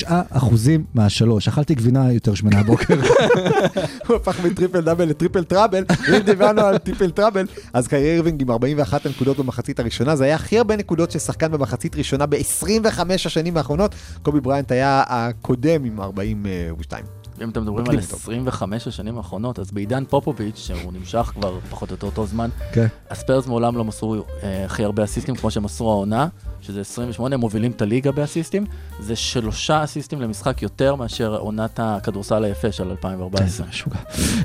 מהשלוש. 0.93 1.47
אכלתי 1.47 1.75
גבינה 1.75 2.13
יותר 2.13 2.33
שמנה 2.33 2.59
הבוקר. 2.59 2.95
הוא 4.07 4.15
הפך 4.15 4.45
מטריפל 4.45 4.81
דאבל 4.81 5.05
ל 5.05 5.11
triple 5.11 5.43
trouble, 5.43 5.83
אם 6.09 6.19
דיברנו 6.19 6.61
על 6.61 6.77
triple 6.77 7.11
trouble, 7.11 7.45
אז 7.73 7.87
אירווינג 7.93 8.41
עם 8.41 8.51
41 8.51 9.07
נקודות 9.07 9.37
במחצית 9.37 9.79
הראשונה, 9.79 10.15
זה 10.15 10.23
היה 10.23 10.35
הכי 10.35 10.57
הרבה 10.57 10.75
נקודות 10.75 11.11
של 11.11 11.19
שחקן 11.19 11.51
במחצית 11.71 11.95
ראשונה 11.95 12.25
ב-25 12.25 12.99
השנים 13.25 13.57
האחרונות, 13.57 13.95
קובי 14.23 14.39
בריינט 14.39 14.71
היה 14.71 15.03
הקודם 15.07 15.83
עם 15.83 16.01
42. 16.01 17.20
אם 17.43 17.49
אתם 17.49 17.61
מדברים 17.61 17.85
על 17.85 17.95
מקדים 17.95 18.05
אותו. 18.05 18.15
25 18.15 18.87
השנים 18.87 19.17
האחרונות, 19.17 19.59
אז 19.59 19.71
בעידן 19.71 20.03
פופוביץ', 20.09 20.57
שהוא 20.57 20.93
נמשך 20.93 21.31
כבר 21.35 21.59
פחות 21.69 21.89
או 21.89 21.93
יותר 21.93 22.07
אותו 22.07 22.25
זמן, 22.25 22.49
כן. 22.71 22.87
הספיירס 23.09 23.47
מעולם 23.47 23.77
לא 23.77 23.83
מסרו 23.83 24.15
אה, 24.15 24.65
הכי 24.65 24.83
הרבה 24.83 25.03
אסיסטים 25.03 25.35
כמו 25.35 25.51
שהם 25.51 25.63
מסרו 25.63 25.91
העונה, 25.91 26.27
שזה 26.61 26.81
28, 26.81 27.35
הם 27.35 27.39
מובילים 27.39 27.71
את 27.71 27.81
הליגה 27.81 28.11
באסיסטים, 28.11 28.65
זה 28.99 29.15
שלושה 29.15 29.83
אסיסטים 29.83 30.21
למשחק 30.21 30.61
יותר 30.61 30.95
מאשר 30.95 31.35
עונת 31.35 31.79
הכדורסל 31.83 32.43
היפה 32.43 32.71
של 32.71 32.89
2014. 32.89 33.67
משוגע. 33.69 33.95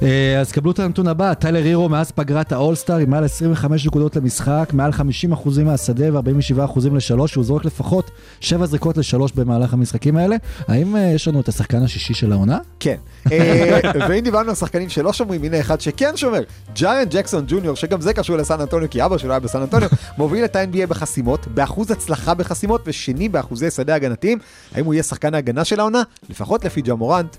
אה, 0.02 0.40
אז 0.40 0.52
קבלו 0.52 0.70
את 0.70 0.78
הנתון 0.78 1.08
הבא, 1.08 1.34
טיילר 1.34 1.64
הירו 1.64 1.88
מאז 1.88 2.10
פגרת 2.10 2.52
האולסטאר 2.52 2.96
עם 2.96 3.10
מעל 3.10 3.24
25 3.24 3.86
נקודות 3.86 4.16
למשחק, 4.16 4.70
מעל 4.72 4.90
50% 4.90 5.62
מהשדה 5.64 6.18
ו-47% 6.18 6.80
לשלוש, 6.92 7.32
שהוא 7.32 7.44
זורק 7.44 7.64
לפחות 7.64 8.10
7 8.40 8.66
זריקות 8.66 8.96
לשלוש 8.96 9.32
במהלך 9.32 9.72
המשחקים 9.72 10.16
האלה. 10.16 10.36
האם 10.68 10.96
אה, 10.96 11.00
יש 11.00 11.28
לנו 11.28 11.40
את 11.40 11.48
השחקן 11.48 11.82
השישי 11.82 12.14
של 12.14 12.32
העונה? 12.32 12.58
כן. 12.86 12.96
אה, 13.32 13.80
ואם 14.08 14.20
דיברנו 14.20 14.48
על 14.48 14.54
שחקנים 14.54 14.88
שלא 14.88 15.12
שומרים, 15.12 15.44
הנה 15.44 15.60
אחד 15.60 15.80
שכן 15.80 16.16
שומר, 16.16 16.40
ג'ארן 16.74 17.04
ג'קסון 17.10 17.44
ג'וניור, 17.48 17.76
שגם 17.76 18.00
זה 18.00 18.12
קשור 18.12 18.36
לסן 18.36 18.60
אנטוניו, 18.60 18.90
כי 18.90 19.04
אבא 19.04 19.18
שלו 19.18 19.30
היה 19.30 19.40
בסן 19.40 19.60
אנטוניו, 19.60 19.88
מוביל 20.18 20.44
את 20.44 20.56
ה-NBA 20.56 20.86
בחסימות, 20.86 21.46
באחוז 21.46 21.90
הצלחה 21.90 22.34
בחסימות, 22.34 22.82
ושני 22.86 23.28
באחוזי 23.28 23.70
שדה 23.70 23.94
הגנתיים. 23.94 24.38
האם 24.74 24.84
הוא 24.84 24.94
יהיה 24.94 25.02
שחקן 25.02 25.34
ההגנה 25.34 25.64
של 25.64 25.80
העונה? 25.80 26.02
לפחות 26.30 26.64
לפי 26.64 26.82
ג'ה 26.82 26.94
מורנט, 26.94 27.36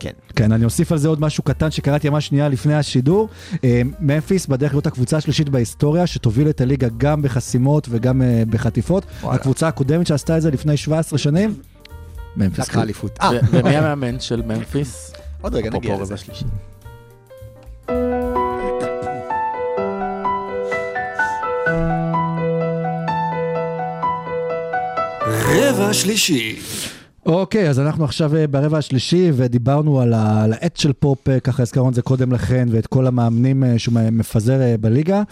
כן. 0.00 0.10
כן, 0.36 0.52
אני 0.52 0.64
אוסיף 0.64 0.92
על 0.92 0.98
זה 0.98 1.08
עוד 1.08 1.20
משהו 1.20 1.42
קטן 1.42 1.70
שקראתי 1.70 2.08
ממש 2.08 2.26
שנייה 2.26 2.48
לפני 2.48 2.74
השידור. 2.74 3.28
אה, 3.64 3.82
ממפיס 4.00 4.46
בדרך 4.46 4.72
להיות 4.72 4.86
הקבוצה 4.86 5.16
השלישית 5.16 5.48
בהיסטוריה, 5.48 6.06
שתוביל 6.06 6.48
את 6.48 6.60
הליגה 6.60 6.88
גם 6.98 7.22
בחסימות 7.22 7.86
וגם 7.90 8.22
אה, 8.22 8.42
בחטיפות. 8.50 9.04
הקבוצה 9.22 9.68
הקודמת 9.68 10.06
שעשתה 10.06 10.36
את 10.36 10.42
זה 10.42 10.50
לפני 10.50 10.76
17 10.76 11.18
שנים, 11.18 11.54
ממפיס. 12.36 12.58
לקחה 12.68 12.82
אליפות. 12.82 13.18
אה, 13.22 13.30
ומי 13.50 13.76
המאמן 13.76 14.20
של 14.20 14.42
ממפיס? 14.42 15.12
עוד 15.40 15.54
רגע 15.54 15.70
נגיע 15.70 15.96
לזה. 16.00 16.14
רבע 25.54 25.92
שלישי. 25.92 26.56
אוקיי, 27.26 27.68
אז 27.70 27.80
אנחנו 27.80 28.04
עכשיו 28.04 28.36
אה, 28.36 28.46
ברבע 28.46 28.78
השלישי, 28.78 29.30
ודיברנו 29.34 30.00
על 30.00 30.12
ה- 30.12 30.42
על 30.44 30.52
העט 30.52 30.76
של 30.76 30.92
פופ, 30.92 31.28
אה, 31.28 31.40
ככה 31.40 31.62
הזכרנו 31.62 31.88
את 31.88 31.94
זה 31.94 32.02
קודם 32.02 32.32
לכן, 32.32 32.68
ואת 32.70 32.86
כל 32.86 33.06
המאמנים 33.06 33.64
שהוא 33.78 33.94
מפזר 34.12 34.58
בליגה. 34.80 35.22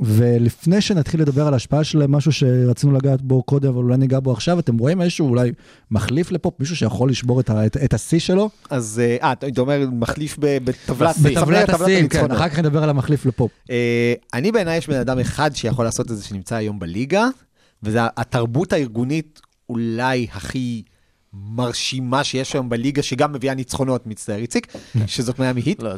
ולפני 0.00 0.80
שנתחיל 0.80 1.20
לדבר 1.20 1.46
על 1.46 1.52
ההשפעה 1.52 1.84
שלהם, 1.84 2.12
משהו 2.12 2.32
שרצינו 2.32 2.92
לגעת 2.92 3.22
בו 3.22 3.42
קודם, 3.42 3.68
אבל 3.68 3.78
אולי 3.82 3.96
ניגע 3.96 4.20
בו 4.20 4.32
עכשיו, 4.32 4.58
אתם 4.58 4.78
רואים 4.78 5.02
איזשהו 5.02 5.28
אולי 5.28 5.52
מחליף 5.90 6.32
לפופ, 6.32 6.60
מישהו 6.60 6.76
שיכול 6.76 7.10
לשבור 7.10 7.40
את 7.40 7.50
ה- 7.50 7.66
את- 7.66 7.76
את 7.76 7.94
השיא 7.94 8.18
שלו? 8.18 8.50
אז 8.70 9.02
אה, 9.04 9.16
אה, 9.22 9.32
אתה 9.32 9.60
אומר 9.60 9.86
מחליף 9.92 10.36
ב- 10.40 10.58
בטבלת 10.64 11.16
בשיא. 11.18 11.30
בטבלת 11.40 11.66
טבלת 11.66 11.80
השיאים, 11.80 12.08
כן. 12.08 12.30
אחר 12.30 12.48
כך 12.48 12.58
נדבר 12.58 12.82
על 12.82 12.90
המחליף 12.90 13.26
לפופ. 13.26 13.50
אה, 13.70 14.14
אני 14.34 14.52
בעיניי 14.52 14.76
יש 14.78 14.88
בן 14.88 15.00
אדם 15.00 15.18
אחד 15.18 15.56
שיכול 15.56 15.84
לעשות 15.84 16.10
את 16.10 16.16
זה 16.16 16.24
שנמצא 16.24 16.56
היום 16.56 16.78
בליגה, 16.78 17.26
וזה 17.82 17.98
התרבות 18.16 18.72
הארגונית 18.72 19.40
אולי 19.68 20.26
הכי 20.32 20.82
מרשימה 21.32 22.24
שיש 22.24 22.52
היום 22.54 22.68
בליגה, 22.68 23.02
שגם 23.02 23.32
מביאה 23.32 23.54
ניצחונות, 23.54 24.06
מצטער 24.06 24.36
איציק, 24.38 24.66
שזאת 25.06 25.38
מיאמי 25.38 25.60
היט, 25.60 25.82
לא, 25.82 25.96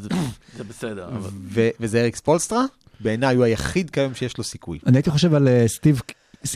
זה 0.57 0.65
בסדר, 0.69 1.09
וזה 1.81 2.01
אריק 2.01 2.17
ספולסטרה, 2.17 2.65
בעיניי 3.03 3.37
הוא 3.37 3.45
היחיד 3.45 3.91
כיום 3.91 4.15
שיש 4.15 4.39
לו 4.39 4.45
סיכוי. 4.45 4.79
אני 4.87 4.97
הייתי 4.97 5.11
חושב 5.11 5.35
על 5.35 5.49
אה, 5.49 5.65
סטיב, 5.69 6.01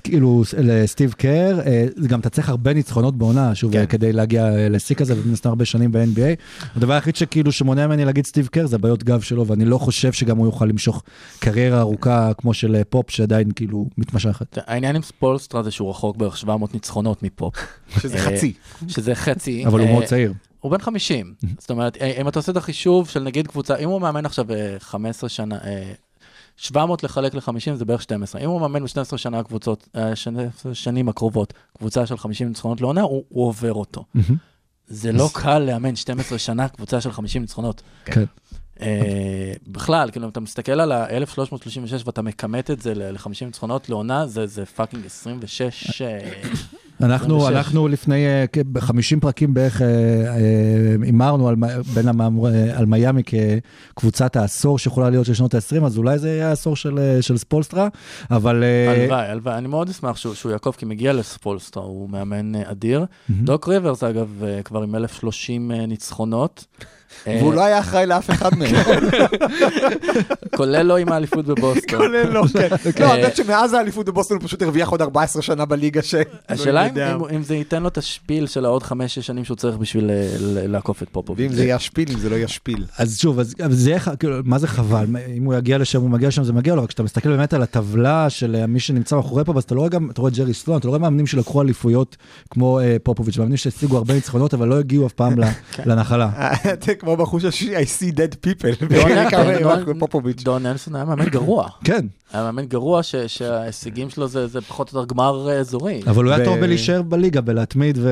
כאילו, 0.04 0.42
לסטיב 0.58 1.12
קר, 1.12 1.60
אה, 1.66 1.86
זה 1.96 2.08
גם 2.08 2.20
אתה 2.20 2.30
צריך 2.30 2.48
הרבה 2.48 2.74
ניצחונות 2.74 3.18
בעונה, 3.18 3.54
שוב, 3.54 3.72
כן. 3.72 3.78
אה, 3.78 3.86
כדי 3.86 4.12
להגיע 4.12 4.44
אה, 4.44 4.68
לשיא 4.68 4.96
כזה, 4.96 5.14
ומן 5.20 5.32
הסתם 5.32 5.48
הרבה 5.48 5.64
שנים 5.64 5.92
ב-NBA. 5.92 6.40
הדבר 6.76 6.92
היחיד 6.92 7.16
שכאילו 7.16 7.52
שמונע 7.52 7.86
ממני 7.86 8.04
להגיד 8.04 8.26
סטיב 8.26 8.46
קר 8.46 8.66
זה 8.66 8.76
הבעיות 8.76 9.04
גב 9.04 9.20
שלו, 9.20 9.46
ואני 9.46 9.64
לא 9.64 9.78
חושב 9.78 10.12
שגם 10.12 10.36
הוא 10.36 10.46
יוכל 10.46 10.64
למשוך 10.64 11.02
קריירה 11.38 11.80
ארוכה 11.80 12.30
כמו 12.38 12.54
של 12.54 12.76
אה, 12.76 12.84
פופ, 12.84 13.10
שעדיין 13.10 13.50
כאילו 13.50 13.86
מתמשכת. 13.98 14.58
העניין 14.66 14.96
עם 14.96 15.02
ספולסטרה 15.02 15.62
זה 15.62 15.70
שהוא 15.70 15.90
רחוק 15.90 16.16
בערך 16.16 16.36
700 16.36 16.74
ניצחונות 16.74 17.22
מפופ. 17.22 17.54
שזה 18.00 18.14
אה, 18.14 18.20
חצי. 18.20 18.52
שזה 18.88 19.14
חצי. 19.14 19.66
אבל 19.66 19.80
הוא 19.80 19.86
אה, 19.86 19.92
מאוד 19.92 20.04
צעיר. 20.04 20.32
הוא 20.66 20.72
בן 20.72 20.78
50. 20.78 21.34
זאת 21.58 21.70
אומרת, 21.70 21.96
אה, 22.00 22.20
אם 22.20 22.28
אתה 22.28 22.38
עושה 22.38 22.52
את 22.52 22.56
החישוב 22.56 23.08
של 23.08 23.22
נגיד 23.22 23.46
קבוצה, 23.46 23.76
אם 23.76 23.88
הוא 23.88 24.00
מאמן 24.00 24.26
עכשיו 24.26 24.52
אה, 24.52 24.76
15 24.78 25.28
שנה, 25.28 25.58
אה, 25.64 25.92
700 26.56 27.02
לחלק 27.02 27.34
ל-50 27.34 27.74
זה 27.74 27.84
בערך 27.84 28.02
12. 28.02 28.40
אם 28.40 28.48
הוא 28.48 28.60
מאמן 28.60 28.82
ב-12 28.84 29.16
שנה 29.16 29.38
הקבוצות, 29.38 29.88
אה, 29.96 30.16
12 30.16 30.74
שנים 30.74 31.08
הקרובות, 31.08 31.52
קבוצה 31.78 32.06
של 32.06 32.16
50 32.16 32.48
ניצחונות 32.48 32.80
לעונה, 32.80 33.00
הוא, 33.00 33.24
הוא 33.28 33.46
עובר 33.48 33.72
אותו. 33.72 34.04
זה 34.88 35.12
לא 35.12 35.30
קל 35.32 35.58
לאמן 35.58 35.96
12 35.96 36.38
שנה 36.38 36.68
קבוצה 36.68 37.00
של 37.00 37.12
50 37.12 37.42
ניצחונות. 37.42 37.82
כן. 38.04 38.24
אה, 38.80 39.52
בכלל, 39.66 40.10
כאילו, 40.10 40.26
אם 40.26 40.30
אתה 40.30 40.40
מסתכל 40.40 40.80
על 40.80 40.92
ה-1336 40.92 42.02
ואתה 42.04 42.22
מכמת 42.22 42.70
את 42.70 42.82
זה 42.82 42.94
ל-50 42.94 43.44
ניצחונות 43.44 43.88
לעונה, 43.88 44.26
זה, 44.26 44.46
זה 44.46 44.66
פאקינג 44.66 45.06
26. 45.06 46.02
אה, 47.02 47.06
אנחנו, 47.06 47.36
26. 47.36 47.56
אנחנו 47.56 47.88
לפני 47.88 48.24
uh, 48.76 48.80
50 48.80 49.20
פרקים 49.20 49.54
בערך 49.54 49.82
אה, 49.82 49.86
אה, 49.88 50.36
הימרנו 51.02 51.48
על, 51.48 51.54
בין 51.94 52.08
המאמר, 52.08 52.54
אה, 52.54 52.78
על 52.78 52.86
מיאמי 52.86 53.22
כקבוצת 53.94 54.36
העשור 54.36 54.78
שיכולה 54.78 55.10
להיות 55.10 55.26
של 55.26 55.34
שנות 55.34 55.54
ה-20, 55.54 55.84
אז 55.84 55.98
אולי 55.98 56.18
זה 56.18 56.28
יהיה 56.28 56.48
העשור 56.48 56.76
של, 56.76 56.98
אה, 56.98 57.22
של 57.22 57.36
ספולסטרה, 57.36 57.88
אבל... 58.30 58.64
אה, 58.64 58.92
הלוואי, 58.92 59.26
הלוואי. 59.26 59.58
אני 59.58 59.68
מאוד 59.68 59.88
אשמח 59.88 60.16
שהוא, 60.16 60.34
שהוא 60.34 60.52
יעקוב, 60.52 60.74
כי 60.78 60.86
מגיע 60.86 61.12
לספולסטרה, 61.12 61.82
הוא 61.82 62.10
מאמן 62.10 62.54
אה, 62.54 62.70
אדיר. 62.70 63.04
מהמם. 63.28 63.44
דוק 63.44 63.68
ריברס, 63.68 64.02
אגב, 64.02 64.44
אה, 64.44 64.62
כבר 64.62 64.82
עם 64.82 64.94
1,030 64.94 65.72
אה, 65.72 65.86
ניצחונות. 65.86 66.66
אה, 67.26 67.38
והוא 67.40 67.54
לא 67.54 67.64
היה 67.64 67.78
אחראי 67.78 68.06
לאף 68.06 68.30
אחד 68.30 68.50
מהם. 68.58 68.74
כולל 70.56 70.82
לא 70.82 70.96
עם 70.96 71.12
האליפות 71.12 71.44
בבוסטון. 71.46 71.98
כולל 71.98 72.28
לא, 72.34 72.42
כן. 72.52 72.68
לא, 73.04 73.12
האמת 73.12 73.36
שמאז 73.36 73.72
האליפות 73.72 74.06
בבוסטון 74.06 74.36
הוא 74.40 74.46
פשוט 74.46 74.62
הרוויח 74.62 74.88
עוד 74.88 75.02
14 75.02 75.42
שנה 75.42 75.64
בליגה 75.64 76.02
ש... 76.02 76.14
השאלה 76.48 76.86
אם, 77.36 77.42
זה 77.42 77.54
ייתן 77.54 77.82
לו 77.82 77.88
את 77.88 77.98
השפיל 77.98 78.46
של 78.46 78.64
העוד 78.64 78.82
חמש-שש 78.82 79.26
שנים 79.26 79.44
שהוא 79.44 79.56
צריך 79.56 79.76
בשביל 79.76 80.10
אה, 80.10 80.26
לעקוף 80.66 81.02
את 81.02 81.08
פופוביץ'. 81.12 81.46
ואם 81.50 81.56
זה 81.56 81.64
ישפיל, 81.64 82.08
אם 82.12 82.18
זה 82.18 82.30
לא 82.30 82.36
ישפיל. 82.36 82.84
אז 82.98 83.18
שוב, 83.18 83.38
אז, 83.40 83.54
יהיה, 83.88 83.98
ח- 83.98 84.14
כאילו, 84.18 84.36
מה 84.44 84.58
זה 84.58 84.66
חבל? 84.68 85.06
אם 85.36 85.44
הוא 85.44 85.54
יגיע 85.54 85.78
לשם, 85.78 86.00
הוא 86.00 86.10
מגיע 86.10 86.28
לשם, 86.28 86.44
זה 86.44 86.52
מגיע 86.52 86.74
לו, 86.74 86.82
רק 86.82 86.88
כשאתה 86.88 87.02
מסתכל 87.02 87.28
באמת 87.28 87.54
על 87.54 87.62
הטבלה 87.62 88.30
של 88.30 88.66
מי 88.66 88.80
שנמצא 88.80 89.16
מאחורי 89.16 89.44
פה, 89.44 89.52
אז 89.56 89.62
אתה 89.62 89.74
לא 89.74 89.80
רואה 89.80 89.90
גם, 89.90 90.10
אתה 90.10 90.20
רואה 90.20 90.32
ג'רי 90.32 90.54
סלון, 90.54 90.78
אתה 90.78 90.86
לא 90.86 90.90
רואה 90.90 90.98
מאמנים 91.00 91.26
שלקחו 91.26 91.62
אליפויות 91.62 92.16
כמו 92.50 92.80
פופוביץ', 93.02 93.38
מאמנים 93.38 93.56
שהשיגו 93.56 93.96
הרבה 93.96 94.14
ניצחונות, 94.14 94.54
אבל 94.54 94.68
לא 94.68 94.78
הגיעו 94.78 95.06
אף 95.06 95.12
פעם 95.12 95.38
ל- 95.40 95.44
לנחלה. 95.86 96.28
כמו 97.06 97.16
בחוש 97.16 97.44
השני, 97.44 97.76
I 97.76 97.80
see 97.80 98.12
dead 98.12 98.34
people. 98.46 98.80
דון- 98.80 98.88
בעיקר 98.88 99.42
דון- 100.44 100.62
נלסון 100.66 100.94
היה 100.96 101.04
מאמן 101.04 101.28
גרוע. 101.28 101.68
כן, 101.84 102.06
היה 102.32 102.42
מאמן 102.42 102.66
גרוע 102.66 103.02
ש- 103.02 103.14
שההישגים 103.16 104.10
שלו 104.10 104.28
זה 104.28 104.46
זה 104.46 104.60
פחות 104.60 104.92
או 104.94 104.98
יותר 105.00 105.14
גמר 105.14 105.48
אה, 105.50 105.58
אזורי. 105.58 106.00
אבל 106.06 106.24
הוא 106.24 106.32
היה 106.32 106.44
טוב 106.44 106.58
בלהישאר 106.58 107.02
בליגה, 107.02 107.40
בלהתמיד, 107.40 107.98
ו... 108.00 108.08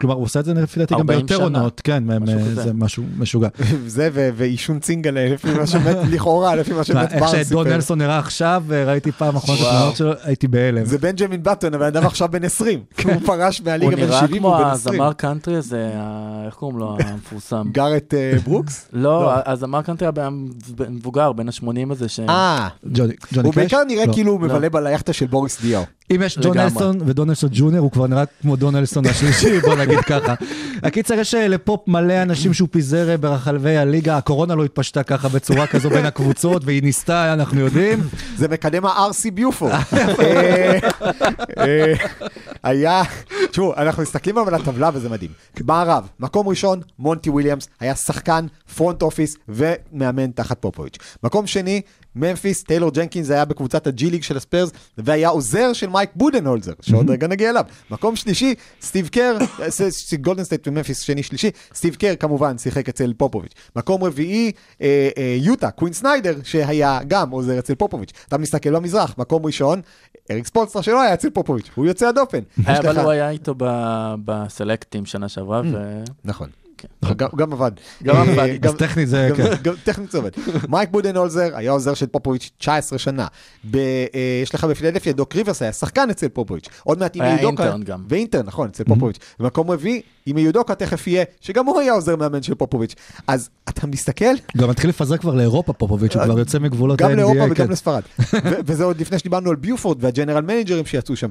כלומר, 0.00 0.14
הוא 0.14 0.24
עושה 0.24 0.40
את 0.40 0.44
זה 0.44 0.54
לפי 0.54 0.80
דעתי 0.80 0.94
גם 0.94 1.00
40 1.00 1.26
ביותר. 1.26 1.42
עונות, 1.42 1.80
כן, 1.84 2.04
משהו 2.04 2.38
אה, 2.38 2.44
כזה. 2.44 2.62
זה 2.62 2.72
משהו 2.72 3.04
משוגע. 3.18 3.48
זה 3.86 4.10
ועישון 4.12 4.80
צינגלה, 4.80 5.28
לפי 5.34 5.54
מה 5.54 5.66
שמת, 5.66 5.96
לכאורה, 6.12 6.56
לפי 6.56 6.72
מה 6.72 6.84
שמת 6.84 7.12
איך 7.12 7.22
בר 7.22 7.26
שדון 7.28 7.64
סיפר. 7.64 7.76
נלסון 7.76 7.98
נראה 7.98 8.18
עכשיו, 8.18 8.64
אה, 8.72 8.84
ראיתי 8.84 9.12
פעם 9.12 9.36
אחרונה 9.36 9.60
את. 9.60 9.66
התמונות 9.66 9.96
שלו, 9.96 10.12
הייתי 10.22 10.48
בהלם. 10.48 10.84
זה 10.84 10.98
בנג'מין 10.98 11.42
בטון, 11.42 11.74
הבן 11.74 11.86
אדם 11.86 12.06
עכשיו 12.06 12.28
בן 12.30 12.44
20. 12.44 12.80
הוא 13.04 13.12
פרש 13.26 13.58
הוא 13.58 13.64
מהליגה 13.66 13.96
בן 13.96 14.02
נראה 14.02 14.20
70, 14.20 14.42
כמו 14.42 14.56
הוא 14.56 14.64
בן 14.64 14.70
20. 14.70 14.94
הזמר 14.94 15.12
קאנטרי 15.12 15.56
הזה, 15.56 15.90
איך 16.46 16.54
קוראים 16.54 16.78
לו 16.78 16.96
המפורסם? 17.04 17.68
גארט 17.72 18.14
אה, 18.14 18.32
ברוקס? 18.44 18.88
לא, 18.92 19.32
הזמר 19.46 19.82
קאנטרי 19.82 20.08
המבוגר, 20.16 21.32
בן 21.32 21.48
ה-80 21.48 21.92
הזה, 21.92 22.08
ש... 22.08 22.20
אה, 22.20 22.68
ג'וני 22.84 23.12
ג'וני 23.32 23.46
הוא 23.46 23.54
קאש? 23.54 23.62
בעיקר 23.62 23.84
נראה 23.84 24.06
לא. 24.06 24.12
כאילו 24.12 24.32
הוא 24.32 24.40
לא. 24.40 24.58
מבלה 24.58 24.68
ביאכטה 24.68 25.12
של 25.12 25.26
בוריס 25.26 25.62
דיאו. 25.62 25.82
אם 26.10 26.22
יש 26.24 26.38
דון 26.38 26.56
לגמרי. 26.56 26.72
נלסון 26.72 26.98
ודון 27.06 27.28
נלסון 27.28 27.50
ג'וניור, 27.52 27.82
הוא 27.82 27.90
כבר 27.90 28.06
נראה 28.06 28.24
כמו 28.42 28.56
דון 28.56 28.76
נלסון 28.76 29.06
השלישי, 29.06 29.60
בוא 29.60 29.74
נגיד 29.76 29.87
ככה. 29.96 30.34
הקיצר, 30.82 31.14
יש 31.14 31.34
אה, 31.34 31.48
לפופ 31.48 31.88
מלא 31.88 32.22
אנשים 32.22 32.54
שהוא 32.54 32.68
פיזר 32.70 33.10
אה, 33.10 33.16
ברחבי 33.16 33.76
הליגה, 33.76 34.16
הקורונה 34.16 34.54
לא 34.54 34.64
התפשטה 34.64 35.02
ככה 35.02 35.28
בצורה 35.28 35.66
כזו 35.66 35.90
בין 35.90 36.06
הקבוצות, 36.06 36.62
והיא 36.64 36.82
ניסתה, 36.82 37.32
אנחנו 37.32 37.60
יודעים. 37.60 37.98
זה 38.36 38.48
מקדם 38.48 38.86
ה-RC 38.86 39.30
ביופור. 39.34 39.70
אה, 41.58 41.92
היה, 42.62 43.02
תשמעו, 43.50 43.74
אנחנו 43.76 44.02
מסתכלים 44.02 44.38
על 44.38 44.54
הטבלה 44.54 44.90
וזה 44.94 45.08
מדהים. 45.08 45.30
מערב, 45.64 46.08
מקום 46.20 46.48
ראשון, 46.48 46.80
מונטי 46.98 47.30
וויליאמס, 47.30 47.68
היה 47.80 47.94
שחקן, 47.94 48.46
front 48.76 49.02
office 49.02 49.36
ומאמן 49.48 50.30
תחת 50.30 50.58
פופוביץ'. 50.60 50.98
מקום 51.22 51.46
שני, 51.46 51.80
ממפיס, 52.18 52.62
טיילור 52.62 52.90
ג'נקינס 52.90 53.30
היה 53.30 53.44
בקבוצת 53.44 53.86
ה 53.86 53.98
G 53.98 54.10
League 54.10 54.22
של 54.22 54.36
הספיירס, 54.36 54.70
והיה 54.98 55.28
עוזר 55.28 55.72
של 55.72 55.88
מייק 55.88 56.10
בודנהולזר, 56.14 56.72
שעוד 56.80 57.10
רגע 57.10 57.26
נגיע 57.26 57.50
אליו. 57.50 57.64
מקום 57.90 58.16
שלישי, 58.16 58.54
סטיב 58.82 59.08
קר, 59.08 59.36
אה, 59.60 59.66
גולדן 60.20 60.44
סטייט 60.44 60.68
וממפיס 60.68 61.00
שני 61.00 61.22
שלישי, 61.22 61.50
סטיב 61.74 61.94
קר 61.94 62.14
כמובן 62.20 62.58
שיחק 62.58 62.88
אצל 62.88 63.12
פופוביץ'. 63.16 63.52
מקום 63.76 64.04
רביעי, 64.04 64.52
אה, 64.82 65.08
אה, 65.18 65.36
יוטה, 65.40 65.70
קווין 65.70 65.92
סניידר, 65.92 66.34
שהיה 66.44 67.00
גם 67.08 67.30
עוזר 67.30 67.58
אצל 67.58 67.74
פופוביץ'. 67.74 68.12
אתה 68.28 68.38
מסתכל 68.38 68.74
במזרח, 68.74 69.14
מקום 69.18 69.46
ראשון, 69.46 69.80
אריק 70.30 70.46
ספולסטרה 70.46 70.82
שלא 70.82 71.02
היה 71.02 71.14
אצל 71.14 71.30
פופוביץ', 71.30 71.70
הוא 71.74 71.86
יוצא 71.86 72.08
הדופן. 72.08 72.40
אבל 72.66 72.98
הוא 72.98 73.10
היה 73.10 73.30
איתו 73.30 73.54
ב 74.24 74.31
select 74.31 74.76
team 74.76 75.06
שנה 75.06 75.28
שעברה. 75.28 75.62
נכון. 76.24 76.48
כן. 76.78 76.88
גם- 77.16 77.28
גם 77.36 77.52
עבד. 77.52 77.70
גם 78.02 78.16
אה, 78.16 78.22
עבד. 78.22 78.66
אז 78.66 78.74
טכנית 78.74 79.08
זה, 79.08 79.28
כן. 79.36 79.44
טכנית 79.84 80.10
זה 80.10 80.18
עובד. 80.18 80.30
מייק 80.68 80.90
בודנהולזר 80.90 81.50
היה 81.56 81.70
עוזר 81.70 81.94
של 81.94 82.06
פופוביץ' 82.06 82.50
19 82.58 82.98
שנה. 82.98 83.26
אה, 83.74 83.80
יש 84.42 84.54
לך 84.54 84.64
בפילדלפיה 84.64 85.12
דוק 85.12 85.36
ריברס 85.36 85.62
היה 85.62 85.72
שחקן 85.72 86.10
אצל 86.10 86.28
פופוביץ'. 86.28 86.68
עוד 86.84 86.98
מעט 86.98 87.16
אימה 87.16 87.42
יודוקה. 87.42 87.62
intern 87.62 87.82
גם. 87.82 88.04
ו 88.08 88.13
intern, 88.13 88.46
נכון, 88.46 88.68
אצל 88.68 88.84
פופוביץ'. 88.84 89.16
במקום 89.40 89.70
רביעי, 89.70 90.00
אימה 90.26 90.38
יודוקה 90.38 90.74
תכף 90.74 91.06
יהיה, 91.06 91.24
שגם 91.40 91.66
הוא 91.66 91.80
היה 91.80 91.92
עוזר 91.92 92.16
מאמן 92.16 92.42
של 92.42 92.54
פופוביץ'. 92.54 92.94
אז 93.26 93.48
אתה 93.68 93.86
מסתכל, 93.86 94.34
גם 94.56 94.68
מתחיל 94.70 94.90
לפזר 94.90 95.16
כבר 95.16 95.34
לאירופה 95.34 95.72
פופוביץ', 95.72 96.16
הוא 96.16 96.24
כבר 96.24 96.38
יוצא 96.38 96.58
מגבולות 96.58 96.98
גם 96.98 97.10
לאירופה 97.12 97.42
ה-NBA. 97.42 97.50
וגם 97.52 97.70
לספרד. 97.70 98.02
וזה 98.66 98.84
עוד 98.84 99.00
לפני 99.00 99.18
שדיברנו 99.18 99.50
על 99.50 99.56
ביופורד 99.56 100.04
וה 100.04 100.12
general 100.12 100.42
manager 100.42 100.76
ים 100.76 100.86
שיצאו 100.86 101.16
שם. 101.16 101.28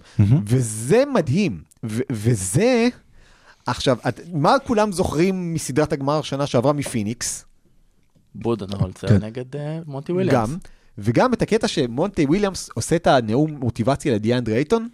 וזה 0.47 1.03
מדהים. 1.13 1.57
ו- 1.85 2.01
וזה, 2.11 2.87
עכשיו, 3.67 3.97
את- 4.07 4.19
מה 4.33 4.55
כולם 4.67 4.91
זוכרים 4.91 5.53
מסדרת 5.53 5.93
הגמר 5.93 6.21
שנה 6.21 6.47
שעברה 6.47 6.73
מפיניקס? 6.73 7.45
בודנהולצר 8.35 9.07
כן. 9.07 9.23
נגד 9.25 9.55
אה, 9.55 9.79
מונטי 9.85 10.11
וויליאמס. 10.11 10.49
גם, 10.49 10.57
וגם 10.97 11.33
את 11.33 11.41
הקטע 11.41 11.67
שמונטי 11.67 12.25
וויליאמס 12.25 12.69
עושה 12.73 12.95
את 12.95 13.07
הנאום 13.07 13.51
מוטיבציה 13.51 14.13
לדיאנדרי 14.15 14.55
אייטון. 14.55 14.87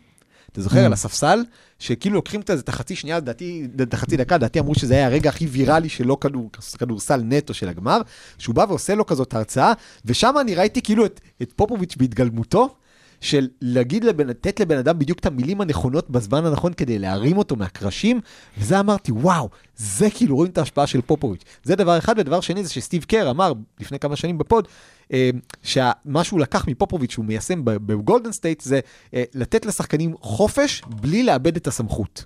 אתה 0.51 0.61
זוכר, 0.61 0.83
Mm. 0.83 0.85
על 0.85 0.93
הספסל, 0.93 1.43
שכאילו 1.79 2.15
לוקחים 2.15 2.41
את 2.41 2.47
זה 2.47 2.53
את 2.53 2.69
החצי 2.69 2.95
שנייה, 2.95 3.17
לדעתי, 3.17 3.67
את 3.81 3.93
החצי 3.93 4.17
דקה, 4.17 4.35
לדעתי 4.35 4.59
אמרו 4.59 4.75
שזה 4.75 4.93
היה 4.93 5.05
הרגע 5.05 5.29
הכי 5.29 5.45
ויראלי 5.45 5.89
שלו 5.89 6.19
כדור, 6.19 6.49
כדורסל 6.79 7.21
נטו 7.23 7.53
של 7.53 7.69
הגמר, 7.69 8.01
שהוא 8.37 8.55
בא 8.55 8.65
ועושה 8.69 8.95
לו 8.95 9.05
כזאת 9.05 9.33
הרצאה, 9.33 9.73
ושם 10.05 10.35
אני 10.41 10.55
ראיתי 10.55 10.81
כאילו 10.81 11.05
את, 11.05 11.21
את 11.41 11.53
פופוביץ' 11.55 11.95
בהתגלמותו, 11.95 12.75
של 13.23 13.47
להגיד 13.61 14.03
לבן, 14.03 14.27
לתת 14.27 14.59
לבן 14.59 14.77
אדם 14.77 14.99
בדיוק 14.99 15.19
את 15.19 15.25
המילים 15.25 15.61
הנכונות 15.61 16.09
בזמן 16.09 16.45
הנכון 16.45 16.73
כדי 16.73 16.99
להרים 16.99 17.37
אותו 17.37 17.55
מהקרשים, 17.55 18.21
וזה 18.57 18.79
אמרתי, 18.79 19.11
וואו, 19.11 19.49
זה 19.75 20.09
כאילו 20.09 20.35
רואים 20.35 20.51
את 20.51 20.57
ההשפעה 20.57 20.87
של 20.87 21.01
פופוביץ'. 21.01 21.43
זה 21.63 21.75
דבר 21.75 21.97
אחד, 21.97 22.15
ודבר 22.17 22.41
שני 22.41 22.63
זה 22.63 22.73
שסטיב 22.73 23.03
קר 23.03 23.29
אמר 23.29 23.53
לפני 23.79 23.99
כמה 23.99 24.15
שנים 24.15 24.37
ב 24.37 24.43
pod, 24.43 24.67
אה, 25.13 25.29
שמה 25.63 26.23
שהוא 26.23 26.39
לקח 26.39 26.67
מפופוביץ' 26.67 27.11
שהוא 27.11 27.25
מיישם 27.25 27.61
בגולדן 27.63 28.31
סטייט 28.31 28.61
זה 28.61 28.79
אה, 29.13 29.23
לתת 29.33 29.65
לשחקנים 29.65 30.15
חופש 30.21 30.81
בלי 31.01 31.23
לאבד 31.23 31.55
את 31.55 31.67
הסמכות. 31.67 32.25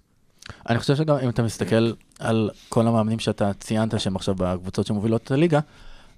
אני 0.69 0.79
חושב 0.79 0.95
שגם 0.95 1.17
אם 1.17 1.29
אתה 1.29 1.43
מסתכל 1.43 1.93
על 2.19 2.49
כל 2.69 2.87
המאמנים 2.87 3.19
שאתה 3.19 3.53
ציינת 3.53 3.99
שהם 3.99 4.15
עכשיו 4.15 4.35
בקבוצות 4.35 4.87
שמובילות 4.87 5.23
את 5.23 5.31
הליגה, 5.31 5.59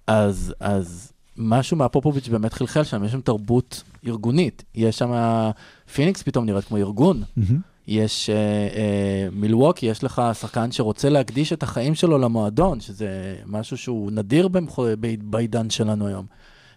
אז, 0.08 0.54
אז 0.60 1.12
משהו 1.40 1.78
מהפופוביץ' 1.78 2.28
באמת 2.28 2.54
חלחל 2.54 2.84
שם, 2.84 3.04
יש 3.04 3.12
שם 3.12 3.22
תרבות 3.22 3.84
ארגונית. 4.08 4.64
יש 4.76 4.98
שם, 4.98 5.12
פיניקס 5.94 6.22
פתאום 6.22 6.46
נראית 6.46 6.66
כמו 6.66 6.78
ארגון. 6.78 7.24
יש 7.88 8.30
אה, 8.30 8.36
אה, 8.36 9.28
מילווקי, 9.32 9.86
יש 9.86 10.04
לך 10.04 10.22
שחקן 10.40 10.72
שרוצה 10.72 11.10
להקדיש 11.10 11.54
את 11.54 11.64
החיים 11.64 11.96
שלו 11.96 12.18
למועדון, 12.18 12.80
שזה 12.80 13.36
משהו 13.46 13.78
שהוא 13.78 14.12
נדיר 14.12 14.48
במח... 14.48 14.80
בעידן 15.20 15.70
שלנו 15.70 16.08
היום. 16.08 16.26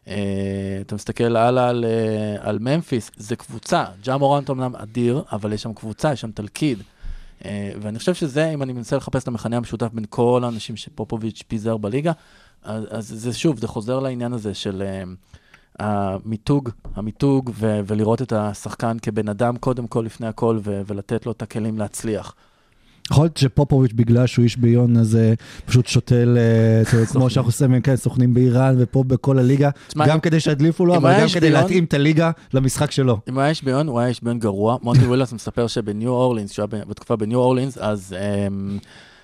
אה, 0.09 0.79
אתה 0.81 0.95
מסתכל 0.95 1.37
הלאה 1.37 1.69
על, 1.69 1.85
אה, 1.85 2.49
על 2.49 2.59
ממפיס, 2.59 3.11
זה 3.17 3.37
קבוצה, 3.37 3.85
ג'ה 4.05 4.17
מורנט 4.17 4.51
אמנם 4.51 4.77
אדיר, 4.77 5.23
אבל 5.33 5.53
יש 5.53 5.63
שם 5.63 5.73
קבוצה, 5.73 6.13
יש 6.13 6.21
שם 6.21 6.31
תלכיד. 6.31 6.83
אה, 7.45 7.73
ואני 7.83 7.99
חושב 7.99 8.15
שזה, 8.15 8.51
אם 8.51 8.63
אני 8.63 8.73
מנסה 8.73 8.97
לחפש 8.97 9.23
את 9.23 9.29
המכנה 9.29 9.57
המשותף 9.57 9.89
בין 9.93 10.05
כל 10.11 10.41
האנשים 10.45 10.77
שפופוביץ' 10.77 11.43
פיזר 11.49 11.77
בליגה, 11.77 12.13
אז, 12.63 12.85
אז 12.91 13.09
זה 13.09 13.33
שוב, 13.33 13.59
זה 13.59 13.69
חוזר 13.69 14.01
לעניין 14.01 14.33
הזה 14.33 14.55
של 14.55 14.83
אה, 14.83 15.03
המיתוג, 15.79 16.69
המיתוג, 16.95 17.51
ו- 17.55 17.81
ולראות 17.87 18.23
את 18.23 18.33
השחקן 18.33 18.97
כבן 19.03 19.29
אדם 19.29 19.57
קודם 19.57 19.87
כל, 19.87 20.03
לפני 20.07 20.27
הכל, 20.27 20.59
ו- 20.65 20.81
ולתת 20.87 21.27
לו 21.27 21.33
את 21.33 21.43
הכלים 21.43 21.79
להצליח. 21.79 22.35
יכול 23.11 23.25
להיות 23.25 23.37
שפופוביץ' 23.37 23.93
בגלל 23.93 24.27
שהוא 24.27 24.43
איש 24.43 24.57
ביון, 24.57 24.97
אז 24.97 25.17
אה, 25.17 25.33
פשוט 25.67 25.87
שותל, 25.87 26.39
אה, 26.39 27.05
כמו 27.13 27.31
שאנחנו 27.31 27.49
עושים, 27.49 27.81
כן, 27.81 27.97
סוכנים 27.97 28.35
באיראן 28.35 28.75
ופה 28.79 29.05
בכל 29.05 29.39
הליגה, 29.39 29.71
גם 30.07 30.21
כדי 30.21 30.41
שידליפו 30.41 30.87
לו, 30.87 30.97
אבל 30.97 31.21
גם 31.21 31.29
כדי 31.35 31.51
להתאים 31.51 31.85
את 31.85 31.95
הליגה 31.95 32.31
למשחק 32.55 32.91
שלו. 32.91 33.19
אם 33.29 33.35
הוא 33.35 33.41
היה 33.41 33.51
איש 33.51 33.63
ביון, 33.63 33.89
הוא 33.89 34.01
היה 34.01 34.09
איש 34.09 34.23
ביון 34.23 34.39
גרוע. 34.39 34.77
מונטי 34.83 35.05
וויליאמס 35.07 35.33
מספר 35.43 35.67
שבניו 35.67 36.11
אורלינס, 36.11 36.51
שהוא 36.51 36.67
היה 36.73 36.85
בתקופה 36.85 37.17
בניו 37.17 37.39
אורלינס, 37.39 37.79
אז, 37.79 38.15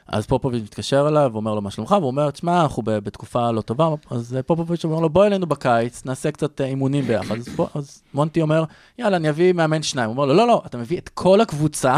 אז 0.09 0.27
פופוביץ' 0.27 0.63
מתקשר 0.63 1.09
אליו, 1.09 1.31
ואומר 1.33 1.55
לו 1.55 1.63
מה 1.63 1.71
שלומך, 1.71 1.91
והוא 1.91 2.07
אומר, 2.07 2.31
תשמע, 2.31 2.63
אנחנו 2.63 2.83
בתקופה 2.85 3.51
לא 3.51 3.61
טובה, 3.61 3.89
אז 4.11 4.37
אה, 4.37 4.43
פופוביץ' 4.43 4.85
אומר 4.85 5.01
לו, 5.01 5.09
בוא 5.09 5.27
אלינו 5.27 5.47
בקיץ, 5.47 6.05
נעשה 6.05 6.31
קצת 6.31 6.61
אה, 6.61 6.67
אימונים 6.67 7.05
ביחד. 7.05 7.39
אז, 7.39 7.49
בוא, 7.49 7.67
אז 7.75 8.03
מונטי 8.15 8.43
אומר, 8.43 8.65
יאללה, 8.99 9.17
אני 9.17 9.29
אביא 9.29 9.53
מאמן 9.53 9.83
שניים. 9.83 10.11
הוא 10.11 10.17
אומר 10.17 10.27
לו, 10.27 10.35
לא, 10.35 10.47
לא, 10.47 10.63
אתה 10.67 10.79
מביא 10.79 10.99
את 10.99 11.09
כל 11.09 11.41
הקבוצה, 11.41 11.97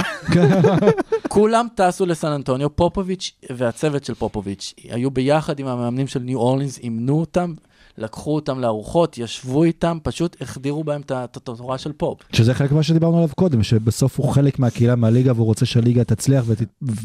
כולם 1.29 1.67
טסו 1.75 2.07
לסן 2.07 2.33
אנטוניו, 2.33 2.77
פופוביץ' 2.77 3.33
והצוות 3.51 4.05
של 4.05 4.15
פופוביץ' 4.15 4.75
היו 4.83 5.11
ביחד 5.11 5.59
עם 5.59 5.67
המאמנים 5.67 6.07
של 6.07 6.21
ניו 6.21 6.39
אורלינס, 6.39 6.79
אימנו 6.79 7.21
אותם, 7.21 7.55
לקחו 8.01 8.35
אותם 8.35 8.61
לארוחות, 8.61 9.19
ישבו 9.19 9.65
איתם, 9.65 9.99
פשוט 10.03 10.37
החדירו 10.41 10.85
בהם 10.85 11.01
את 11.01 11.37
התורה 11.37 11.79
של 11.79 11.93
פופ. 11.93 12.19
שזה 12.33 12.55
חלק 12.55 12.73
ממה 12.73 12.83
שדיברנו 12.83 13.17
עליו 13.17 13.29
קודם, 13.37 13.63
שבסוף 13.63 14.21
הוא 14.21 14.33
חלק 14.33 14.59
מהקהילה 14.59 14.97
מהליגה 14.97 15.33
והוא 15.33 15.47
רוצה 15.47 15.67
שהליגה 15.67 16.05
תצליח 16.05 16.45
ות, 16.47 16.59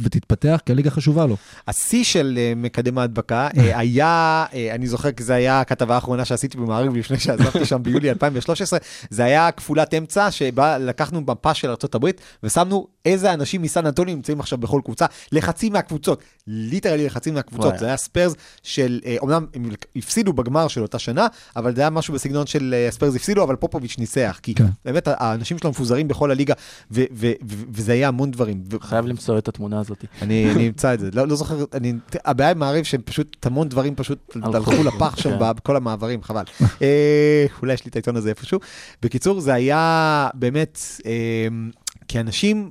ותתפתח, 0.03 0.59
כי 0.65 0.71
הליגה 0.71 0.89
חשובה 0.89 1.25
לו. 1.25 1.35
השיא 1.67 2.03
של 2.03 2.37
אה, 2.37 2.53
מקדם 2.55 2.97
ההדבקה 2.97 3.47
אה, 3.57 3.79
היה, 3.79 4.45
אה, 4.53 4.75
אני 4.75 4.87
זוכר 4.87 5.11
כי 5.11 5.23
זה 5.23 5.33
היה 5.33 5.59
הכתבה 5.59 5.95
האחרונה 5.95 6.25
שעשיתי 6.25 6.57
במעריב 6.57 6.95
לפני 6.95 7.19
שעזבתי 7.19 7.65
שם 7.65 7.83
ביולי 7.83 8.09
2013, 8.15 8.79
זה 9.09 9.23
היה 9.23 9.51
כפולת 9.51 9.93
אמצע 9.93 10.31
שבה 10.31 10.77
לקחנו 10.77 11.21
מפה 11.21 11.53
של 11.53 11.69
ארה"ב 11.69 12.09
ושמנו 12.43 12.87
איזה 13.05 13.33
אנשים 13.33 13.61
מסן 13.61 13.85
אנטוניו 13.85 14.15
נמצאים 14.15 14.39
עכשיו 14.39 14.57
בכל 14.57 14.81
קבוצה, 14.85 15.05
לחצי 15.31 15.69
מהקבוצות, 15.69 16.23
literally 16.47 17.05
לחצי 17.05 17.31
מהקבוצות, 17.31 17.65
וואי. 17.65 17.79
זה 17.79 17.85
היה 17.85 17.97
ספיירס 17.97 18.33
של, 18.63 18.99
אה, 19.05 19.15
אומנם 19.21 19.45
הם 19.53 19.69
הפסידו 19.95 20.33
בגמר 20.33 20.67
של 20.67 20.81
אותה 20.81 20.99
שנה, 20.99 21.27
אבל 21.55 21.75
זה 21.75 21.81
היה 21.81 21.89
משהו 21.89 22.13
בסגנון 22.13 22.47
של 22.47 22.73
אה, 22.77 22.91
ספיירס 22.91 23.15
הפסידו, 23.15 23.43
אבל 23.43 23.55
פופוביץ' 23.55 23.95
ניצח, 23.97 24.39
כי 24.43 24.55
כן. 24.55 24.65
באמת 24.85 25.07
האנשים 25.07 25.57
שלו 25.57 25.69
מפוזרים 25.69 26.07
בכל 26.07 26.31
הליגה, 26.31 26.53
ו- 26.91 27.03
ו- 27.11 27.31
ו- 27.49 27.63
וזה 27.71 27.91
היה 27.91 28.07
המון 28.07 28.31
דברים. 28.31 28.63
חייב 28.81 29.05
למצוא 29.05 29.37
את 29.37 29.47
התמונה 29.47 29.79
הזאת. 29.79 30.05
אני, 30.21 30.51
אני 30.51 30.67
אמצא 30.67 30.93
את 30.93 30.99
זה, 30.99 31.09
לא, 31.13 31.27
לא 31.27 31.35
זוכר, 31.35 31.65
אני, 31.73 31.93
הבעיה 32.25 32.51
עם 32.51 32.59
מעריב 32.59 32.83
שהם 32.83 33.01
פשוט, 33.05 33.45
המון 33.45 33.69
דברים 33.69 33.95
פשוט 33.95 34.35
הלכו. 34.35 34.71
הלכו 34.71 34.83
לפח 34.83 35.17
שם 35.17 35.29
כן. 35.29 35.37
בכל 35.39 35.75
המעברים, 35.75 36.23
חבל. 36.23 36.43
אה, 36.81 37.45
אולי 37.61 37.73
יש 37.73 37.85
לי 37.85 37.89
את 37.89 37.95
העיתון 37.95 38.15
הזה 38.15 38.29
איפשהו. 38.29 38.59
בקיצור, 39.01 39.39
זה 39.39 39.53
היה 39.53 40.29
באמת, 40.33 40.79
אה, 41.05 41.47
כי 42.07 42.19
אנשים, 42.19 42.69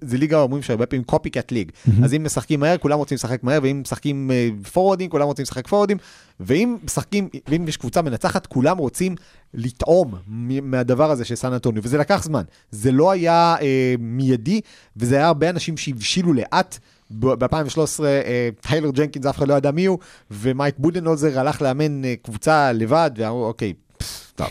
זה 0.00 0.18
ליגה 0.18 0.40
אומרים 0.40 0.62
שהרבה 0.62 0.86
פעמים 0.86 1.04
קופי 1.04 1.30
קאט 1.30 1.52
ליג. 1.52 1.72
אז 2.04 2.14
אם 2.14 2.24
משחקים 2.24 2.60
מהר, 2.60 2.78
כולם 2.78 2.98
רוצים 2.98 3.14
לשחק 3.14 3.44
מהר, 3.44 3.58
ואם 3.62 3.80
משחקים 3.84 4.30
פורורדים, 4.72 5.10
כולם 5.10 5.26
רוצים 5.26 5.42
לשחק 5.42 5.68
פורורדים, 5.68 5.96
ואם 6.40 6.76
משחקים, 6.84 7.28
ואם 7.48 7.68
יש 7.68 7.76
קבוצה 7.76 8.02
מנצחת, 8.02 8.46
כולם 8.46 8.78
רוצים 8.78 9.14
לטעום 9.54 10.14
מהדבר 10.62 11.10
הזה 11.10 11.24
של 11.24 11.34
סן 11.34 11.52
אנטוניו, 11.52 11.82
וזה 11.84 11.98
לקח 11.98 12.22
זמן. 12.24 12.42
זה 12.70 12.92
לא 12.92 13.10
היה 13.10 13.56
אה, 13.60 13.94
מיידי, 13.98 14.60
וזה 14.96 15.16
היה 15.16 15.26
הרבה 15.26 15.50
אנשים 15.50 15.76
שהבשילו 15.76 16.32
לאט. 16.32 16.78
ב-2013 17.10 18.04
אה, 18.04 18.48
טיילור 18.60 18.90
ג'נקינס, 18.90 19.26
אף 19.26 19.38
אחד 19.38 19.48
לא 19.48 19.54
ידע 19.54 19.70
מי 19.70 19.84
הוא, 19.84 19.98
ומייק 20.30 20.74
בודנהולזר 20.78 21.40
הלך 21.40 21.62
לאמן 21.62 22.04
אה, 22.04 22.14
קבוצה 22.22 22.72
לבד, 22.72 23.10
ואמרו, 23.16 23.46
אוקיי, 23.46 23.72
טוב, 24.34 24.48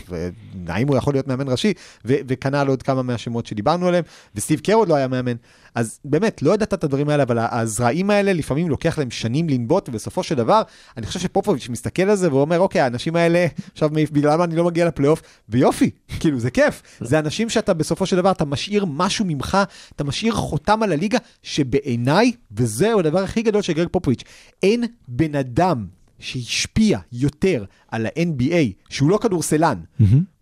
האם 0.68 0.88
הוא 0.88 0.96
יכול 0.96 1.14
להיות 1.14 1.28
מאמן 1.28 1.48
ראשי, 1.48 1.72
וכנ"ל 2.04 2.66
עוד 2.68 2.82
כמה 2.82 3.02
מהשמות 3.02 3.46
שדיברנו 3.46 3.88
עליהם, 3.88 4.04
וסטיב 4.34 4.60
קר 4.60 4.74
עוד 4.74 4.88
לא 4.88 4.94
היה 4.94 5.08
מאמן. 5.08 5.34
אז 5.74 6.00
באמת, 6.04 6.42
לא 6.42 6.54
ידעת 6.54 6.74
את 6.74 6.84
הדברים 6.84 7.08
האלה, 7.08 7.22
אבל 7.22 7.38
הזרעים 7.38 8.10
האלה 8.10 8.32
לפעמים 8.32 8.68
לוקח 8.68 8.98
להם 8.98 9.10
שנים 9.10 9.48
לנבוט, 9.48 9.88
ובסופו 9.88 10.22
של 10.22 10.34
דבר, 10.34 10.62
אני 10.96 11.06
חושב 11.06 11.20
שפופוביץ' 11.20 11.68
מסתכל 11.68 12.02
על 12.02 12.16
זה 12.16 12.32
ואומר, 12.32 12.60
אוקיי, 12.60 12.80
האנשים 12.80 13.16
האלה, 13.16 13.46
עכשיו 13.72 13.90
בגלל 14.12 14.36
מה 14.36 14.44
אני 14.44 14.56
לא 14.56 14.64
מגיע 14.64 14.86
לפלייאוף, 14.86 15.22
ויופי, 15.48 15.90
כאילו, 16.20 16.40
זה 16.40 16.50
כיף. 16.50 16.82
זה 17.00 17.18
אנשים 17.18 17.50
שאתה 17.50 17.74
בסופו 17.74 18.06
של 18.06 18.16
דבר, 18.16 18.30
אתה 18.30 18.44
משאיר 18.44 18.84
משהו 18.84 19.24
ממך, 19.24 19.58
אתה 19.96 20.04
משאיר 20.04 20.34
חותם 20.34 20.82
על 20.82 20.92
הליגה, 20.92 21.18
שבעיניי, 21.42 22.32
וזהו 22.56 22.98
הדבר 22.98 23.22
הכי 23.22 23.42
גדול 23.42 23.62
של 23.62 23.72
גרג 23.72 23.88
פופוביץ', 23.88 24.22
אין 24.62 24.84
בן 25.08 25.34
אדם 25.34 25.86
שהשפיע 26.24 26.98
יותר 27.12 27.64
על 27.88 28.06
ה-NBA, 28.06 28.54
שהוא 28.88 29.10
לא 29.10 29.18
כדורסלן, 29.22 29.78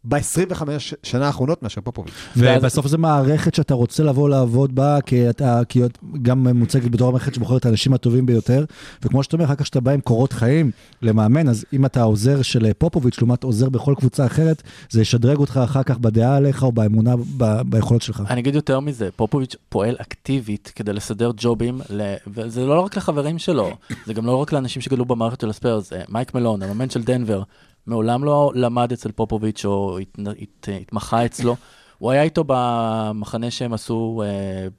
ב-25 0.05 0.63
שנה 1.03 1.27
האחרונות 1.27 1.63
מאשר 1.63 1.81
פופוביץ'. 1.81 2.15
ובסוף 2.37 2.87
זו 2.87 2.99
מערכת 2.99 3.55
שאתה 3.55 3.75
רוצה 3.75 4.03
לבוא 4.03 4.29
לעבוד 4.29 4.75
בה, 4.75 5.01
כי 5.07 5.31
אתה 5.31 5.61
כי 5.69 5.81
גם 6.23 6.47
מוצגת 6.49 6.91
בתור 6.91 7.09
המערכת 7.09 7.35
שבוחרת 7.35 7.61
את 7.61 7.67
האנשים 7.67 7.93
הטובים 7.93 8.27
ביותר, 8.27 8.65
וכמו 9.03 9.23
שאתה 9.23 9.37
אומר, 9.37 9.45
אחר 9.45 9.55
כך 9.55 9.67
שאתה 9.67 9.81
בא 9.81 9.91
עם 9.91 10.01
קורות 10.01 10.33
חיים 10.33 10.71
למאמן, 11.03 11.49
אז 11.49 11.65
אם 11.73 11.87
אתה 11.87 12.03
עוזר 12.03 12.43
של 12.43 12.73
פופוביץ' 12.73 13.19
לעומת 13.19 13.45
עוזר 13.45 13.69
בכל 13.69 13.95
קבוצה 13.99 14.27
אחרת, 14.27 14.63
זה 14.91 15.01
ישדרג 15.01 15.37
אותך 15.37 15.61
אחר 15.65 15.83
כך 15.83 15.99
בדעה 15.99 16.37
עליך 16.37 16.63
או 16.63 16.73
באמונה 16.73 17.17
ב- 17.37 17.63
ביכולות 17.67 18.03
שלך. 18.03 18.23
אני 18.31 18.41
אגיד 18.41 18.55
יותר 18.55 18.81
מזה, 18.81 19.09
פופוביץ' 19.17 19.57
פועל 19.69 19.97
אקטיבית 20.01 20.73
כדי 20.77 20.93
לסדר 20.93 21.31
ג'ובים, 21.37 21.81
ל... 21.91 22.15
וזה 22.27 22.67
לא 22.67 22.81
רק 22.81 22.97
לחברים 22.97 23.39
שלו, 23.39 23.71
זה 24.07 24.15
גם 24.15 24.27
לא 24.27 24.37
רק 24.37 24.53
לאנשים 24.53 24.83
שגדלו 24.83 25.05
במערכת 25.05 25.41
של 25.41 25.51
הספיירס, 25.51 25.93
אה, 25.93 26.03
מייק 26.09 26.35
מלון, 26.35 26.63
המאמן 26.63 26.91
של 26.91 27.03
דנבר, 27.03 27.43
מעולם 27.87 28.25
לא 28.25 28.53
למד 28.55 28.93
אצל 28.93 29.13
פופוביץ' 29.13 29.65
או 29.65 29.99
הת... 29.99 30.19
הת... 30.43 30.69
התמחה 30.83 31.25
אצלו. 31.25 31.57
הוא 31.99 32.11
היה 32.11 32.23
איתו 32.23 32.45
במחנה 32.47 33.51
שהם 33.51 33.73
עשו 33.73 34.23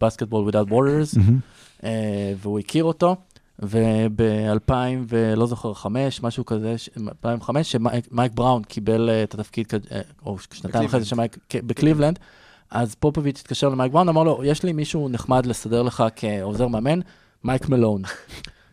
basketball 0.01 0.49
uh, 0.49 0.51
without 0.51 0.69
borders, 0.69 1.17
uh, 1.81 1.83
והוא 2.37 2.59
הכיר 2.59 2.83
אותו, 2.83 3.15
וב-2000 3.59 4.71
ולא 5.07 5.45
זוכר, 5.45 5.73
חמש, 5.73 6.23
משהו 6.23 6.45
כזה, 6.45 6.77
ש- 6.77 6.89
2005, 7.07 7.71
שמייק 7.71 8.31
בראון 8.35 8.63
קיבל 8.63 9.09
uh, 9.09 9.23
את 9.23 9.33
התפקיד, 9.33 9.67
uh, 9.73 9.93
או 10.25 10.37
שנתיים 10.53 10.85
אחרי 10.85 10.99
זה 10.99 11.05
שמייק, 11.05 11.37
כ- 11.49 11.55
בקליבלנד, 11.55 12.19
אז 12.71 12.95
פופוביץ' 12.95 13.39
התקשר 13.39 13.69
למייק 13.69 13.91
בראון, 13.91 14.09
אמר 14.09 14.23
לו, 14.23 14.41
יש 14.43 14.63
לי 14.63 14.73
מישהו 14.73 15.09
נחמד 15.09 15.45
לסדר 15.45 15.81
לך 15.81 16.03
כעוזר 16.15 16.67
מאמן, 16.67 16.99
מייק 17.43 17.69
מלון. 17.69 18.01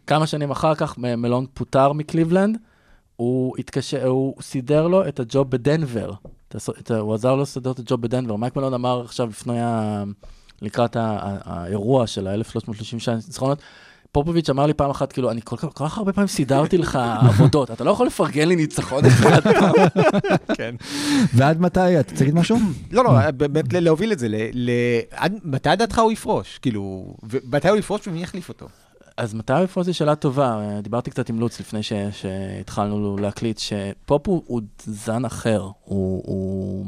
כמה 0.06 0.26
שנים 0.26 0.50
אחר 0.50 0.74
כך 0.74 0.98
מלון 0.98 1.46
פוטר 1.54 1.92
מקליבלנד, 1.92 2.58
הוא 3.20 3.54
התקשר, 3.58 4.06
הוא 4.06 4.34
סידר 4.42 4.86
לו 4.86 5.08
את 5.08 5.20
הג'וב 5.20 5.50
בדנבר. 5.50 6.12
את 6.78 6.90
הוא 6.90 7.14
עזר 7.14 7.34
לו 7.34 7.42
לסדר 7.42 7.70
את 7.70 7.78
הג'וב 7.78 8.02
בדנבר. 8.02 8.36
מייק 8.36 8.56
מלון 8.56 8.74
אמר 8.74 9.00
עכשיו 9.04 9.26
לפני, 9.28 9.60
ה... 9.60 10.04
לקראת 10.62 10.96
ה... 10.96 11.00
ה- 11.00 11.38
האירוע 11.44 12.06
של 12.06 12.26
ה-1336 12.26 13.10
ניצחונות, 13.14 13.58
פופוביץ' 14.12 14.50
אמר 14.50 14.66
לי 14.66 14.74
פעם 14.74 14.90
אחת, 14.90 15.12
כאילו, 15.12 15.30
אני 15.30 15.40
כל 15.44 15.56
כך, 15.74 15.98
הרבה 15.98 16.12
פעמים 16.12 16.28
סידרתי 16.28 16.78
לך 16.78 16.98
עבודות, 17.28 17.70
אתה 17.70 17.84
לא 17.84 17.90
יכול 17.90 18.06
לפרגן 18.06 18.48
לי 18.48 18.56
ניצחון 18.56 19.04
אחד. 19.06 19.40
כן. 20.58 20.74
ועד 21.34 21.60
מתי, 21.60 22.00
אתה 22.00 22.10
רוצה 22.12 22.24
להגיד 22.24 22.34
משהו? 22.40 22.56
לא, 22.90 23.04
לא, 23.04 23.30
באמת 23.30 23.72
ל- 23.72 23.80
להוביל 23.80 24.12
את 24.12 24.18
זה, 24.18 24.28
עד- 25.10 25.38
מתי 25.44 25.76
דעתך 25.76 25.98
הוא 25.98 26.12
יפרוש? 26.12 26.58
כאילו, 26.62 27.14
ומתי 27.22 27.68
הוא 27.68 27.76
יפרוש 27.78 28.08
ומי 28.08 28.22
יחליף 28.22 28.48
אותו? 28.48 28.66
אז 29.20 29.34
מתי 29.34 29.62
יפרוש 29.62 29.86
זו 29.86 29.94
שאלה 29.94 30.14
טובה. 30.14 30.80
דיברתי 30.82 31.10
קצת 31.10 31.28
עם 31.28 31.40
לוץ 31.40 31.60
לפני 31.60 31.82
ש, 31.82 31.92
שהתחלנו 32.12 33.16
להקליט, 33.16 33.58
שפופ 33.58 34.28
הוא, 34.28 34.42
הוא 34.46 34.60
זן 34.84 35.24
אחר. 35.24 35.60
הוא, 35.62 36.22
הוא, 36.26 36.86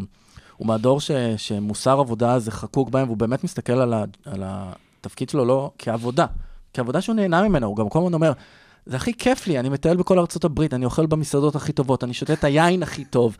הוא 0.57 0.67
מהדור 0.67 1.01
ש, 1.01 1.11
שמוסר 1.37 2.01
עבודה 2.01 2.39
זה 2.39 2.51
חקוק 2.51 2.91
בהם, 2.91 3.07
והוא 3.07 3.17
באמת 3.17 3.45
מסתכל 3.45 3.73
על, 3.73 3.93
ה, 3.93 4.05
על 4.25 4.43
התפקיד 4.47 5.29
שלו 5.29 5.45
לא 5.45 5.71
כעבודה, 5.79 6.27
כעבודה 6.75 7.01
שהוא 7.01 7.17
נהנה 7.17 7.49
ממנה, 7.49 7.67
הוא 7.67 7.77
גם 7.77 7.89
כל 7.89 7.99
הזמן 7.99 8.15
אומר, 8.15 8.33
זה 8.87 8.97
הכי 8.97 9.15
כיף 9.15 9.47
לי, 9.47 9.59
אני 9.59 9.69
מטייל 9.69 9.97
בכל 9.97 10.19
ארצות 10.19 10.45
הברית, 10.45 10.75
אני 10.75 10.85
אוכל 10.85 11.07
במסעדות 11.07 11.57
הכי 11.57 11.73
טובות, 11.73 12.05
אני 12.05 12.15
שותה 12.15 12.33
את 12.33 12.45
היין 12.45 12.83
הכי 12.83 13.05
טוב. 13.05 13.37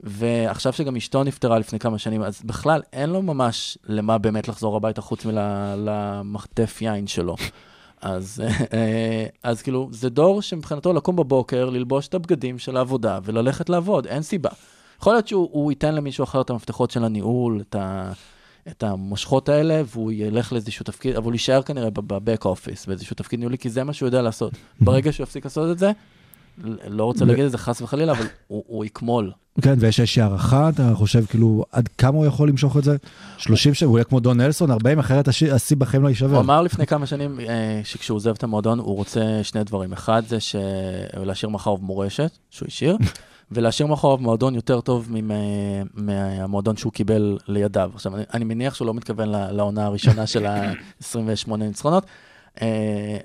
ועכשיו 0.00 0.72
שגם 0.72 0.96
אשתו 0.96 1.24
נפטרה 1.24 1.58
לפני 1.58 1.78
כמה 1.78 1.98
שנים, 1.98 2.22
אז 2.22 2.40
בכלל 2.44 2.82
אין 2.92 3.10
לו 3.10 3.22
ממש 3.22 3.78
למה 3.84 4.18
באמת 4.18 4.48
לחזור 4.48 4.76
הביתה 4.76 5.00
חוץ 5.00 5.24
מלמחטף 5.24 6.82
יין 6.82 7.06
שלו. 7.06 7.36
אז, 8.00 8.42
אה, 8.72 9.26
אז 9.42 9.62
כאילו, 9.62 9.88
זה 9.92 10.10
דור 10.10 10.42
שמבחינתו 10.42 10.92
לקום 10.92 11.16
בבוקר, 11.16 11.70
ללבוש 11.70 12.08
את 12.08 12.14
הבגדים 12.14 12.58
של 12.58 12.76
העבודה 12.76 13.18
וללכת 13.24 13.68
לעבוד, 13.68 14.06
אין 14.06 14.22
סיבה. 14.22 14.50
יכול 15.00 15.12
להיות 15.12 15.28
שהוא 15.28 15.48
הוא 15.52 15.72
ייתן 15.72 15.94
למישהו 15.94 16.24
אחר 16.24 16.40
את 16.40 16.50
המפתחות 16.50 16.90
של 16.90 17.04
הניהול, 17.04 17.60
את, 17.60 17.74
ה, 17.74 18.12
את 18.68 18.82
המושכות 18.82 19.48
האלה, 19.48 19.82
והוא 19.86 20.12
ילך 20.12 20.52
לאיזשהו 20.52 20.84
תפקיד, 20.84 21.16
אבל 21.16 21.24
הוא 21.24 21.32
יישאר 21.32 21.62
כנראה 21.62 21.90
בבק 21.90 22.44
אופיס, 22.44 22.86
באיזשהו 22.86 23.16
תפקיד 23.16 23.38
ניהולי, 23.38 23.58
כי 23.58 23.70
זה 23.70 23.84
מה 23.84 23.92
שהוא 23.92 24.06
יודע 24.06 24.22
לעשות. 24.22 24.52
ברגע 24.80 25.12
שהוא 25.12 25.24
יפסיק 25.24 25.44
לעשות 25.44 25.70
את 25.70 25.78
זה, 25.78 25.92
לא 26.88 27.04
רוצה 27.04 27.24
להגיד 27.24 27.44
את 27.44 27.50
זה 27.50 27.58
חס 27.58 27.82
וחלילה, 27.82 28.12
אבל 28.12 28.26
הוא, 28.46 28.64
הוא 28.66 28.84
יקמול. 28.84 29.32
כן, 29.62 29.74
ויש 29.78 30.00
איזושהי 30.00 30.22
הערכה, 30.22 30.68
אתה 30.68 30.90
חושב 30.94 31.24
כאילו, 31.26 31.64
עד 31.72 31.88
כמה 31.88 32.16
הוא 32.18 32.26
יכול 32.26 32.48
למשוך 32.48 32.76
את 32.76 32.84
זה? 32.84 32.96
30 33.38 33.74
שנה, 33.74 33.88
הוא 33.88 33.98
יהיה 33.98 34.04
כמו 34.04 34.20
דון 34.20 34.40
נלסון, 34.40 34.70
40, 34.70 34.98
אחרת 34.98 35.28
הש- 35.28 35.42
השיא 35.42 35.76
בחיים 35.76 36.02
לא 36.02 36.08
יישבר. 36.08 36.34
הוא 36.34 36.40
אמר 36.40 36.62
לפני 36.62 36.86
כמה 36.86 37.06
שנים 37.06 37.40
אה, 37.40 37.80
שכשהוא 37.84 38.16
עוזב 38.16 38.30
את 38.30 38.42
המועדון, 38.42 38.78
הוא 38.78 38.96
רוצה 38.96 39.40
שני 39.42 39.64
דברים. 39.64 39.92
אחד 39.92 40.22
זה 40.28 40.40
ש... 40.40 40.56
להשאיר 41.16 41.50
מאחוריו 41.50 41.82
מורשת, 41.82 42.38
שהוא 42.50 42.66
השאיר, 42.66 42.96
ולהשאיר 43.52 43.86
מאחוריו 43.88 44.18
מועדון 44.18 44.54
יותר 44.54 44.80
טוב 44.80 45.08
מהמועדון 45.94 46.76
שהוא 46.76 46.92
קיבל 46.92 47.38
לידיו. 47.48 47.90
עכשיו, 47.94 48.16
אני, 48.16 48.22
אני 48.34 48.44
מניח 48.44 48.74
שהוא 48.74 48.86
לא 48.86 48.94
מתכוון 48.94 49.28
לעונה 49.28 49.86
הראשונה 49.86 50.26
של 50.26 50.46
ה-28 50.46 51.56
ניצחונות. 51.56 52.06
אה, 52.62 53.16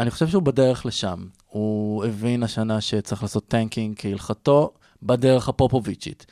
אני 0.00 0.10
חושב 0.10 0.28
שהוא 0.28 0.42
בדרך 0.42 0.86
לשם. 0.86 1.24
הוא 1.46 2.04
הבין 2.04 2.42
השנה 2.42 2.80
שצריך 2.80 3.22
לעשות 3.22 3.48
tanking 3.48 3.94
כהלכתו 3.98 4.72
בדרך 5.02 5.48
הפופוביצ'ית. 5.48 6.26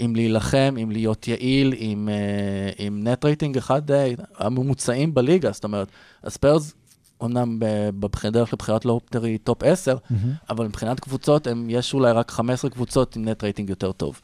אם 0.00 0.16
להילחם, 0.16 0.74
אם 0.82 0.90
להיות 0.90 1.28
יעיל, 1.28 1.74
עם, 1.76 2.08
אה, 2.08 2.84
עם 2.86 3.08
net 3.08 3.24
rating 3.24 3.56
אחד 3.56 3.90
אה, 3.90 4.12
הממוצעים 4.38 5.14
בליגה, 5.14 5.52
זאת 5.52 5.64
אומרת, 5.64 5.88
הספיירס, 6.24 6.74
אמנם 7.24 7.56
בדרך 7.98 8.52
לבחירת 8.52 8.84
lottery 8.84 9.38
top 9.38 9.62
10, 9.62 9.96
אבל 10.50 10.66
מבחינת 10.66 11.00
קבוצות, 11.00 11.46
הם, 11.46 11.66
יש 11.70 11.94
אולי 11.94 12.12
רק 12.12 12.30
15 12.30 12.70
קבוצות 12.70 13.16
עם 13.16 13.28
net 13.28 13.42
rating 13.42 13.70
יותר 13.70 13.92
טוב. 13.92 14.20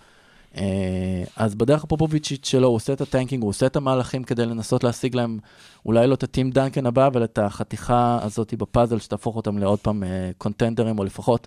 אה, 0.57 1.24
אז 1.36 1.55
בדרך 1.55 1.84
הפופוביצ'ית 1.84 2.45
שלו, 2.45 2.68
הוא 2.68 2.76
עושה 2.76 2.93
את 2.93 3.01
ה 3.01 3.05
tanking, 3.05 3.43
הוא 3.43 3.49
עושה 3.49 3.66
את 3.66 3.76
המהלכים 3.76 4.24
כדי 4.24 4.47
לנסות 4.47 4.84
להשיג 4.84 5.14
להם, 5.16 5.38
אולי 5.86 6.07
לא 6.07 6.14
את 6.14 6.22
הטים 6.22 6.51
דנקן 6.51 6.86
הבא, 6.86 7.07
אבל 7.07 7.24
את 7.24 7.38
החתיכה 7.38 8.18
הזאת 8.22 8.55
בפאזל 8.55 8.99
שתהפוך 8.99 9.36
אותם 9.36 9.59
לעוד 9.59 9.78
פעם 9.78 10.03
contender 10.39 10.84
ים, 10.84 10.99
או 10.99 11.05
לפחות 11.05 11.47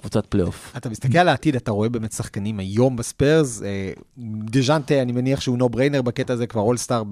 קבוצת 0.00 0.26
פלייאוף. 0.26 0.72
אתה 0.76 0.88
מסתכל 0.90 1.18
על 1.18 1.28
העתיד, 1.28 1.56
אתה 1.56 1.70
רואה 1.70 1.88
באמת 1.88 2.12
שחקנים 2.12 2.58
היום 2.58 2.96
בספיירס. 2.96 3.62
אה, 3.62 3.90
דז'אנטה, 4.50 5.02
אני 5.02 5.12
מניח 5.12 5.40
שהוא 5.40 5.58
no-brainer 5.58 6.02
בקטע 6.02 6.32
הזה, 6.32 6.46
כבר 6.46 6.60
אולסטאר 6.60 7.02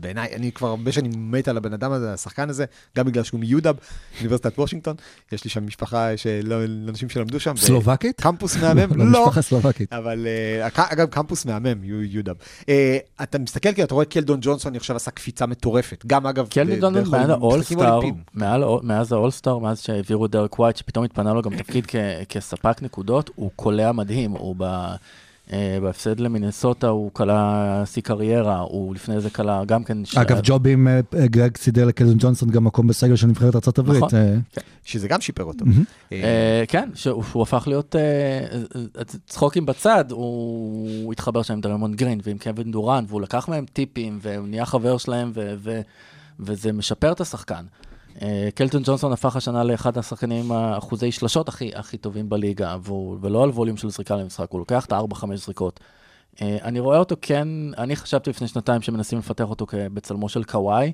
בעיניי, 0.00 0.28
אני 0.34 0.52
כבר 0.52 0.68
הרבה 0.68 0.92
שנים 0.92 1.30
מת 1.30 1.48
על 1.48 1.56
הבן 1.56 1.72
אדם 1.72 1.92
הזה, 1.92 2.12
השחקן 2.12 2.50
הזה, 2.50 2.64
גם 2.96 3.06
בגלל 3.06 3.22
שהוא 3.22 3.40
מ 3.40 3.45
U-Dub, 3.45 3.76
אוניברסיטת 4.18 4.58
וושינגטון. 4.58 4.96
יש 5.32 5.44
לי 5.44 5.50
שם 5.50 5.66
משפחה 5.66 6.16
של 6.16 6.52
אנשים 6.88 7.08
שלמדו 7.08 7.40
שם. 7.40 7.56
סלובקית? 7.56 8.20
קמפוס 8.20 8.56
מהמם? 8.56 8.96
לא, 8.98 9.04
לא. 9.10 9.22
משפחה 9.22 9.42
סלובקית. 9.42 9.92
אבל 9.92 10.26
אה, 10.26 10.68
אגב, 10.92 11.06
קמפוס 11.08 11.44
מהמם, 11.46 11.84
U- 11.84 12.02
U-Dub. 12.02 12.36
אה, 12.68 12.98
אתה 13.22 13.38
מסתכל, 13.38 13.72
כי 13.72 13.82
אתה 13.82 13.94
רואה 13.94 14.04
קלדון 14.04 14.38
ג'ונסון, 14.42 14.72
אני 14.72 14.78
חושב, 14.80 14.96
עשה 14.96 15.10
קפיצה 15.10 15.46
מטורפת. 15.46 16.04
גם 16.06 16.26
אגב, 16.26 16.46
מעל 17.10 17.30
האולסטאר. 17.30 18.00
מעל 18.34 18.62
האול- 18.62 18.80
מאז 18.84 19.12
האולסטאר, 19.12 19.58
מאז 19.58 19.80
שהעבירו 19.80 20.26
דרק 20.26 20.58
ווייט, 20.58 20.76
שפתאום 20.76 21.04
התפנה 21.04 21.32
לו 21.34 21.42
גם 21.42 21.52
תפקיד 21.68 21.86
כ- 21.86 21.96
כספק 22.28 22.82
נקודות, 22.82 23.30
הוא 23.34 23.50
קולע 23.56 23.92
מדהים, 23.92 24.30
הוא 24.30 24.54
ב... 24.58 24.62
אה, 25.52 25.78
בהפסד 25.82 26.20
למינסוטה 26.20 26.88
הוא 26.88 27.10
כלה 27.12 27.82
שיא 27.86 28.02
קריירה, 28.02 28.58
הוא 28.58 28.94
לפני 28.94 29.20
זה 29.20 29.30
כלה 29.30 29.62
גם 29.64 29.84
כן... 29.84 30.04
ש- 30.04 30.16
אגב, 30.16 30.40
ג'ובים, 30.42 30.88
אה, 30.88 31.00
אה, 31.18 31.26
גרג 31.26 31.56
סידר 31.56 31.84
לקלדון 31.84 32.16
ג'ונסון 32.18 32.50
גם 32.50 32.64
מקום 32.64 32.86
בסגל 32.86 33.16
של 33.16 33.26
נבחרת 33.26 33.54
ארה"ב. 33.54 33.90
נכון. 33.92 34.08
שזה 34.84 35.08
גם 35.08 35.20
שיפר 35.20 35.44
אותו. 35.44 35.64
אה, 36.12 36.16
אה, 36.22 36.64
כן, 36.68 36.90
שהוא 36.94 37.24
שהוא 37.24 37.42
הפך 37.42 37.64
להיות, 37.66 37.96
צחוקים 39.26 39.66
בצד, 39.66 40.04
הוא 40.10 40.88
הוא 41.04 41.12
התחבר 41.12 41.42
שם 41.42 41.54
עם 41.54 41.60
דרמון 41.60 41.94
גרין 41.94 42.20
ועם 42.24 42.38
קווין 42.38 42.70
דורן, 42.70 43.04
והוא 43.08 43.20
לקח 43.20 43.48
מהם 43.48 43.64
טיפים, 43.72 44.18
והוא 44.22 44.48
נהיה 44.48 44.66
חבר 44.66 44.98
שלהם, 44.98 45.30
ו- 45.34 45.54
ו- 45.58 45.80
וזה 46.40 46.72
משפר 46.72 47.12
את 47.12 47.20
השחקן. 47.20 47.64
קלטון 48.54 48.82
ג'ונסון 48.84 49.12
הפך 49.12 49.36
השנה 49.36 49.64
לאחד 49.64 49.98
השחקנים 49.98 50.44
עם 50.44 50.52
האחוזי 50.52 51.12
שלשות 51.12 51.48
הכי, 51.48 51.70
הכי 51.74 51.96
טובים 51.96 52.28
בליגה, 52.28 52.76
והוא, 52.82 53.18
ולא 53.20 53.44
על 53.44 53.50
ווליום 53.50 53.76
של 53.76 53.90
זריקה 53.90 54.16
למשחק, 54.16 54.50
הוא 54.50 54.58
לוקח 54.58 54.86
את 54.86 54.92
ה-4-5 54.92 55.26
זריקות. 55.34 55.80
אה, 56.42 56.58
אני 56.62 56.80
רואה 56.80 56.98
אותו 56.98 57.16
כן, 57.22 57.48
אני 57.78 57.96
חשבתי 57.96 58.30
לפני 58.30 58.48
שנתיים 58.48 58.82
שמנסים 58.82 59.18
לפתח 59.18 59.50
אותו 59.50 59.66
בצלמו 59.72 60.28
של 60.28 60.44
קוואי, 60.44 60.92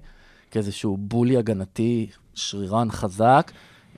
כאיזשהו 0.51 0.97
בולי 0.97 1.37
הגנתי, 1.37 2.07
שרירן 2.35 2.91
חזק, 2.91 3.53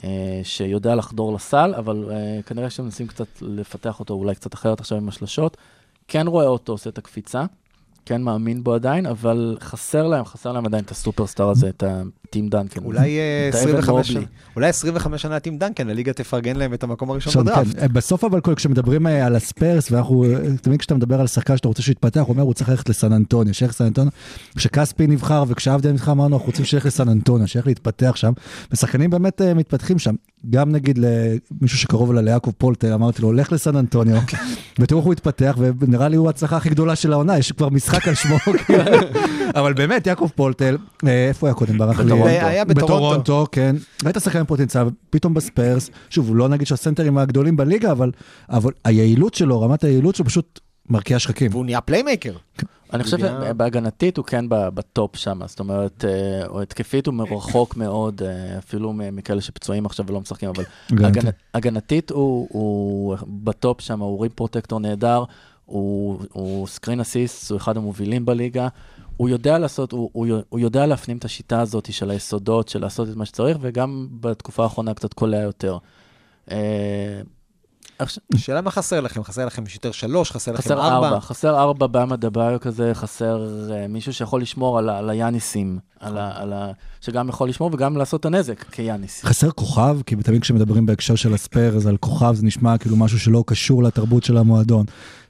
אה, 0.05 0.41
שיודע 0.43 0.95
לחדור 0.95 1.35
לסל, 1.35 1.75
אבל 1.77 2.09
אה, 2.11 2.43
כנראה 2.47 2.71
שהם 2.71 2.85
מנסים 2.85 3.07
קצת 3.07 3.27
לפתח 3.41 4.01
אותו 4.01 4.15
אולי 4.15 4.35
קצת 4.35 4.55
אחרת 4.55 4.81
עכשיו 4.81 4.99
עם 4.99 5.09
השלשות. 5.09 5.57
כן 6.09 6.27
רואה 6.27 6.47
אותו 6.47 6.73
עושה 6.73 6.91
את 6.91 6.99
הקפיצה, 6.99 7.45
כן 8.07 8.23
מאמין 8.23 8.65
בו 8.65 8.75
עדיין, 8.75 9.07
אבל 9.07 9.57
חסר 9.61 10.07
להם, 10.07 10.25
חסר 10.25 10.53
להם 10.53 10.67
עדיין 10.67 10.85
את 10.85 10.91
הסופרסטאר 10.91 11.49
הזה, 11.49 11.69
את 11.69 11.83
הטים 12.29 12.49
דנקן. 12.49 12.85
אולי 12.85 13.19
אה, 13.19 13.49
את 13.49 13.55
האבן 13.55 13.69
25 13.69 14.09
שנה, 14.09 14.21
מובלי. 14.21 14.27
אולי 14.57 14.69
25 14.69 15.23
שנה 15.23 15.41
טים 15.41 15.59
דנקן, 15.59 15.91
הליגה 15.91 16.13
תפרגן 16.13 16.57
להם 16.57 16.75
את 16.75 16.83
המקום 16.83 17.11
הראשון 17.11 17.45
בדראפט. 17.45 17.79
כן, 17.81 17.87
בסוף 17.93 18.25
אבל 18.25 18.41
כשמדברים 18.57 19.07
אה, 19.07 19.27
על 19.27 19.37
הספיירס, 19.37 19.91
ואנחנו, 19.91 20.25
אה, 20.25 20.29
תמיד 20.63 20.81
כשאתה 20.81 20.95
מדבר 20.95 21.21
על 21.21 21.27
שחקן 21.27 21.57
שאתה 21.57 21.69
רוצה 21.69 21.83
שיתפתח, 21.83 22.21
הוא 22.21 22.29
אומר 22.29 22.43
הוא 22.43 22.55
צריך 22.55 22.69
ללכת 22.69 22.89
לסן 22.89 23.13
אנטוניו, 23.13 23.55
שילך 23.55 23.71
לסן 23.71 23.85
אנטוניו. 23.85 24.11
כשכספי 24.57 25.07
נבחר 25.07 25.45
וכשעבדיה 25.49 25.93
נבחר, 25.93 26.13
אמרנו 26.13 26.37
אנחנו 26.37 26.47
רוצים 26.47 26.65
שילך 26.65 26.87
לסן 26.87 27.09
אנטוניו, 27.09 27.49
שילך 27.49 27.67
להתפתח 27.67 28.13
שם. 28.17 28.33
ושחקנים 28.73 29.11
באמת 29.11 29.43
אה, 29.43 29.55
מתפתחים 29.55 29.99
שם. 29.99 30.15
גם 30.51 30.73
נגיד 30.73 30.99
למישהו 30.99 31.79
שקרוב 31.79 32.11
אליי, 32.11 32.25
ליעקב 32.25 32.51
פולטל, 32.59 32.95
אמרתי 32.95 33.23
לו, 33.23 33.33
לך 33.33 33.53
לסן 33.53 33.77
אנטוניו, 33.77 34.17
ותראו 34.79 35.01
איך 35.01 35.07
הוא 35.07 35.13
התפתח, 35.13 35.57
ונראה 35.81 36.09
לי 36.09 36.17
הוא 36.17 36.27
ההצלחה 36.27 36.57
הכי 36.57 36.69
גדולה 36.69 36.97
של 36.97 37.13
העונה, 37.13 37.39
יש 37.39 37.53
כבר 37.53 37.69
משחק 37.69 38.09
על 38.09 38.15
שמו. 38.15 38.37
כאילו. 38.67 38.83
אבל 39.55 39.73
באמת, 39.73 40.07
יעקב 40.07 40.29
פולטל, 40.35 40.79
אה, 41.07 41.29
איפה 41.29 41.47
הוא 41.47 41.49
היה 41.49 41.55
קודם? 41.55 41.79
ברח 41.79 42.01
לי. 42.01 42.13
בטורונטו. 42.27 42.47
היה 42.47 42.65
בטורונטו. 42.65 42.95
בטורונטו, 42.97 43.47
כן. 43.53 43.77
ראית 44.05 44.17
שחקן 44.21 44.39
עם 44.39 44.45
פוטנציאל, 44.47 44.85
פתאום 45.11 45.35
בספיירס, 45.35 45.91
שוב, 46.11 46.37
לא 46.37 46.49
נגיד 46.49 46.67
שהסנטרים 46.67 47.19
הגדולים 47.19 47.57
בליגה, 47.57 47.93
אבל, 47.93 48.11
אבל 48.51 48.71
היעילות 48.85 49.35
שלו, 49.35 49.61
רמת 49.61 49.85
היעילות 49.85 50.15
שלו 50.17 50.25
פשוט 50.27 50.61
מרקיע 50.91 51.19
שחקים. 51.19 51.51
והוא 51.53 51.65
נהיה 51.65 51.81
playmaker. 51.81 52.33
אני 52.93 53.03
חושב 53.05 53.19
שבהגנתית 53.19 54.17
הוא 54.17 54.25
כן 54.25 54.49
ב- 54.49 54.69
ב 54.69 54.81
top 54.81 55.17
שם, 55.17 55.41
זאת 55.47 55.61
אומרת, 55.61 56.05
אה, 56.09 56.47
או 56.47 56.63
התקפית 56.63 57.07
הוא 57.07 57.15
מרחוק 57.15 57.77
מאוד, 57.83 58.23
אה, 58.23 58.59
אפילו 58.59 58.93
מ- 58.93 59.17
מכאלה 59.17 59.41
שפצועים 59.41 59.87
עכשיו 59.87 60.07
ולא 60.09 60.21
משחקים, 60.21 60.49
אבל 60.49 60.65
הגנתי. 60.91 61.19
הגנ- 61.21 61.31
הגנתית 61.55 62.11
הוא, 62.11 63.17
ב 63.29 63.42
top 63.42 63.81
שם, 63.81 64.01
הוא 64.01 64.23
rim 64.23 64.31
protector 64.35 64.81
נהדר, 64.81 65.25
הוא, 65.65 66.21
הוא 66.33 66.67
סקרין 66.67 67.01
אסיסט, 67.01 67.51
הוא 67.51 67.57
אחד 67.59 67.77
המובילים 67.77 68.25
בליגה. 68.27 68.69
הוא 69.17 69.29
יודע 69.29 69.59
לעשות, 69.59 69.93
הוא, 69.93 70.11
הוא, 70.13 70.27
הוא 70.49 70.61
יודע 70.61 70.87
להפנים 70.87 71.17
את 71.17 71.25
השיטה 71.25 71.61
הזאת 71.61 71.93
של 71.93 72.11
היסודות, 72.11 72.69
של 72.69 72.81
לעשות 72.81 73.09
את 73.09 73.17
מה 73.17 73.25
שצריך, 73.25 73.59
וגם 73.61 74.09
בתקופה 74.11 74.63
האחרונה 74.63 74.95
קצת 74.95 75.15
קולע 75.15 75.41
יותר. 75.41 75.79
אה, 76.51 77.21
השאלה 78.35 78.61
מה 78.61 78.71
חסר 78.71 79.01
לכם? 79.01 79.25
חסר 79.25 79.47
לכם 79.47 79.65
יותר 79.75 79.93
שלוש? 79.93 80.31
חסר 80.31 80.53
לכם 80.53 80.63
חסר 80.63 80.81
ארבע? 80.81 81.09
ארבע, 81.09 81.21
חסר 81.21 81.59
ארבע 81.59 81.87
באמה 81.87 82.17
דבאיו 82.17 82.61
כזה, 82.61 82.91
חסר 82.95 83.47
uh, 83.69 83.89
מישהו 83.89 84.13
שיכול 84.13 84.43
לשמור 84.43 84.79
על, 84.79 84.91
על 84.91 85.11
היאניסים, 85.11 85.79
על 86.01 86.19
ה, 86.19 86.33
על 86.35 86.53
ה, 86.53 86.73
שגם 87.01 87.29
יכול 87.29 87.49
לשמור 87.49 87.71
וגם 87.73 87.97
לעשות 87.97 88.21
את 88.21 88.25
הנזק 88.25 88.63
כיאניס. 88.63 89.25
חסר 89.25 89.51
כוכב, 89.51 89.99
כי 90.07 90.17
תמיד 90.17 90.43
כשמדברים 90.43 90.87
בהקשר 90.87 91.15
של 91.15 91.35
הספיירס 91.35 91.87
על 91.87 91.97
כוכב 91.97 92.35
זה 92.35 92.47
נשמע 92.47 92.79
כאילו 92.79 92.97
משהו 92.97 93.21
שלא 93.21 93.45
קשור 93.47 93.83
לתרבות 93.83 94.25
של 94.25 94.37
המועדון. 94.37 94.87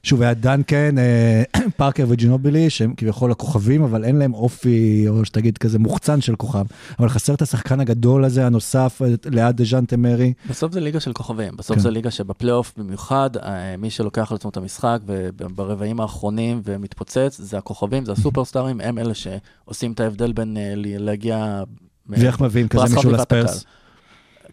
שוב, 0.07 0.21
היה 0.21 0.33
דנקן, 0.33 0.97
אה, 0.97 1.43
פארקר 1.77 2.05
וג'ינובילי, 2.09 2.69
שהם 2.69 2.93
כביכול 2.97 3.31
הכוכבים, 3.31 3.83
אבל 3.83 4.03
אין 4.03 4.15
להם 4.15 4.33
אופי, 4.33 5.05
או 5.09 5.25
שתגיד 5.25 5.57
כזה 5.57 5.79
מוחצן 5.79 6.21
של 6.21 6.35
כוכב. 6.35 6.65
אבל 6.99 7.09
חסר 7.09 7.33
את 7.33 7.41
השחקן 7.41 7.79
הגדול 7.79 8.25
הזה, 8.25 8.45
הנוסף, 8.45 9.01
אה, 9.01 9.07
ליד 9.25 9.61
דז'ונטה 9.61 9.97
מארי. 9.97 10.33
בסוף 10.49 10.73
זה 10.73 10.79
ליגה 10.79 10.99
של 10.99 11.13
כוכבים, 11.13 11.57
בסוף 11.57 11.75
כן. 11.75 11.81
זה 11.81 11.91
ליגה 11.91 12.11
שבפלייאוף 12.11 12.73
במיוחד, 12.77 13.29
אה, 13.37 13.77
מי 13.77 13.89
שלוקח 13.89 14.31
על 14.31 14.35
עצמו 14.35 14.49
את 14.49 14.57
המשחק 14.57 14.99
וברבעים 15.07 15.99
האחרונים 15.99 16.61
ומתפוצץ, 16.63 17.37
זה 17.41 17.57
הכוכבים, 17.57 18.05
זה 18.05 18.11
הסופרסטארים, 18.11 18.81
הם 18.81 18.97
אלה 18.97 19.13
שעושים 19.13 19.91
את 19.91 19.99
ההבדל 19.99 20.31
בין 20.31 20.57
להגיע... 20.75 21.63
ואיך 22.09 22.41
מביאים 22.41 22.67
כזה 22.67 22.95
מישהו? 22.95 23.15
הקהל. 23.15 23.45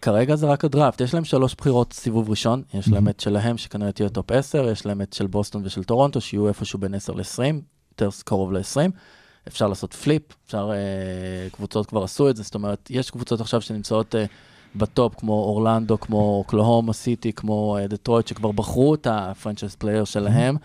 כרגע 0.05 0.37
זה 0.37 0.47
רק 0.47 0.65
הדראפט, 0.65 1.01
יש 1.01 1.15
להם 1.15 1.25
שלוש 1.25 1.55
בחירות 1.55 1.93
סיבוב 1.93 2.31
ראשון, 2.31 2.63
יש 2.75 2.89
להם 2.89 3.09
את 3.09 3.21
שלהם 3.21 3.59
שכנראה 3.59 3.93
תהיה 3.93 4.09
top 4.09 4.33
10, 4.33 4.69
יש 4.73 4.87
להם 4.87 5.03
את 5.03 5.13
של 5.13 5.27
בוסטון 5.27 5.63
ושל 5.65 5.85
טורונטו 5.85 6.21
שיהיו 6.21 6.49
איפשהו 6.49 6.79
בין 6.79 6.95
10 6.95 7.13
ל-20, 7.13 7.55
יותר 7.93 8.09
קרוב 8.25 8.53
ל-20. 8.53 8.91
אפשר 9.49 9.69
לעשות 9.69 9.95
flip, 9.95 10.23
אפשר, 10.47 10.71
אה, 10.73 11.51
קבוצות 11.51 11.87
כבר 11.87 12.03
עשו 12.03 12.31
את 12.31 12.37
זה, 12.37 12.43
זאת 12.43 12.55
אומרת, 12.55 12.91
יש 12.91 13.11
קבוצות 13.11 13.41
עכשיו 13.41 13.61
שנמצאות 13.61 14.15
אה, 14.15 14.25
ב 14.77 14.84
top, 14.84 15.15
כמו 15.15 15.33
אורלנדו, 15.33 16.01
כמו 16.01 16.37
אוקלהומה 16.39 16.93
סיטי, 16.93 17.33
כמו 17.33 17.77
אה, 17.81 17.87
דטרויט, 17.87 18.27
שכבר 18.27 18.53
בחרו 18.53 18.95
את 18.95 19.07
ה 19.11 19.17
franchise 19.17 19.75
player 19.75 20.05
שלהם, 20.05 20.57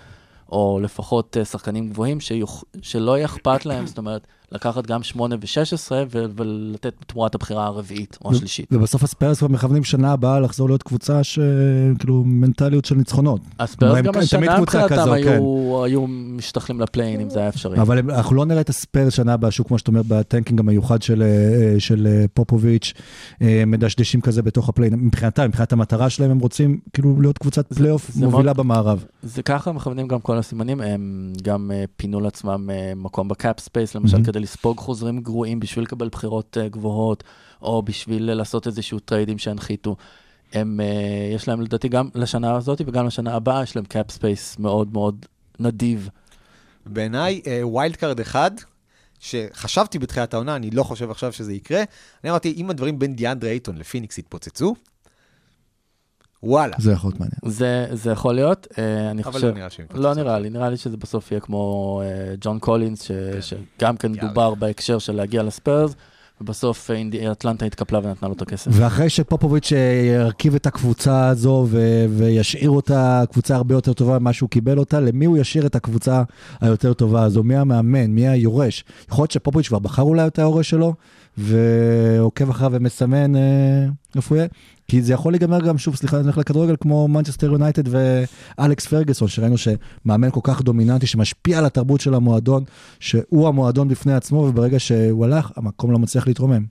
או 0.52 0.80
לפחות 0.84 1.38
אה, 1.38 1.46
שחקנים 1.46 1.90
גבוהים, 1.90 2.20
שיוכ... 2.20 2.64
שלא 2.82 3.18
יהיה 3.18 3.26
אכפת 3.26 3.66
להם, 3.66 3.88
זאת 3.88 3.98
אומרת, 3.98 4.28
לקחת 4.52 4.88
גם 4.88 5.04
8 5.04 5.36
ו-16 5.36 5.92
ו- 6.12 6.26
ולתת 6.36 6.94
תמורת 7.08 7.36
הבחירה 7.36 7.66
הרביעית 7.66 8.18
או 8.26 8.32
השלישית. 8.32 8.68
ובסוף 8.72 9.04
הספיירס 9.04 9.38
כבר 9.38 9.48
מכוונים 9.48 9.84
שנה 9.84 10.12
הבאה 10.12 10.40
לחזור 10.40 10.70
להיות 10.70 10.84
קבוצה 10.84 11.24
שכאילו 11.24 12.24
מנטליות 12.26 12.86
של 12.86 12.96
ניצחונות. 12.96 13.42
הספיירס 13.60 14.02
גם 14.02 14.18
השנה 14.18 14.60
מבחינתם 14.60 14.88
כזו, 14.88 15.14
היו, 15.14 15.86
היו 15.86 16.08
משתחלים 16.08 16.82
ל 16.82 16.86
play-in, 16.86 17.20
אם 17.20 17.30
זה 17.30 17.40
היה 17.40 17.50
אפשרי. 17.50 17.82
אבל 17.82 18.12
אנחנו 18.12 18.36
לא 18.36 18.46
נראה 18.46 18.62
את 18.62 18.70
הספיירס 18.70 19.14
שנה 19.14 19.34
הבאה, 19.34 19.52
שוב, 19.52 19.68
כמו 19.68 19.78
שאתה 19.78 19.92
אומר, 19.92 20.02
ב 20.08 20.14
tanking 20.14 20.60
המיוחד 20.60 21.02
של, 21.02 21.22
אה, 21.22 21.80
של 21.80 22.08
אה, 22.08 22.26
פופוביץ', 22.34 22.94
אה, 23.42 23.64
מדשדשים 23.68 24.22
כזה 24.22 24.42
בתוך 24.42 24.70
ה 24.70 24.73
play-in. 24.73 24.94
מבחינתם, 24.94 25.46
מבחינת 25.46 25.74
המטרה 25.74 26.10
שלהם, 26.10 26.32
הם 26.32 26.40
רוצים 26.40 26.80
כאילו 26.94 27.22
להיות 27.22 27.38
קבוצת 27.38 27.74
פלייאוף 27.74 28.16
מובילה 28.16 28.54
במערב. 28.54 29.06
זה 29.24 29.42
ככה 29.42 29.72
מכוונים 29.72 30.08
גם 30.08 30.20
כל 30.20 30.38
הסימנים, 30.38 30.82
הם 30.82 31.34
גם 31.44 31.72
אה, 31.74 31.84
פינו 31.98 32.20
לעצמם 32.20 32.70
אה, 32.70 32.94
מקום 32.96 33.28
ב 33.28 33.36
cap 33.36 33.60
space, 33.60 33.96
למשל 33.96 34.18
מהמם. 34.18 34.26
כדי 34.40 34.44
לספוג 34.44 34.78
חוזים 34.78 35.22
גרועים 35.22 35.60
בשביל 35.60 35.84
לקבל 35.84 36.10
בחירות 36.10 36.58
אה, 36.62 36.70
גבוהות, 36.70 37.24
או 37.62 37.82
בשביל 37.82 38.30
אה, 38.30 38.36
לעשות 38.36 38.68
איזשהו 38.68 39.00
טריידים 39.00 39.38
שהנחיתו. 39.38 39.96
הם, 40.54 40.80
אה, 40.80 41.36
יש 41.36 41.48
להם 41.48 41.62
לדעתי 41.62 41.88
גם 41.90 42.10
לשנה 42.16 42.56
הזאת 42.56 42.82
וגם 42.86 43.08
לשנה 43.08 43.36
הבאה, 43.36 43.64
יש 43.64 43.76
להם 43.76 43.86
cap 43.86 44.12
space 44.12 44.60
מאוד 44.60 44.94
מאוד 44.94 45.26
נדיב. 45.60 46.10
בעיניי, 46.86 47.42
wild 47.64 47.96
card 47.96 48.20
אחד, 48.20 48.52
שחשבתי 49.20 50.00
בתחילת 50.00 50.34
העונה, 50.34 50.56
אני 50.56 50.72
לא 50.72 50.84
חושב 50.84 51.12
עכשיו 51.12 51.34
שזה 51.34 51.54
יקרה, 51.54 51.84
אני 52.24 52.30
אמרתי, 52.30 52.54
אם 52.58 52.70
הדברים 52.70 53.00
בין 53.00 53.16
דיאנדרה 53.16 53.50
אייטון 53.50 53.78
לפיניקס 53.78 54.18
יתפוצצו, 54.18 54.76
וואלה. 56.44 56.76
זה 56.80 56.92
יכול 56.92 57.10
להיות 57.10 57.20
מעניין. 57.20 57.40
זה, 57.46 57.88
זה 57.92 58.12
יכול 58.12 58.36
להיות, 58.36 58.68
אה, 58.78 59.12
אני 59.12 59.22
אבל 59.24 59.32
חושב... 59.32 59.46
לא 59.48 59.54
נראה 59.54 59.70
שהם 59.70 59.86
יתפוצצו. 59.86 60.04
לא 60.04 60.14
נראה 60.14 60.40
לי, 60.40 60.50
נראה 60.50 60.70
לי 60.70 60.78
שזה 60.78 60.98
בסוף 60.98 61.32
יהיה 61.32 61.42
כמו 61.42 62.02
אה, 62.04 62.36
ג'ון 62.42 62.60
קולינס, 62.60 63.04
ש- 63.04 63.12
שגם 63.78 63.98
כן 63.98 64.16
יאללה. 64.16 64.28
דובר 64.30 64.54
בהקשר 64.56 65.00
של 65.00 65.16
להגיע 65.16 65.44
לספיירס, 65.44 65.96
ובסוף 66.42 66.92
אה, 66.92 67.32
אטלנטה 67.32 67.66
התקפלה 67.66 68.00
ונתנה 68.04 68.28
לו 68.30 68.36
את 68.36 68.42
הכסף. 68.42 68.72
ואחרי 68.74 69.10
שפופוביץ' 69.10 69.72
ירכיב 70.12 70.56
את 70.56 70.66
הקבוצה 70.68 71.28
הזו 71.28 71.66
ו- 71.70 72.06
וישאיר 72.10 72.70
אותה 72.70 73.24
קבוצה 73.32 73.56
הרבה 73.56 73.76
יותר 73.76 73.94
טובה 73.94 74.20
ממה 74.20 74.34
שהוא 74.34 74.50
קיבל 74.50 74.78
אותה, 74.78 75.00
למי 75.00 75.26
הוא 75.26 75.38
ישאיר 75.38 75.66
את 75.66 75.76
הקבוצה 75.76 76.24
היותר 76.62 76.94
טובה 76.94 77.24
הזו? 77.24 77.44
מי 77.44 77.56
המאמן? 77.56 78.06
מי 78.12 78.28
היורש? 78.28 78.84
יכול 79.12 79.24
להיות 79.24 79.32
שפופוביץ' 79.32 79.68
כבר 79.68 79.80
בחר 79.80 80.02
אולי 80.02 80.28
את 80.28 80.40
היורש 80.40 80.70
שלו, 80.70 80.94
ועוקב 81.40 82.50
אחריו 82.50 82.72
ומסמן 82.74 83.36
אה, 83.36 83.86
איפה 84.16 84.36
הוא 84.36 84.38
יהיה? 84.38 84.48
כי 84.88 85.02
זה 85.02 85.14
יכול 85.14 85.34
להיגמר 85.34 85.60
גם, 85.60 85.78
שוב, 85.78 85.96
סליחה, 85.96 86.22
נלך 86.22 86.38
לכדורגל, 86.38 86.76
כמו 86.80 87.08
מנצ'סטר 87.08 87.52
יונייטד 87.52 87.84
ואלכס 88.58 88.88
פרגוסון, 88.88 89.28
שראינו 89.28 89.56
שמאמן 89.58 90.32
כל 90.32 90.40
כך 90.44 90.62
דומיננטי, 90.62 91.08
שמשפיע 91.08 91.58
על 91.58 91.66
התרבות 91.66 92.02
של 92.02 92.14
המועדון, 92.14 92.64
שהוא 93.00 93.48
המועדון 93.48 93.88
בפני 93.88 94.14
עצמו, 94.14 94.38
וברגע 94.38 94.80
שהוא 94.80 95.26
הלך, 95.26 95.52
המקום 95.56 95.92
לא 95.92 96.00
מצליח 96.00 96.28
להתרומם. 96.28 96.66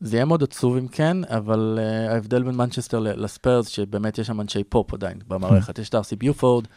זה 0.00 0.16
יהיה 0.16 0.24
מאוד 0.24 0.42
עצוב 0.42 0.76
אם 0.76 0.88
כן, 0.88 1.16
אבל 1.24 1.78
אה, 1.78 2.12
ההבדל 2.12 2.42
בין 2.42 2.54
מנצ'סטר 2.54 2.98
לספיירס, 2.98 3.68
שבאמת 3.68 4.18
יש 4.18 4.26
שם 4.26 4.40
אנשי 4.40 4.64
פופ 4.64 4.94
עדיין 4.94 5.18
במערכת. 5.28 5.78
יש 5.78 5.90
את 5.90 5.99
אר 5.99 6.07
סי 6.07 6.16
ביופורד, 6.16 6.64
אה, 6.64 6.68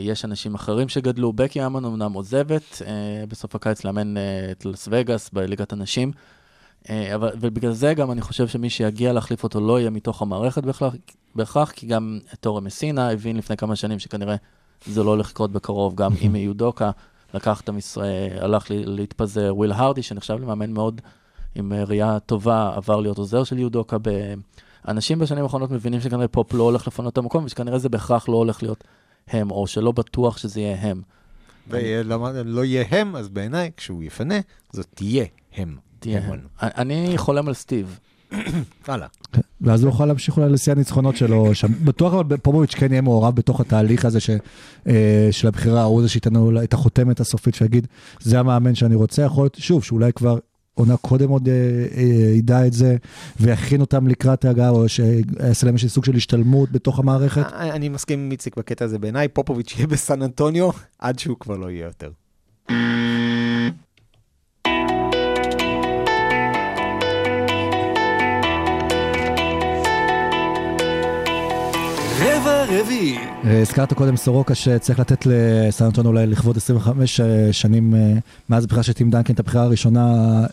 יש 0.00 0.24
אנשים 0.24 0.54
אחרים 0.54 0.88
שגדלו, 0.88 1.32
בקי 1.32 1.66
האמון 1.66 1.84
אמנם 1.84 2.12
עוזבת 2.12 2.62
אה, 2.78 2.84
בסוף 3.28 3.54
הקיץ 3.54 3.84
לאמן 3.84 4.16
אה, 4.16 4.20
את 4.52 4.64
לס 4.64 4.88
וגאס 4.90 5.30
בליגת 5.32 5.72
הנשים, 5.72 6.12
אבל, 6.90 7.30
ובגלל 7.40 7.72
זה 7.72 7.94
גם 7.94 8.10
אני 8.10 8.20
חושב 8.20 8.48
שמי 8.48 8.70
שיגיע 8.70 9.12
להחליף 9.12 9.44
אותו 9.44 9.60
לא 9.60 9.80
יהיה 9.80 9.90
מתוך 9.90 10.22
המערכת 10.22 10.62
בהכרח, 10.62 10.94
בהכרח 11.34 11.70
כי 11.70 11.86
גם 11.86 12.18
אטורה 12.40 12.60
מסינה 12.60 13.10
הבין 13.10 13.36
לפני 13.36 13.56
כמה 13.56 13.76
שנים 13.76 13.98
שכנראה 13.98 14.36
זה 14.86 15.02
לא 15.02 15.10
הולך 15.10 15.30
לקרות 15.30 15.52
בקרוב, 15.52 15.94
גם 15.94 16.12
אם 16.26 16.36
יודוקה 16.36 16.90
לקח 17.34 17.60
את 17.60 17.68
המשרה, 17.68 18.06
הלך 18.40 18.66
להתפזר, 18.68 19.52
וויל 19.56 19.72
הרדי 19.72 20.02
שנחשב 20.02 20.34
למאמן 20.34 20.70
מאוד 20.70 21.00
עם 21.54 21.72
אה, 21.72 21.84
ראייה 21.84 22.18
טובה, 22.20 22.72
עבר 22.76 23.00
להיות 23.00 23.18
עוזר 23.18 23.44
של 23.44 23.58
יודוקה. 23.58 23.96
אנשים 24.88 25.18
בשנים 25.18 25.44
האחרונות 25.44 25.70
מבינים 25.70 26.00
שכנראה 26.00 26.28
פופ 26.28 26.54
לא 26.54 26.62
הולך 26.62 26.86
לפנות 26.86 27.12
את 27.12 27.18
המקום, 27.18 27.44
ושכנראה 27.44 27.78
זה 27.78 27.88
בהכרח 27.88 28.28
לא 28.28 28.36
הולך 28.36 28.62
להיות 28.62 28.84
הם, 29.28 29.50
או 29.50 29.66
שלא 29.66 29.92
בטוח 29.92 30.38
שזה 30.38 30.60
יהיה 30.60 30.76
הם. 30.80 31.02
ולמה 31.68 32.32
לא 32.44 32.64
יהיה 32.64 32.84
הם, 32.90 33.16
אז 33.16 33.28
בעיניי, 33.28 33.70
כשהוא 33.76 34.02
יפנה, 34.02 34.34
זאת 34.72 34.86
תהיה 34.94 35.24
הם. 35.56 35.76
תהיה 35.98 36.20
הם. 36.24 36.40
אני 36.60 37.12
חולם 37.16 37.48
על 37.48 37.54
סטיב. 37.54 37.98
הלאה. 38.88 39.06
ואז 39.60 39.82
הוא 39.82 39.90
יוכל 39.90 40.06
להמשיך 40.06 40.36
אולי 40.36 40.50
לשיא 40.50 40.72
הניצחונות 40.72 41.16
שלו 41.16 41.54
שם. 41.54 41.68
בטוח 41.84 42.14
אבל 42.14 42.36
פופוביץ' 42.36 42.74
כן 42.74 42.92
יהיה 42.92 43.02
מעורב 43.02 43.34
בתוך 43.34 43.60
התהליך 43.60 44.04
הזה 44.04 44.20
ש, 44.20 44.30
אה, 44.86 45.28
של 45.30 45.48
הבחירה, 45.48 45.82
הוא 45.82 46.02
זה 46.02 46.08
שייתן 46.08 46.32
לו 46.32 46.62
את 46.62 46.74
החותמת 46.74 47.20
הסופית 47.20 47.54
שיגיד, 47.54 47.86
זה 48.20 48.40
המאמן 48.40 48.74
שאני 48.74 48.94
רוצה, 48.94 49.22
יכול 49.22 49.44
להיות, 49.44 49.56
שוב, 49.60 49.84
שאולי 49.84 50.12
כבר 50.12 50.38
עונה 50.74 50.96
קודם 50.96 51.28
עוד 51.28 51.48
אה, 51.48 51.54
אה, 51.96 52.02
ידע 52.36 52.66
את 52.66 52.72
זה, 52.72 52.96
ויכין 53.40 53.80
אותם 53.80 54.06
לקראת 54.06 54.44
ההגעה, 54.44 54.70
או 54.70 54.88
שיעשה 54.88 55.66
להם 55.66 55.74
איזשהו 55.74 55.88
סוג 55.88 56.04
של 56.04 56.16
השתלמות 56.16 56.72
בתוך 56.72 56.98
המערכת? 56.98 57.52
אני 57.52 57.72
אני 57.72 57.88
מסכים 57.88 58.18
עם 58.18 58.30
איציק 58.30 58.56
בקטע 58.56 58.84
הזה. 58.84 58.98
בעיניי 58.98 59.28
פופוביץ' 59.28 59.74
יהיה 59.76 59.86
בסן 59.86 60.22
אנטוניו 60.22 60.70
עד 60.98 61.18
שהוא 61.18 61.36
כבר 61.40 61.56
לא 61.56 61.70
יהיה 61.70 61.86
יותר. 61.86 62.10
רביעי. 72.80 73.18
אה, 73.44 73.60
הזכרת 73.60 73.92
קודם 73.92 74.16
סורוקה 74.16 74.54
שצריך 74.54 75.00
לתת 75.00 75.26
לסן 75.26 75.84
אנטוניו 75.84 76.10
אולי 76.10 76.26
לכבוד 76.26 76.56
25 76.56 77.20
שנים 77.52 77.94
אה, 77.94 78.12
מאז 78.48 78.64
הבחירה 78.64 78.82
של 78.82 78.92
טים 78.92 79.10
דנקן 79.10 79.34
את 79.34 79.40
הבחירה 79.40 79.64
הראשונה 79.64 80.06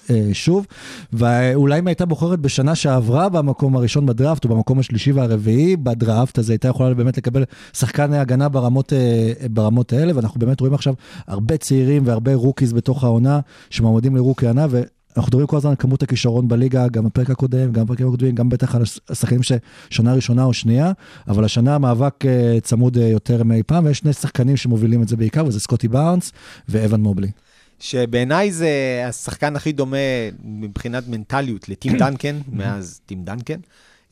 אה, 0.09 0.29
שוב, 0.33 0.65
ואולי 1.13 1.79
אם 1.79 1.87
הייתה 1.87 2.05
בוחרת 2.05 2.39
בשנה 2.39 2.75
שעברה 2.75 3.29
במקום 3.29 3.75
הראשון 3.75 4.05
בדראפט 4.05 4.45
או 4.45 4.49
במקום 4.49 4.79
השלישי 4.79 5.11
והרביעי 5.11 5.77
בדראפט, 5.77 6.39
אז 6.39 6.49
הייתה 6.49 6.67
יכולה 6.67 6.93
באמת 6.93 7.17
לקבל 7.17 7.43
שחקן 7.73 8.13
הגנה 8.13 8.49
ברמות, 8.49 8.93
אה, 8.93 9.47
ברמות 9.49 9.93
האלה, 9.93 10.15
ואנחנו 10.15 10.39
באמת 10.39 10.59
רואים 10.59 10.73
עכשיו 10.73 10.93
הרבה 11.27 11.57
צעירים 11.57 12.03
והרבה 12.05 12.35
rookies 12.35 12.73
בתוך 12.73 13.03
העונה 13.03 13.39
שמועמדים 13.69 14.15
ל 14.15 14.20
rookie 14.20 14.47
עונה, 14.47 14.67
ו... 14.69 14.81
אנחנו 15.17 15.29
מדברים 15.29 15.47
כל 15.47 15.57
הזמן 15.57 15.69
על 15.69 15.75
כמות 15.79 16.03
הכישרון 16.03 16.47
בליגה, 16.47 16.87
גם 16.87 17.05
בפרק 17.05 17.29
הקודם, 17.29 17.71
גם 17.71 17.85
בפרקים 17.85 18.07
הקודמים, 18.07 18.35
גם 18.35 18.49
בטח 18.49 18.75
על 18.75 18.81
השחקנים 19.09 19.41
ששנה 19.43 20.13
ראשונה 20.13 20.43
או 20.43 20.53
שנייה, 20.53 20.91
אבל 21.27 21.45
השנה 21.45 21.75
המאבק 21.75 22.25
אה, 22.25 22.57
צמוד 22.61 22.97
אה, 22.97 23.07
יותר 23.07 23.43
מאי 23.43 23.63
פעם, 23.63 23.85
ויש 23.85 23.97
שני 23.97 24.13
שחקנים 24.13 24.57
שמובילים 24.57 25.01
את 25.03 25.07
זה 25.07 25.17
בעיקר, 25.17 25.45
וזה 25.45 25.59
סקוטי 25.59 25.87
בארנס 25.87 26.31
ואבן 26.69 27.01
מובלי. 27.01 27.31
שבעיניי 27.79 28.51
זה 28.51 28.69
השחקן 29.07 29.55
הכי 29.55 29.71
דומה 29.71 29.97
מבחינת 30.43 31.07
מנטליות 31.07 31.69
לטים 31.69 31.97
דנקן, 31.97 32.39
מאז 32.51 33.01
טים 33.05 33.23
דנקן. 33.23 33.59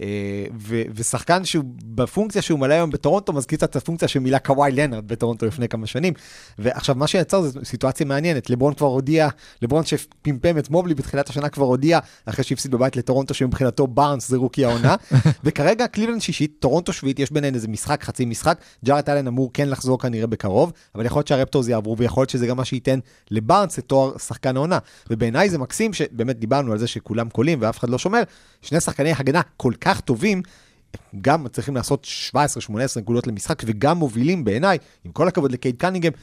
אה, 0.01 0.07
ו- 0.59 0.81
ושחקן 0.95 1.45
שהוא 1.45 1.65
בפונקציה 1.85 2.41
שהוא 2.41 2.59
מלא 2.59 2.73
היום 2.73 2.89
בטורונטו, 2.89 3.33
מזכיר 3.33 3.59
את 3.63 3.75
הפונקציה 3.75 4.07
שמילא 4.07 4.37
קוואי 4.37 4.71
לנארד 4.71 5.07
בטורונטו 5.07 5.45
לפני 5.45 5.67
כמה 5.67 5.87
שנים. 5.87 6.13
ועכשיו, 6.59 6.95
מה 6.95 7.07
שיצר 7.07 7.41
זו 7.41 7.59
סיטואציה 7.63 8.05
מעניינת. 8.05 8.49
לברון 8.49 8.73
כבר 8.73 8.87
הודיע, 8.87 9.29
לברון 9.61 9.85
שפמפם 9.85 10.57
את 10.57 10.69
מובלי 10.69 10.95
בתחילת 10.95 11.29
השנה 11.29 11.49
כבר 11.49 11.65
הודיע, 11.65 11.99
אחרי 12.25 12.43
שהפסיד 12.43 12.71
בבית 12.71 12.95
לטורונטו, 12.95 13.33
שמבחינתו 13.33 13.87
בארנס 13.87 14.29
זה 14.29 14.37
rookie 14.37 14.65
העונה. 14.65 14.95
וכרגע 15.43 15.87
קליבלנד 15.87 16.21
שישית, 16.21 16.55
טורונטו 16.59 16.93
שביעית, 16.93 17.19
יש 17.19 17.31
ביניהן 17.31 17.55
איזה 17.55 17.67
משחק, 17.67 18.03
חצי 18.03 18.25
משחק. 18.25 18.57
ג'ארט 18.85 19.09
אלן 19.09 19.27
אמור 19.27 19.49
כן 19.53 19.69
לחזור 19.69 19.99
כנראה 19.99 20.27
בקרוב, 20.27 20.71
אבל 20.95 21.05
יכול 21.05 21.19
להיות 21.19 21.27
שהרפטורס 21.27 21.67
יעברו, 21.67 21.97
ויכול 21.97 22.21
להיות 22.21 22.29
שזה 22.29 22.47
גם 22.47 22.57
מה 22.57 22.65
שייתן 22.65 22.99
לבארנס 23.31 23.79
את 23.79 23.83
תואר 23.83 24.17
שחקן 24.17 24.57
העונה. 24.57 24.77
ובעיניי 25.09 25.49
זה 25.49 25.57
מקסים, 25.57 25.93
שבאמת 25.93 26.39
דיברנו 26.39 26.71
על 26.71 26.77
זה 26.77 26.87
שכולם 26.87 27.29
קולעים 27.29 27.57
ואף 27.61 27.79
אחד 27.79 27.89
לא 27.89 27.97
שומר, 27.97 28.21
שני 28.61 28.81
שחקני 28.81 29.13
הגנה 29.17 29.41
כל 29.57 29.73
כך 29.81 29.86
טובים, 29.93 30.41
גם 31.21 31.43
מצליחים 31.43 31.75
לעשות 31.75 32.07
17-18 32.33 32.37
נקודות 32.97 33.27
למשחק, 33.27 33.63
וגם 33.65 33.97
מובילים 33.97 34.43
בעיניי, 34.43 34.77
עם 35.03 35.11
כל 35.11 35.27
הכבוד 35.27 35.51
לקייד 35.51 35.75
קנינגהם, 35.77 36.13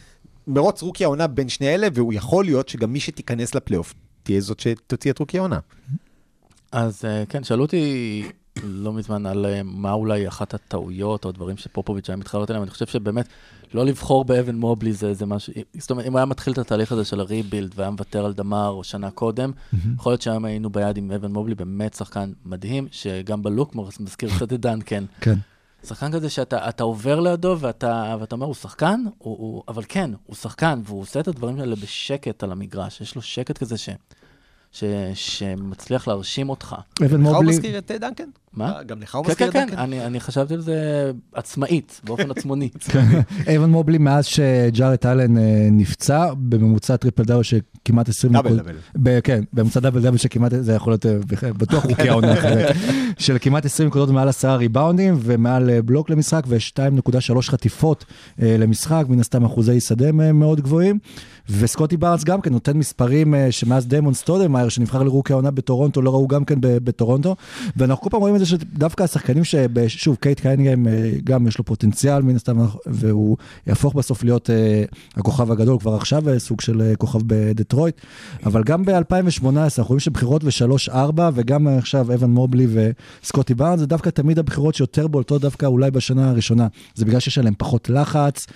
מרוץ 0.46 0.82
rookie 0.82 1.05
העונה 1.04 1.26
בין 1.26 1.48
שני 1.48 1.74
אלה, 1.74 1.88
והוא 1.94 2.12
יכול 2.12 2.44
להיות 2.44 2.68
שגם 2.68 2.92
מי 2.92 3.00
שתיכנס 3.00 3.54
לפלייאוף 3.54 3.94
תהיה 4.22 4.40
זאת 4.40 4.60
שתוציא 4.60 5.10
את 5.10 5.18
רוקי 5.18 5.38
העונה. 5.38 5.58
אז 6.72 7.04
אה, 7.04 7.24
כן, 7.28 7.44
שאלו 7.44 7.62
אותי 7.62 8.22
לא 8.62 8.92
מזמן 8.92 9.26
על 9.26 9.46
אה, 9.46 9.61
מה 9.64 9.92
אולי 9.92 10.28
אחת 10.28 10.55
הטעויות 10.55 11.24
או 11.24 11.32
דברים 11.32 11.57
שפופוביץ' 11.57 12.11
היה 12.11 12.16
מתחרט 12.16 12.50
עליהם, 12.50 12.62
אני 12.62 12.70
חושב 12.70 12.86
שבאמת 12.86 13.28
לא 13.74 13.86
לבחור 13.86 14.24
באבן 14.24 14.57
מובלי 14.57 14.92
זה, 14.92 15.14
זה 15.14 15.26
משהו, 15.26 15.52
זאת 15.78 15.90
אומרת, 15.90 16.07
אם 16.07 16.12
הוא 16.12 16.18
היה 16.18 16.26
מתחיל 16.26 16.52
את 16.52 16.59
התהליך 16.59 16.92
הזה 16.92 17.05
של 17.05 17.20
הריבילד 17.20 17.72
והיה 17.74 17.90
מוותר 17.90 18.24
על 18.24 18.32
דמר 18.32 18.82
שנה 18.82 19.11
קודם, 19.11 19.52
יכול 19.94 20.12
להיות 20.12 20.22
שהיום 20.22 20.44
היינו 20.44 20.70
ביד 20.70 20.96
עם 20.96 21.12
אבן 21.12 21.32
מובלי, 21.32 21.55
באמת 21.55 21.94
שחקן 21.94 22.32
מדהים, 22.44 22.88
שגם 22.90 23.42
בלוק 23.42 23.74
מזכיר 24.00 24.30
קצת 24.36 24.52
את 24.52 24.61
דנקן. 24.61 25.05
כן. 25.20 25.34
שחקן 25.84 26.12
כזה 26.12 26.30
שאתה 26.30 26.68
אתה 26.68 26.84
עובר 26.84 27.20
לידו 27.20 27.57
ואתה, 27.61 28.16
ואתה 28.20 28.34
אומר, 28.34 28.46
הוא 28.46 28.55
שחקן? 28.55 29.05
הוא, 29.18 29.36
הוא, 29.38 29.62
אבל 29.68 29.82
כן, 29.88 30.11
הוא 30.26 30.36
שחקן, 30.36 30.80
והוא 30.84 31.00
עושה 31.00 31.20
את 31.20 31.28
הדברים 31.28 31.61
האלה 31.61 31.76
בשקט 31.76 32.42
על 32.42 32.52
המגרש. 32.52 33.00
יש 33.00 33.16
לו 33.16 33.22
שקט 33.22 33.59
כזה 33.59 33.76
ש, 33.76 33.88
ש, 34.75 34.85
שמצליח 35.14 36.09
להרשים 36.09 36.49
אותך. 36.49 36.77
אבן 37.05 37.20
לך 37.20 37.27
הוא 37.27 37.35
מובלי, 37.35 37.49
מזכיר 37.49 37.79
את 37.79 37.91
אה, 37.91 37.99
דנקן? 37.99 38.25
מה? 38.53 38.83
גם 38.87 39.01
לך 39.03 39.14
הוא 39.14 39.25
כן, 39.25 39.31
מזכיר 39.31 39.51
כן, 39.51 39.59
את 39.59 39.64
כן, 39.64 39.70
דנקן? 39.70 39.83
אני, 39.83 40.07
אני 40.07 40.20
חשבתי 40.20 40.55
על 40.55 40.61
זה 40.61 41.11
עצמאית, 41.35 42.01
באופן 42.05 42.31
עצמוני. 42.37 42.68
אבן 43.57 43.70
מובלי 43.70 43.99
מאז 43.99 44.27
שג'ארט 44.27 45.07
אלן 45.07 45.39
אה, 45.39 45.68
נפצע, 45.70 46.27
בממוצע 46.37 46.97
טריפל 46.97 47.22
דאבל 47.25 47.43
שכמעט 47.43 48.09
20 48.09 48.33
דאבל 48.33 48.47
נקודות. 48.51 48.66
דאבל. 48.66 48.79
ב- 48.97 49.20
כן, 49.20 49.45
בממוצע 49.53 49.81
דאבל 49.81 50.03
דאבל 50.03 50.16
שכמעט, 50.16 50.53
זה 50.61 50.72
יכול 50.72 50.93
להיות 50.93 51.07
אה, 51.07 51.12
בטוח 51.53 51.85
רוקי 51.87 52.09
העונה 52.09 52.33
אחרת, 52.33 52.77
של 53.18 53.37
כמעט 53.41 53.64
20 53.64 53.89
נקודות 53.89 54.09
מעל 54.11 54.29
10 54.29 54.55
ריבאונדים 54.57 55.14
ומעל 55.20 55.70
אה, 55.70 55.83
בלוק 55.83 56.11
למשחק 56.11 56.45
ו-2.3 56.47 57.43
חטיפות 57.43 58.05
אה, 58.43 58.57
למשחק, 58.59 59.05
מן 59.09 59.20
הסתם 59.20 59.45
אחוזי 59.45 59.81
שדה 59.81 60.07
אה, 60.20 60.33
מאוד 60.33 60.61
גבוהים. 60.61 60.99
וסקוטי 61.51 61.97
בארנס 61.97 62.24
גם 62.24 62.40
כן 62.40 62.53
נותן 62.53 62.76
מספרים 62.76 63.34
אה, 63.34 63.53
שמאז 63.53 63.86
דיימון 63.86 64.14
סטודמאייר 64.14 64.68
שנבחר 64.68 65.03
ל 65.03 65.07
rookie 65.07 65.32
העונה 65.32 65.51
בטורונטו 65.51 66.03
לא 66.03 66.11
ראו 66.11 66.28
גם 66.28 66.45
כן 66.45 66.55
בטורונטו. 66.61 67.36
ואנחנו 67.76 68.03
כל 68.03 68.11
פעם 68.11 68.20
רואים 68.20 68.34
את 68.34 68.40
זה 68.40 68.47
שדווקא 68.47 69.03
השחקנים 69.03 69.42
ששוב 69.45 70.16
קייד 70.20 70.40
קנינגהם 70.40 70.88
אה, 70.88 71.11
גם 71.24 71.47
יש 71.47 71.59
לו 71.59 71.64
פוטנציאל 71.64 72.22
מן 72.22 72.36
הסתם 72.36 72.59
והוא 72.86 73.36
יהפוך 73.66 73.95
בסוף 73.95 74.24
להיות 74.24 74.51
אה, 74.51 74.84
הכוכב 75.16 75.53
הגדול 75.53 75.78
כבר 75.78 75.95
עכשיו 75.95 76.22
סוג 76.38 76.61
של 76.61 76.92
כוכב 76.99 77.18
בדטרויט. 77.26 78.01
אבל 78.47 78.62
גם 78.62 78.84
ב-2018 78.84 79.45
אנחנו 79.45 79.84
רואים 79.84 80.01
שבחירות 80.01 80.45
ו-3-4 80.45 81.20
וגם 81.34 81.68
עכשיו 81.68 82.14
אבן 82.14 82.30
מובלי 82.30 82.66
וסקוטי 83.22 83.55
בארנס 83.55 83.80
זה 83.80 83.86
דווקא 83.86 84.11
תמיד 84.11 84.38
הבחירות 84.38 84.74
שיותר 84.74 85.07
בולטות 85.07 85.42
דווקא 85.42 85.66
אולי 85.66 85.90
בשנה 85.90 86.30
הראשונה. 86.30 86.66
זה 86.95 87.05
בגלל 87.05 87.20
שיש 87.20 87.38
עליהם 87.38 87.55
פחות 87.59 87.90
לחץ, 87.90 88.47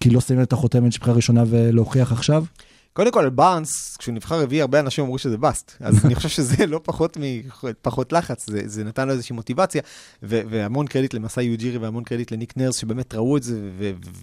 כי 0.00 0.10
לא 0.10 0.20
שמים 0.20 0.42
את 0.42 0.52
החותמת 0.52 0.92
של 0.92 1.00
בחירה 1.00 1.16
ראשונה 1.16 1.44
ולהוכיח 1.84 2.12
עכשיו. 2.12 2.44
קודם 2.92 3.12
כל, 3.12 3.28
בארנס, 3.28 3.96
כשהוא 3.96 4.14
נבחר 4.14 4.40
רביעי, 4.42 4.60
הרבה 4.60 4.80
אנשים 4.80 5.04
אמרו 5.04 5.18
שזה 5.18 5.36
באסט. 5.36 5.72
אז 5.80 6.04
אני 6.04 6.14
חושב 6.14 6.28
שזה 6.28 6.66
לא 6.66 6.80
פחות 6.84 7.16
מפחות 7.20 8.12
לחץ, 8.12 8.46
זה, 8.50 8.60
זה 8.64 8.84
נתן 8.84 9.06
לו 9.08 9.12
איזושהי 9.12 9.34
מוטיבציה, 9.34 9.82
ו- 10.22 10.40
והמון 10.50 10.86
קרדיט 10.86 11.14
למסאי 11.14 11.44
יוג'ירי 11.44 11.78
והמון 11.78 12.04
קרדיט 12.04 12.30
לניק 12.32 12.56
נרס, 12.56 12.76
שבאמת 12.76 13.14
ראו 13.14 13.36
את 13.36 13.42
זה, 13.42 13.60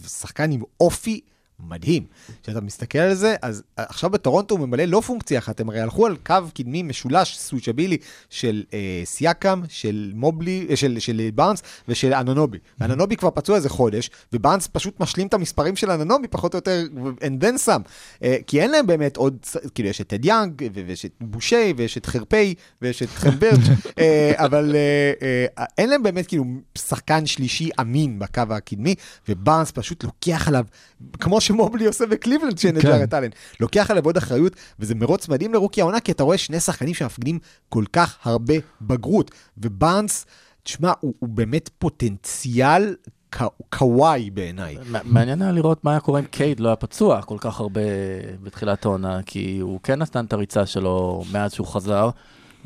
ושחקן 0.03 0.51
עם 0.51 0.62
אופי 0.80 1.22
מדהים. 1.70 2.03
כשאתה 2.43 2.62
מסתכל 2.62 2.99
על 2.99 3.14
זה, 3.14 3.36
אז 3.41 3.64
עכשיו 3.78 4.09
בטורונטו 4.09 4.55
הוא 4.55 4.68
ממלא 4.68 4.84
לא 4.84 5.01
פונקציה 5.01 5.39
אחת, 5.39 5.59
הם 5.59 5.70
הרי 5.70 5.80
הלכו 5.80 6.05
על 6.05 6.16
קו 6.26 6.36
קדמי 6.53 6.84
משולש 6.84 7.38
סוויצ'בילי 7.38 7.97
של 8.30 8.64
אה, 8.74 9.01
סיאקם, 9.05 9.62
של 9.70 10.12
מובלי, 10.16 10.66
אה, 10.70 10.76
של, 10.76 10.99
של 10.99 11.30
בארנס 11.36 11.62
ושל 11.88 12.14
אננובי. 12.14 12.57
ואננובי 12.80 13.16
כבר 13.16 13.30
פצוע 13.30 13.55
איזה 13.55 13.70
חודש, 13.70 14.09
ובארנס 14.34 14.68
פשוט 14.68 14.99
משלים 14.99 15.28
את 15.28 15.34
המספרים 15.34 15.76
של 15.76 15.91
אננובי, 15.91 16.28
פחות 16.28 16.53
או 16.53 16.57
יותר, 16.57 16.84
and 17.22 17.43
then 17.43 17.68
some. 17.68 17.82
אה, 18.24 18.38
כי 18.47 18.62
אין 18.62 18.72
להם 18.72 18.88
באמת 18.88 19.18
עוד, 19.18 19.38
כאילו 19.76 19.89
יש 19.89 20.01
את 20.01 20.07
טד 20.07 20.26
יאנג, 20.26 20.64
ויש 20.74 21.05
את 21.05 21.12
בושי, 21.22 21.74
ויש 21.78 21.97
את 21.97 22.05
חרפי, 22.05 22.55
ויש 22.82 23.03
את 23.03 23.09
כם 23.09 23.24
בירץ', 23.24 23.59
אה, 23.99 24.32
אבל 24.36 24.76
אה, 24.76 25.45
אה, 25.57 25.66
אין 25.78 25.89
להם 25.89 26.03
באמת 26.03 26.28
כאילו 26.28 26.45
שחקן 26.78 27.26
שלישי 27.26 27.70
אמין 27.82 28.20
בקו 28.20 28.41
הקדמי, 28.49 28.95
ובארנס 29.30 29.72
פשוט 29.72 30.03
לוקח 30.03 30.47
עליו, 30.47 30.66
כמו 31.20 31.41
שמובלי 31.52 31.86
עושה 31.86 32.06
בקליבלנד 32.06 32.54
כשאין 32.54 32.78
את 32.78 32.82
כן. 32.82 32.88
ג'ארט 32.88 33.14
אלן, 33.14 33.30
לוקח 33.60 33.91
עליו 33.91 34.06
עוד 34.06 34.18
אחריות, 34.18 34.56
וזה 34.80 34.95
מרוץ 34.95 35.28
מדהים 35.28 35.54
לרוקי 35.54 35.82
העונה, 35.82 35.99
כי 35.99 36.12
אתה 36.12 36.24
רואה 36.24 36.38
שני 36.38 36.60
שחקנים 36.60 36.93
שמפגינים 36.93 37.39
כל 37.70 37.84
כך 37.93 38.18
הרבה 38.24 38.54
בגרות, 38.82 39.32
ובארנס, 39.58 40.26
תשמע, 40.64 40.91
הוא, 40.99 41.14
הוא 41.20 41.30
באמת 41.30 41.70
פוטנציאל 41.80 42.95
קו- 43.38 43.45
קוואי 43.70 44.30
בעיניי. 44.30 44.78
מעניין 45.04 45.41
היה 45.41 45.52
לראות 45.52 45.84
מה 45.86 45.91
היה 45.91 45.99
קורה 45.99 46.20
אם 46.20 46.26
קייד 46.26 46.60
לא 46.60 46.68
היה 46.70 46.76
פצוע 46.76 47.22
כל 47.22 47.38
כך 47.39 47.60
הרבה 47.60 47.82
בתחילת 48.43 48.86
העונה, 48.86 49.20
כי 49.26 49.60
הוא 49.60 49.80
כן 49.84 49.99
נתן 49.99 50.26
את 50.26 50.34
הריצה 50.34 50.66
שלו 50.66 51.24
מאז 51.32 51.54
שהוא 51.54 51.68
חזר, 51.68 52.10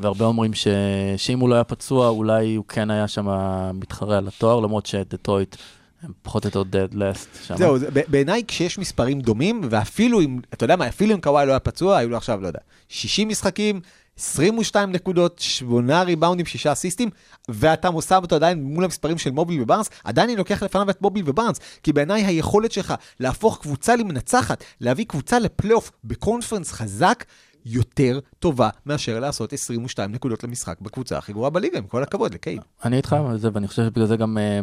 והרבה 0.00 0.24
אומרים 0.24 0.54
ש... 0.54 0.68
שאם 1.16 1.40
הוא 1.40 1.48
לא 1.48 1.54
היה 1.54 1.64
פצוע, 1.64 2.08
אולי 2.08 2.54
הוא 2.54 2.64
כן 2.68 2.90
היה 2.90 3.08
שם 3.08 3.28
מתחרה 3.74 4.18
על 4.18 4.28
התואר, 4.28 4.60
למרות 4.60 4.86
שדטרויט 4.86 5.56
הם 6.02 6.10
פחות 6.22 6.44
או 6.44 6.60
יותר 6.60 6.62
dead 6.78 6.94
last 6.94 7.46
שם. 7.46 7.56
זהו, 7.56 7.78
זה- 7.78 7.88
בעיניי 8.08 8.42
כשיש 8.48 8.78
מספרים 8.78 9.20
דומים, 9.20 9.60
ואפילו 9.70 10.20
אם, 10.20 10.38
אתה 10.54 10.64
יודע 10.64 10.76
מה, 10.76 10.88
אפילו 10.88 11.14
אם 11.14 11.20
קוואי 11.20 11.46
לא 11.46 11.50
היה 11.52 11.58
פצוע, 11.60 11.96
היו 11.96 12.08
לו 12.08 12.16
עכשיו, 12.16 12.40
לא 12.40 12.46
יודע, 12.46 12.60
60 12.88 13.28
משחקים, 13.28 13.80
22 14.18 14.92
נקודות, 14.92 15.38
8 15.38 16.02
ריבאונדים, 16.02 16.46
6 16.46 16.66
אסיסטים, 16.66 17.10
ואתה 17.48 17.90
מוסר 17.90 18.18
אותו 18.18 18.34
עדיין 18.36 18.62
מול 18.64 18.84
המספרים 18.84 19.18
של 19.18 19.30
מוביל 19.30 19.62
ובארנס, 19.62 19.90
עדיין 20.04 20.28
אני 20.28 20.36
לוקח 20.36 20.62
לפניו 20.62 20.90
את 20.90 21.02
מוביל 21.02 21.24
ובארנס, 21.30 21.56
כי 21.82 21.92
בעיניי 21.92 22.24
היכולת 22.24 22.72
שלך 22.72 22.94
להפוך 23.20 23.58
קבוצה 23.62 23.96
למנצחת, 23.96 24.64
להביא 24.80 25.04
קבוצה 25.04 25.38
לפלייאוף 25.38 25.90
בקונפרנס 26.04 26.72
חזק, 26.72 27.24
יותר 27.66 28.18
טובה 28.38 28.68
מאשר 28.86 29.20
לעשות 29.20 29.52
22 29.52 30.12
נקודות 30.12 30.44
למשחק 30.44 30.80
בקבוצה 30.80 31.18
הכי 31.18 31.32
גרועה 31.32 31.50
בליגה, 31.50 31.78
עם 31.78 31.86
כל 31.86 32.02
הכבוד 32.02 32.34
לקייד. 32.34 32.60
אני 32.84 32.96
איתך 32.96 33.12
על 33.12 33.38
זה, 33.38 33.48
ואני 33.52 33.68
חושב 33.68 33.84
שבגלל 33.84 34.06
זה 34.06 34.16
גם, 34.16 34.38
אה, 34.38 34.60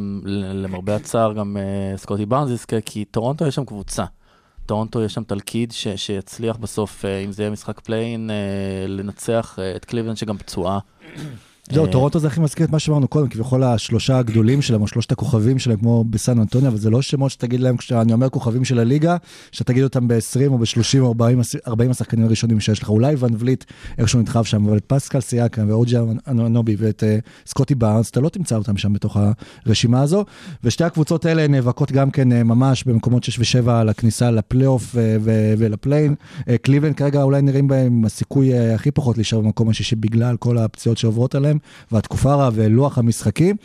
למרבה 0.53 0.95
הצער, 0.95 1.33
גם 1.33 1.57
אה, 1.57 1.97
סקוטי 1.97 2.25
בארנס 2.25 2.51
יזכה, 2.51 2.81
כי 2.81 3.05
טורונטו 3.05 3.47
יש 3.47 3.55
שם 3.55 3.65
קבוצה. 3.65 4.05
טורונטו 4.65 5.01
יש 5.03 5.13
שם 5.13 5.23
תלכיד 5.23 5.71
ש- 5.71 5.87
שיצליח 5.87 6.57
בסוף, 6.57 7.05
אה, 7.05 7.19
אם 7.19 7.31
זה 7.31 7.43
יהיה 7.43 7.51
משחק 7.51 7.79
פליין, 7.79 8.29
לנצח 8.87 9.59
את 9.75 9.85
קליבלנד 9.85 10.17
שגם 10.17 10.37
פצועה. 10.37 10.79
זהו, 11.71 11.85
אה, 11.85 11.91
טורונטו 11.91 12.19
זה 12.19 12.27
הכי 12.27 12.39
מזכיר 12.39 12.65
את 12.65 12.71
מה 12.71 12.79
שאמרנו 12.79 13.07
קודם, 13.07 13.27
כביכול 13.27 13.63
השלושה 13.63 14.17
הגדולים 14.17 14.61
שלהם, 14.61 14.81
או 14.81 14.87
שלושת 14.87 15.11
הכוכבים 15.11 15.59
שלהם, 15.59 15.77
כמו 15.77 16.03
בסן 16.03 16.39
אנטוניו, 16.39 16.69
אבל 16.69 16.77
זה 16.77 16.89
לא 16.89 17.01
שמות 17.01 17.31
שתגיד 17.31 17.59
להם, 17.59 17.77
כשאני 17.77 18.13
אומר 18.13 18.29
כוכבים 18.29 18.65
של 18.65 18.79
הליגה, 18.79 19.17
שתגיד 19.51 19.83
אותם 19.83 20.07
ב-20 20.07 20.47
או 20.47 20.57
ב-30 20.57 20.99
או 20.99 21.07
40 21.07 21.39
הס- 21.39 21.55
40 21.67 21.91
השחקנים 21.91 22.25
הראשונים 22.25 22.59
שיש 22.59 22.83
לך. 22.83 22.89
אולי 22.89 23.15
ואן 23.19 23.35
וליט 23.39 23.63
איכשהו 23.97 24.19
נדחף 24.19 24.45
שם, 24.45 24.65
אבל 24.65 24.77
את 24.77 24.83
פסקל 24.87 25.19
סייקם 25.21 25.69
ואוג'ה 25.69 26.01
אנובי 26.27 26.75
ואת 26.79 27.03
אה, 27.03 27.17
סקוטי 27.45 27.75
בארנס, 27.75 28.09
אתה 28.09 28.19
לא 28.21 28.29
תמצא 28.29 28.55
אותם 28.55 28.77
שם 28.77 28.93
בתוך 28.93 29.17
הרשימה 29.65 30.01
הזו. 30.01 30.25
ושתי 30.63 30.83
הקבוצות 30.83 31.25
האלה 31.25 31.47
נאבקות 31.47 31.91
גם 31.91 32.11
כן 32.11 32.31
אה, 32.31 32.43
ממש 32.43 32.83
במקומות 32.83 33.23
6 33.23 33.55
ו-7 33.57 33.71
על 33.71 33.89
הכניסה 33.89 34.31
לפלייאוף 34.31 34.95
ולפליין. 35.57 36.15
קליבלנד 36.61 36.95
כרגע 36.95 37.23
אולי 37.23 37.41
נראים 37.41 37.67
בהם 37.67 38.05
הסיכוי 38.05 38.73
הכי 38.73 38.91
פחות 38.91 39.17
להישאר 39.17 39.41
במקום 39.41 39.69
השישי 39.69 39.95
בגלל 39.95 40.37
כל 40.37 40.57
הפציעות 40.57 40.97
שעוברות 40.97 41.35
עליהם, 41.35 41.52
והתקופה 41.91 42.35
רעה 42.35 42.49
ולוח 42.53 42.97
המשחקים. 42.97 43.55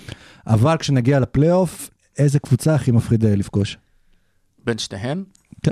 אבל 0.46 0.76
כשנגיע 0.76 1.20
לפלייאוף, 1.20 1.90
איזה 2.18 2.38
קבוצה 2.38 2.74
הכי 2.74 2.90
מפחיד 2.90 3.24
אה, 3.24 3.36
לפגוש? 3.36 3.78
בין 4.64 4.78
שתיהן? 4.78 5.24
כן. 5.62 5.70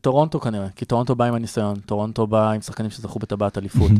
טורונטו 0.00 0.40
כנראה, 0.40 0.68
כי 0.76 0.84
טורונטו 0.84 1.14
בא 1.14 1.24
עם 1.24 1.34
הניסיון, 1.34 1.80
טורונטו 1.80 2.26
בא 2.26 2.50
עם 2.50 2.60
שחקנים 2.60 2.90
שזכו 2.90 3.18
בטבעת 3.18 3.58
אליפות, 3.58 3.90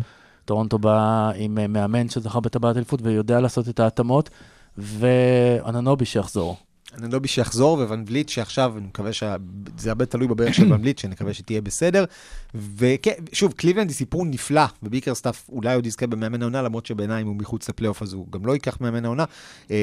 טורונטו 0.44 0.78
בא 0.78 1.30
עם 1.36 1.58
אה, 1.58 1.66
מאמן 1.66 2.08
שזכה 2.08 2.40
בטבעת 2.40 2.76
אליפות 2.76 3.00
ויודע 3.02 3.40
לעשות 3.40 3.68
את 3.68 3.80
ההתאמות, 3.80 4.30
ואנונובי 4.78 6.04
שיחזור. 6.04 6.56
אנונובי 6.94 7.28
שיחזור, 7.28 7.78
וואן 7.78 8.04
וליט 8.06 8.28
שעכשיו, 8.28 8.74
אני 8.78 8.86
מקווה 8.86 9.12
שה... 9.12 9.36
זה 9.78 9.88
הרבה 9.88 10.06
תלוי 10.06 10.28
בברך 10.28 10.54
של 10.54 10.72
ואן 10.72 10.80
וליט, 10.80 10.98
שנקווה 10.98 11.34
שתהיה 11.34 11.60
בסדר. 11.60 12.04
וכן, 12.54 13.12
שוב, 13.32 13.52
קליבלנד 13.52 13.88
היא 13.88 13.96
סיפור 13.96 14.26
נפלא, 14.26 14.64
וביקרסטאף 14.82 15.48
אולי 15.48 15.74
עוד 15.74 15.86
יזכה 15.86 16.06
במאמן 16.06 16.42
העונה, 16.42 16.62
למרות 16.62 16.86
שבעיניי 16.86 17.22
אם 17.22 17.26
הוא 17.26 17.36
מחוץ 17.36 17.68
לפלייאוף 17.68 18.02
אז 18.02 18.12
הוא 18.12 18.26
גם 18.30 18.46
לא 18.46 18.52
ייקח 18.52 18.80
מאמן 18.80 19.04
העונה. 19.04 19.24
אמ, 19.70 19.76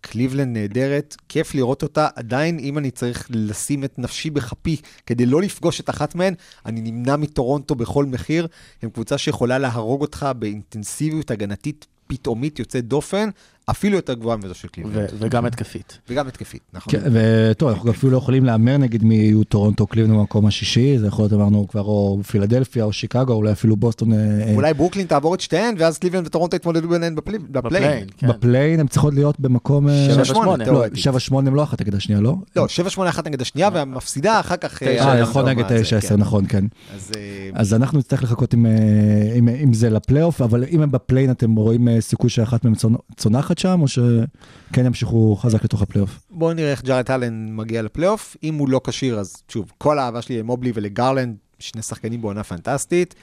קליבלנד 0.00 0.56
נהדרת, 0.56 1.16
כיף 1.28 1.54
לראות 1.54 1.82
אותה. 1.82 2.08
עדיין, 2.16 2.58
אם 2.58 2.78
אני 2.78 2.90
צריך 2.90 3.26
לשים 3.30 3.84
את 3.84 3.98
נפשי 3.98 4.30
בכפי 4.30 4.76
כדי 5.06 5.26
לא 5.26 5.42
לפגוש 5.42 5.80
את 5.80 5.90
אחת 5.90 6.14
מהן, 6.14 6.34
אני 6.66 6.80
נמנע 6.80 7.16
מטורונטו 7.16 7.74
בכל 7.74 8.04
מחיר. 8.04 8.46
הם 8.82 8.90
קבוצה 8.90 9.18
שיכולה 9.18 9.58
להרוג 9.58 10.00
אותך 10.00 10.28
באינטנסיביות 10.38 11.30
הגנתית 11.30 11.86
פתאומית 12.06 12.58
יוצאת 12.58 12.84
דופן, 12.84 13.28
אפילו 13.70 13.96
יותר 13.96 14.14
גבוהה 14.14 14.36
מזו 14.36 14.54
של 14.54 14.68
ו- 14.68 14.72
קליבלנד. 14.72 15.08
וגם 15.18 15.44
התקפית. 15.46 15.98
וגם 16.10 16.28
התקפית, 16.28 16.60
נכון. 16.72 16.92
כן, 16.92 17.00
וטוב, 17.12 17.68
אנחנו 17.68 17.90
אפילו 17.90 18.12
לא 18.12 18.18
יכולים 18.18 18.44
להמר 18.44 18.76
נגיד 18.76 19.04
מי 19.04 19.14
יהיו 19.14 19.44
טורונטו 19.44 19.86
קליבלנד 19.86 20.14
במקום 20.16 20.46
השישי, 20.46 20.98
זה 20.98 21.06
יכול 21.06 21.22
להיות 21.22 21.32
אמרנו 21.32 21.68
כבר 21.68 21.80
או 21.80 22.18
פילדלפיה 22.26 22.84
או 22.84 22.92
שיקגו, 22.92 23.32
אולי 23.32 23.52
אפילו 23.52 23.76
בוסטון. 23.76 24.12
אה, 24.12 24.18
אה, 24.18 24.54
אולי 24.54 24.74
ברוקלין 24.74 25.06
תעבור 25.06 25.34
את 25.34 25.40
שתיהן, 25.40 25.74
ואז 25.78 25.98
קליבלנד 25.98 26.26
וטורונטו 26.26 26.56
יתמודדו 26.56 26.88
ביניהן 26.88 27.14
בפלי- 27.14 27.38
בפליין. 27.50 28.06
בפליין, 28.22 28.74
כן. 28.76 28.80
הם 28.80 28.86
צריכות 28.88 29.14
להיות 29.14 29.40
במקום... 29.40 29.88
אה, 29.88 30.04
שבע, 30.06 30.14
שבע, 30.14 30.24
שמונה, 30.24 30.42
שמונה. 30.44 30.64
לא, 30.64 30.64
תיאורטית. 30.64 31.04
7-8 31.32 31.48
הם 31.48 31.54
לא 31.54 31.62
אחת 31.62 31.80
נגד 31.80 31.94
השנייה, 31.94 32.20
לא? 32.20 32.34
לא, 32.56 32.66
7-8 32.96 33.08
אחת 33.08 33.26
נגד 33.26 33.40
השנייה, 33.40 33.68
והמפסידה 33.74 34.40
אחר 34.40 34.56
כך... 34.56 34.82
אה, 34.82 35.08
אה, 35.14 35.22
נכון, 35.22 35.48
נגד 35.48 35.62
מה 35.62 35.68
זה, 35.68 35.98
9-10, 36.00 36.08
כן. 36.08 36.16
נכון, 36.16 36.44
כן. 36.48 36.64
אז 36.94 37.10
אה, 37.16 37.50
אז 37.54 37.74
אנחנו 37.74 37.98
נצטרך 37.98 38.22
לחכות 38.22 38.54
עם, 38.54 38.66
אה, 38.66 38.72
זה 39.72 39.90
לפלייאוף, 39.90 40.42
אבל 40.42 40.64
אם 40.70 40.82
הם 40.82 40.90
בפליין, 40.90 41.30
אתם 41.30 41.54
רואים 41.56 41.88
אה, 41.88 42.00
סיכוי 42.00 42.30
שאחת 42.30 42.64
מהן 42.64 42.74
צונ- 42.74 43.14
צונחת 43.16 43.58
שם, 43.60 43.80
או 43.82 43.88
שכן 43.88 44.86
ימשיכו 44.86 45.36
חזק 45.36 45.64
לתוך 45.64 45.82
הפלייאוף? 45.82 46.20
בואו 46.30 46.52
נראה 46.52 46.70
איך 46.70 46.82
ג'ארט 46.82 47.10
אלן 47.10 47.56
מגיע 47.56 47.82
לפלייאוף. 47.82 48.36
אם 48.42 48.54
הוא 48.54 48.68
לא 48.68 48.80
כשיר, 48.84 49.18
אז 49.18 49.36
שוב, 49.48 49.72
כל 49.78 49.98
האהבה 49.98 50.22
שלי 50.22 50.38
למובלי 50.38 50.72
ולגרלנד, 50.74 51.36
שני 51.58 51.82
שחקנים 51.82 52.22
בעונה 52.22 52.42
פנטסטית. 52.42 53.14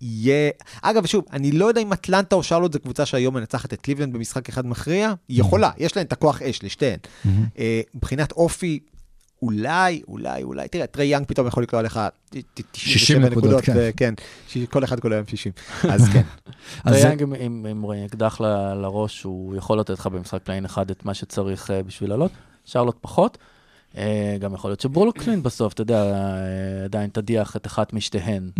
יהיה... 0.00 0.50
אגב, 0.82 1.06
שוב, 1.06 1.24
אני 1.32 1.52
לא 1.52 1.66
יודע 1.66 1.80
אם 1.80 1.92
אטלנטה 1.92 2.36
או 2.36 2.42
שרלוט 2.42 2.72
זו 2.72 2.80
קבוצה 2.80 3.06
שהיום 3.06 3.34
מנצחת 3.34 3.72
את 3.72 3.80
קליבלנד 3.80 4.12
במשחק 4.12 4.48
אחד 4.48 4.66
מכריע. 4.66 5.12
היא 5.28 5.40
יכולה, 5.40 5.70
יש 5.78 5.96
להן 5.96 6.06
את 6.06 6.12
הכוח 6.12 6.42
אש 6.42 6.62
לשתיהן. 6.62 6.98
אה, 7.58 7.80
מבחינת 7.94 8.32
אופי, 8.32 8.80
אולי, 9.42 10.02
אולי, 10.08 10.42
אולי, 10.42 10.68
תראה, 10.68 10.86
טרי 10.86 11.04
יאנג 11.06 11.26
פתאום 11.26 11.46
יכול 11.46 11.62
לקלוע 11.62 11.82
לך 11.82 12.00
ת- 12.30 12.36
ת- 12.36 12.74
60 12.74 13.18
97 13.22 13.28
נקודות, 13.28 13.64
כן. 13.64 13.72
ו- 13.76 13.90
כן, 13.96 14.14
כל 14.70 14.84
אחד 14.84 15.00
כל 15.00 15.12
היום 15.12 15.26
60. 15.26 15.52
אז 15.82 16.08
כן. 16.12 16.22
אז 16.84 16.94
זה- 16.94 17.02
טרי 17.02 17.11
יאנג 17.11 17.22
עם- 17.22 17.34
עם 17.34 17.66
עם 17.70 17.84
אקדח 18.06 18.40
ל- 18.40 18.44
לראש, 18.82 19.22
הוא 19.22 19.56
יכול 19.56 19.80
לתת 19.80 19.90
לך 19.90 20.06
במשחק 20.06 20.42
פליין 20.44 20.64
אחד 20.64 20.90
את 20.90 21.04
מה 21.04 21.14
שצריך 21.14 21.70
אה, 21.70 21.82
בשביל 21.82 22.10
לעלות, 22.10 22.30
שרלוט 22.64 22.96
פחות. 23.00 23.38
אה, 23.96 24.36
גם 24.40 24.54
יכול 24.54 24.70
להיות 24.70 24.80
שברוקלין 24.80 25.42
בסוף, 25.42 25.72
אתה 25.72 25.82
יודע, 25.82 26.02
אה, 26.02 26.84
עדיין 26.84 27.10
תדיח 27.12 27.56
את 27.56 27.66
אחת 27.66 27.92
משתיהן. 27.92 28.50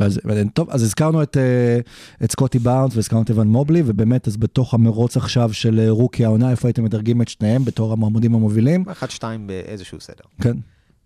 ואז, 0.00 0.20
טוב, 0.54 0.70
אז 0.70 0.82
הזכרנו 0.82 1.22
את, 1.22 1.36
אה, 1.36 1.80
את 2.24 2.32
סקוטי 2.32 2.58
בארנס 2.58 2.96
והזכרנו 2.96 3.22
את 3.22 3.30
איוון 3.30 3.48
מובלי, 3.48 3.82
ובאמת, 3.86 4.28
אז 4.28 4.36
בתוך 4.36 4.74
המרוץ 4.74 5.16
עכשיו 5.16 5.52
של 5.52 5.80
אה, 5.80 5.90
רוקי 5.90 6.24
העונה, 6.24 6.50
איפה 6.50 6.68
הייתם 6.68 6.84
מדרגים 6.84 7.22
את 7.22 7.28
שניהם 7.28 7.64
בתור 7.64 7.92
המועמדים 7.92 8.34
המובילים? 8.34 8.84
1-2 9.18 9.22
באיזשהו 9.46 10.00
סדר. 10.00 10.24
כן. 10.42 10.56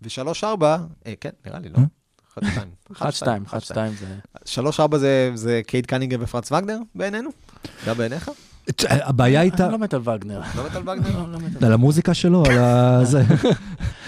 ו-3-4, 0.02 0.64
כן, 1.20 1.30
נראה 1.46 1.58
לי, 1.58 1.68
לא? 1.68 1.78
אה? 1.78 1.84
1-2. 2.38 2.42
1-2, 2.92 3.02
1-2 3.50 3.76
זה... 3.98 4.70
3-4 4.70 4.96
זה, 4.96 5.30
זה 5.34 5.60
קייד 5.66 5.86
קנינגהם 5.86 6.20
ופרנץ 6.22 6.52
וגנר 6.52 6.78
בעינינו? 6.94 7.30
גם 7.86 7.96
בעיניך? 7.96 8.30
הבעיה 8.88 9.40
הייתה... 9.40 9.64
אני 9.64 9.72
לא 9.72 9.78
מת 9.78 9.94
על 9.94 10.00
וגנר. 10.00 10.40
לא 10.56 10.64
מת 10.66 10.76
על 10.76 10.82
וגנר? 10.82 11.26
לא, 11.32 11.38
לא 11.60 11.66
על 11.66 11.72
המוזיקה 11.72 12.14
שלו, 12.14 12.42
על 12.46 12.58
ה... 12.58 13.00
זה. 13.04 13.22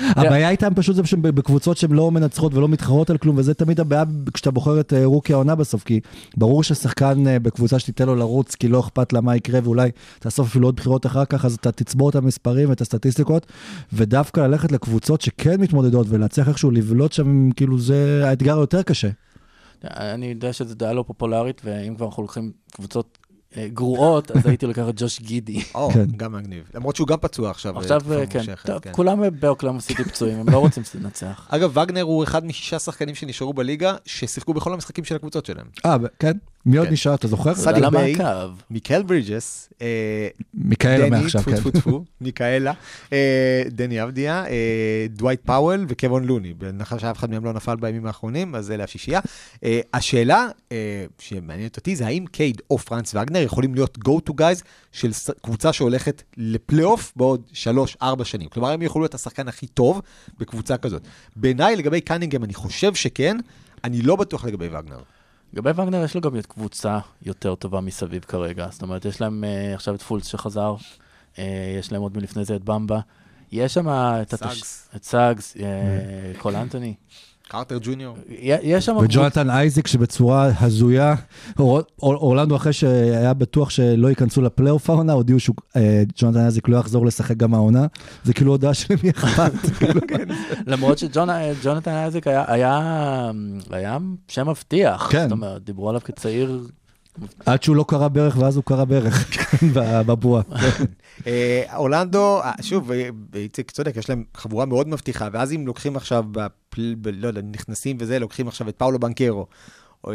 הבעיה 0.00 0.50
איתם 0.50 0.74
פשוט 0.74 0.96
זה 0.96 1.06
שבקבוצות 1.06 1.76
שהן 1.76 1.92
לא 1.92 2.10
מנצחות 2.10 2.54
ולא 2.54 2.68
מתחרות 2.68 3.10
על 3.10 3.18
כלום, 3.18 3.38
וזה 3.38 3.54
תמיד 3.54 3.80
הבעיה 3.80 4.04
כשאתה 4.34 4.50
בוחר 4.50 4.80
את 4.80 4.92
אה, 4.92 5.04
רוקי 5.04 5.32
העונה 5.32 5.54
בסוף, 5.54 5.84
כי 5.84 6.00
ברור 6.36 6.62
ששחקן 6.62 7.26
אה, 7.26 7.38
בקבוצה 7.38 7.78
שתיתן 7.78 8.06
לו 8.06 8.14
לרוץ, 8.14 8.54
כי 8.54 8.68
לא 8.68 8.80
אכפת 8.80 9.12
לה 9.12 9.20
מה 9.20 9.36
יקרה, 9.36 9.60
ואולי 9.64 9.90
תאסוף 10.18 10.48
אפילו 10.48 10.68
עוד 10.68 10.76
בחירות 10.76 11.06
אחר 11.06 11.24
כך, 11.24 11.44
אז 11.44 11.54
אתה 11.54 11.72
תצבור 11.72 12.10
את 12.10 12.14
המספרים 12.14 12.68
ואת 12.68 12.80
הסטטיסטיקות, 12.80 13.46
ודווקא 13.92 14.40
ללכת 14.40 14.72
לקבוצות 14.72 15.20
שכן 15.20 15.60
מתמודדות 15.60 16.06
ולהצליח 16.10 16.48
איכשהו 16.48 16.70
לבלוט 16.70 17.12
שם, 17.12 17.50
כאילו 17.50 17.78
זה 17.78 18.22
האתגר 18.24 18.56
היותר 18.56 18.82
קשה. 18.82 19.08
אני 19.84 20.26
יודע 20.26 20.52
שזו 20.52 20.74
דעה 20.74 20.92
לא 20.92 21.04
פופולרית, 21.06 21.60
ואם 21.64 21.94
כבר 21.96 22.06
אנחנו 22.06 22.22
לוקחים 22.22 22.52
קבוצות 22.72 23.18
גרועות, 23.58 24.30
אז 24.30 24.46
הייתי 24.46 24.66
לוקח 24.66 24.88
את 24.88 24.94
ג'וש 24.96 25.20
גידי. 25.20 25.62
או, 25.74 25.90
כן. 25.90 26.04
גם 26.16 26.32
מגניב. 26.32 26.70
למרות 26.74 26.96
שהוא 26.96 27.08
גם 27.08 27.18
פצוע 27.20 27.50
עכשיו. 27.50 27.78
עכשיו, 27.78 28.00
תקופה 28.00 28.20
אה, 28.20 28.26
כן, 28.26 28.54
טוב, 28.66 28.78
כן. 28.78 28.92
כולם 28.92 29.22
באוקלאמה 29.40 29.80
סיטי 29.80 30.04
פצועים, 30.04 30.38
הם 30.40 30.48
לא 30.48 30.58
רוצים 30.58 30.82
לנצח. 30.94 31.46
אגב, 31.50 31.76
וגנר 31.76 32.02
הוא 32.02 32.24
אחד 32.24 32.44
משישה 32.44 32.78
שחקנים 32.78 33.14
שנשארו 33.14 33.52
בליגה, 33.52 33.96
ששיחקו 34.04 34.54
בכל 34.54 34.72
המשחקים 34.72 35.04
של 35.04 35.16
הקבוצות 35.16 35.46
שלהם. 35.46 35.66
אה, 35.86 35.96
כן? 36.18 36.36
מי 36.66 36.76
עוד 36.76 36.86
כן. 36.86 36.92
נשאר, 36.92 37.14
אתה 37.14 37.28
זוכר? 37.28 37.54
סדיק 37.54 37.90
ביי. 37.90 38.14
מיקל 38.70 39.02
ברידג'ס, 39.02 39.72
דני, 40.54 41.10
מעכשיו, 41.10 41.42
כן. 41.42 41.56
מיקאלה, 42.20 42.72
אה, 43.12 43.62
דני 43.70 44.02
אבדיה, 44.02 44.46
אה, 44.46 45.06
דווייט 45.10 45.40
פאוול 45.44 45.86
וקוון 45.88 46.24
לוני. 46.24 46.54
בהנחה 46.54 46.98
שאף 46.98 47.18
אחד 47.18 47.30
מהם 47.30 47.44
לא 47.44 47.52
נפל 47.52 47.76
בימים 47.76 48.06
האחרונים, 48.06 48.54
אז 48.54 48.70
אלה 48.70 48.84
השישייה. 48.84 49.20
אה, 49.64 49.80
השאלה 49.94 50.48
שמעניינת 51.18 51.76
אותי 51.76 51.96
זה 51.96 52.06
האם 52.06 52.24
קייד 52.26 52.62
או 52.70 52.78
פרנץ 52.78 53.14
וגנר 53.14 53.42
יכולים 53.42 53.74
להיות 53.74 53.98
go 54.08 54.30
to 54.30 54.32
guys 54.32 54.62
של 54.92 55.10
קבוצה 55.42 55.72
שהולכת 55.72 56.22
לפלייאוף 56.36 57.12
בעוד 57.16 57.42
3-4 58.02 58.04
שנים. 58.24 58.48
כלומר, 58.48 58.70
הם 58.70 58.82
יוכלו 58.82 59.02
להיות 59.02 59.14
השחקן 59.14 59.48
הכי 59.48 59.66
טוב 59.66 60.02
בקבוצה 60.38 60.76
כזאת. 60.76 61.02
בעיניי, 61.36 61.76
לגבי 61.76 62.00
קנינגהם, 62.00 62.44
אני 62.44 62.54
חושב 62.54 62.94
שכן, 62.94 63.36
אני 63.84 64.02
לא 64.02 64.16
בטוח 64.16 64.44
לגבי 64.44 64.68
וגנר. 64.68 64.98
לגבי 65.52 65.70
וגנר 65.70 66.04
יש 66.04 66.14
לו 66.14 66.20
גם 66.20 66.42
קבוצה 66.48 66.98
יותר 67.22 67.54
טובה 67.54 67.80
מסביב 67.80 68.24
כרגע. 68.24 68.68
זאת 68.70 68.82
אומרת, 68.82 69.04
יש 69.04 69.20
להם 69.20 69.44
אה, 69.44 69.74
עכשיו 69.74 69.94
את 69.94 70.02
פולץ 70.02 70.26
שחזר, 70.26 70.74
אה, 71.38 71.76
יש 71.78 71.92
להם 71.92 72.02
עוד 72.02 72.16
מלפני 72.16 72.44
זה 72.44 72.56
את 72.56 72.64
במבה. 72.64 73.00
יש 73.52 73.74
שם 73.74 73.88
את 73.88 74.34
התש- 74.34 74.36
סאגס. 74.36 74.88
את 74.96 75.04
סאגס, 75.04 75.56
אה, 75.56 75.62
קול 76.38 76.56
אנטוני. 76.56 76.94
קרטר 77.48 77.78
ג'וניור. 77.82 78.16
יש 78.62 78.86
שם... 78.86 78.96
וג'ונתן 78.96 79.50
אייזיק 79.50 79.86
שבצורה 79.86 80.50
הזויה, 80.60 81.14
אור- 81.58 81.80
אור- 82.02 82.14
אורלנדו 82.14 82.56
אחרי 82.56 82.72
שהיה 82.72 83.34
בטוח 83.34 83.70
שלא 83.70 84.08
ייכנסו 84.08 84.42
לפלייאוף 84.42 84.90
העונה, 84.90 85.12
הודיעו 85.12 85.38
שג'ונתן 85.40 86.40
אייזיק 86.40 86.68
לא 86.68 86.76
יחזור 86.76 87.06
לשחק 87.06 87.36
גם 87.36 87.54
העונה, 87.54 87.86
זה 88.24 88.32
כאילו 88.34 88.50
הודעה 88.52 88.74
שלמי 88.74 89.10
אכפת. 89.10 89.52
כאילו, 89.78 90.00
למרות 90.66 90.98
שג'ונתן 90.98 91.90
היה, 92.26 92.44
היה, 92.52 93.30
היה 93.70 93.98
שם 94.28 94.48
מבטיח. 94.48 95.08
כן. 95.12 95.22
זאת 95.22 95.32
אומרת, 95.32 95.64
דיברו 95.64 95.88
עליו 95.88 96.00
כצעיר. 96.04 96.60
עד 97.46 97.62
שהוא 97.62 97.76
לא 97.76 97.84
קרע 97.88 98.08
ברך 98.08 98.36
ואז 98.36 98.56
הוא 98.56 98.64
קרע 98.64 98.84
ברך 98.84 99.42
בבועה. 100.06 100.42
אה, 101.26 101.62
אורלנדו, 101.76 102.42
אה, 102.42 102.52
שוב, 102.62 102.92
אה, 102.92 103.08
איציק 103.34 103.70
צודק, 103.70 103.96
יש 103.96 104.08
להם 104.08 104.24
חבורה 104.34 104.66
מאוד 104.66 104.88
מבטיחה, 104.88 105.28
ואז 105.32 105.52
אם 105.52 105.66
לוקחים 105.66 105.96
עכשיו, 105.96 106.24
לא 107.04 107.28
יודע, 107.28 107.40
נכנסים 107.52 107.96
וזה, 108.00 108.18
לוקחים 108.18 108.48
עכשיו 108.48 108.68
את 108.68 108.76
פאולו 108.76 108.98
בנקרו, 108.98 109.46
אה, 110.08 110.12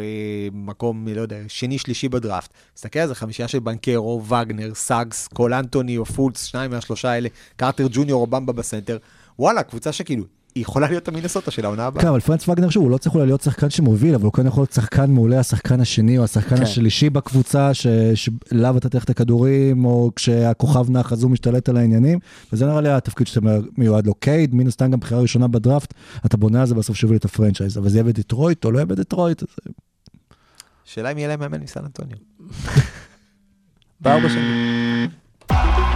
מקום, 0.52 1.08
לא 1.08 1.20
יודע, 1.20 1.36
שני, 1.48 1.78
שלישי 1.78 2.08
בדראפט. 2.08 2.50
תסתכל 2.74 2.98
על 2.98 3.08
זה, 3.08 3.14
חמישייה 3.14 3.48
של 3.48 3.58
בנקרו, 3.58 4.22
וגנר, 4.24 4.74
סאגס, 4.74 5.28
קול 5.28 5.54
אנטוני 5.54 5.98
או 5.98 6.04
פולץ, 6.04 6.44
שניים 6.44 6.70
מהשלושה 6.70 7.10
האלה, 7.10 7.28
קרטר 7.56 7.86
ג'וניור 7.90 8.20
או 8.20 8.26
במבה 8.26 8.52
בסנטר. 8.52 8.98
וואלה, 9.38 9.62
קבוצה 9.62 9.92
שכאילו, 9.92 10.24
היא 10.54 10.62
יכולה 10.62 10.88
להיות 10.88 11.08
המינסוטה 11.08 11.50
של 11.50 11.64
העונה 11.64 11.86
הבאה. 11.86 12.02
כן, 12.02 12.08
אבל 12.08 12.20
פרנץ 12.20 12.48
וגנר 12.48 12.70
שוב, 12.70 12.82
הוא 12.82 12.90
לא 12.90 12.98
צריך 12.98 13.14
אולי 13.14 13.26
להיות 13.26 13.40
שחקן 13.40 13.70
שמוביל, 13.70 14.14
אבל 14.14 14.24
הוא 14.24 14.32
כן 14.32 14.46
יכול 14.46 14.60
להיות 14.62 14.72
שחקן 14.72 15.10
מעולה, 15.10 15.40
השחקן 15.40 15.80
השני 15.80 16.18
או 16.18 16.24
השחקן 16.24 16.56
כן. 16.56 16.62
השלישי 16.62 17.10
בקבוצה, 17.10 17.74
ש- 17.74 17.86
שאליו 18.14 18.76
אתה 18.76 18.88
תלך 18.88 19.04
את 19.04 19.10
הכדורים, 19.10 19.84
או 19.84 20.10
כשהכוכב 20.16 20.90
נח 20.90 21.12
אז 21.12 21.22
הוא 21.22 21.30
משתלט 21.30 21.68
על 21.68 21.76
העניינים, 21.76 22.18
וזה 22.52 22.66
נראה 22.66 22.80
לי 22.80 22.88
התפקיד 22.88 23.26
שאתה 23.26 23.40
מיועד 23.78 24.06
לו. 24.06 24.14
קייד, 24.14 24.54
מן 24.54 24.66
הסתם 24.66 24.90
גם 24.90 25.00
בחירה 25.00 25.20
ראשונה 25.20 25.48
בדראפט, 25.48 25.94
אתה 26.26 26.36
בונה 26.36 26.60
על 26.60 26.66
זה 26.66 26.74
בסוף 26.74 26.96
שיוביל 26.96 27.18
את 27.18 27.24
ה 27.24 27.29
franchise, 27.29 27.78
אבל 27.78 27.88
זה 27.88 27.96
יהיה 27.96 28.04
בדטרויט 28.04 28.64
או 28.64 28.70
לא 28.72 28.78
יהיה 28.78 28.86
בדטרויט, 28.86 29.42
שאלה 30.84 31.12
אם 31.12 31.18
יהיה 31.18 31.28
להם 31.28 31.40
מאמן 31.40 31.60
מסן 31.60 31.80
אנטוניו. 31.84 32.16
בארבע 34.00 34.28
שנים. 34.28 35.91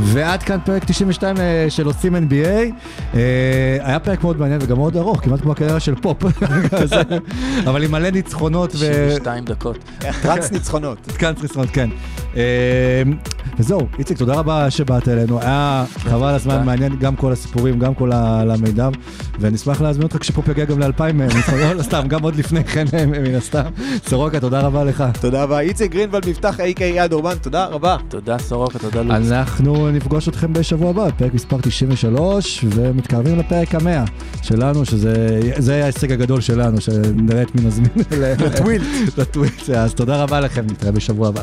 ועד 0.00 0.42
כאן 0.42 0.58
פרק 0.64 0.84
92 0.84 1.36
אה, 1.36 1.66
של 1.68 1.86
עושים 1.86 2.16
NBA. 2.16 2.72
אה, 3.14 3.78
היה 3.80 3.98
פרק 3.98 4.22
מאוד 4.22 4.38
מעניין 4.38 4.60
וגם 4.62 4.76
מאוד 4.76 4.96
ארוך, 4.96 5.20
כמעט 5.24 5.40
כמו 5.40 5.52
הקריירה 5.52 5.80
של 5.80 5.94
פופ. 5.94 6.22
אבל 7.68 7.84
עם 7.84 7.90
מלא 7.90 8.10
ניצחונות 8.10 8.70
ו... 8.74 8.78
92 8.78 9.44
דקות. 9.44 9.78
טרנס 10.22 10.52
ניצחונות. 10.52 10.98
כאן 11.18 11.32
ניצחונות, 11.42 11.70
כן. 11.70 11.90
אה, 12.38 13.02
וזהו, 13.58 13.80
איציק, 13.98 14.18
תודה 14.18 14.34
רבה 14.34 14.70
שבאת 14.70 15.08
אלינו. 15.08 15.40
היה 15.40 15.84
חבל 15.98 16.34
הזמן. 16.34 16.64
מעניין 16.64 16.96
גם 16.96 17.16
כל 17.16 17.32
הסיפורים, 17.32 17.78
גם 17.78 17.94
כל 17.94 18.12
המידע, 18.12 18.88
ונשמח 19.40 19.80
להזמין 19.80 20.06
אותך 20.06 20.18
כשפופ 20.18 20.48
יגיע 20.48 20.64
גם 20.64 20.78
ל-2000 20.80 21.12
ניצחונות, 21.12 21.76
לא 21.78 21.82
סתם, 21.82 22.04
גם 22.08 22.22
עוד 22.22 22.36
לפני 22.36 22.64
כן, 22.64 22.84
אה, 22.94 23.06
מן 23.06 23.34
הסתם. 23.34 23.62
סורוקה, 24.06 24.40
תודה 24.40 24.60
רבה 24.60 24.84
לך. 24.84 25.04
תודה 25.20 25.42
רבה. 25.42 25.60
איציק 25.60 25.92
גרינוולד, 25.92 26.28
מבטח 26.28 26.60
A.K. 26.60 26.82
יד 26.82 27.12
אורבן, 27.12 27.34
תודה 27.34 27.66
רבה. 27.66 27.96
תודה 28.08 28.38
סורוקה, 28.38 28.78
תודה 28.78 29.02
לוס. 29.02 29.30
אנחנו 29.32 29.90
נפגוש 29.90 30.28
אתכם 30.28 30.52
בשבוע 30.52 30.90
הבא, 30.90 31.10
פרק 31.16 31.34
מספר 31.34 31.56
93, 31.62 32.64
ומתקרבים 32.74 33.38
לפרק 33.38 33.74
המאה 33.74 34.04
שלנו, 34.42 34.84
שזה 34.84 35.40
זה 35.58 35.82
ההישג 35.82 36.12
הגדול 36.12 36.40
שלנו, 36.40 36.80
שנראה 36.80 37.42
את 37.42 37.54
מי 37.54 37.66
נזמין 37.66 37.90
לטווילט. 38.20 38.86
לטווילט, 39.18 39.70
אז 39.70 39.94
תודה 39.94 40.22
רבה 40.22 40.40
לכם, 40.40 40.66
נתראה 40.70 40.92
בשבוע 40.92 41.28
הבא. 41.28 41.42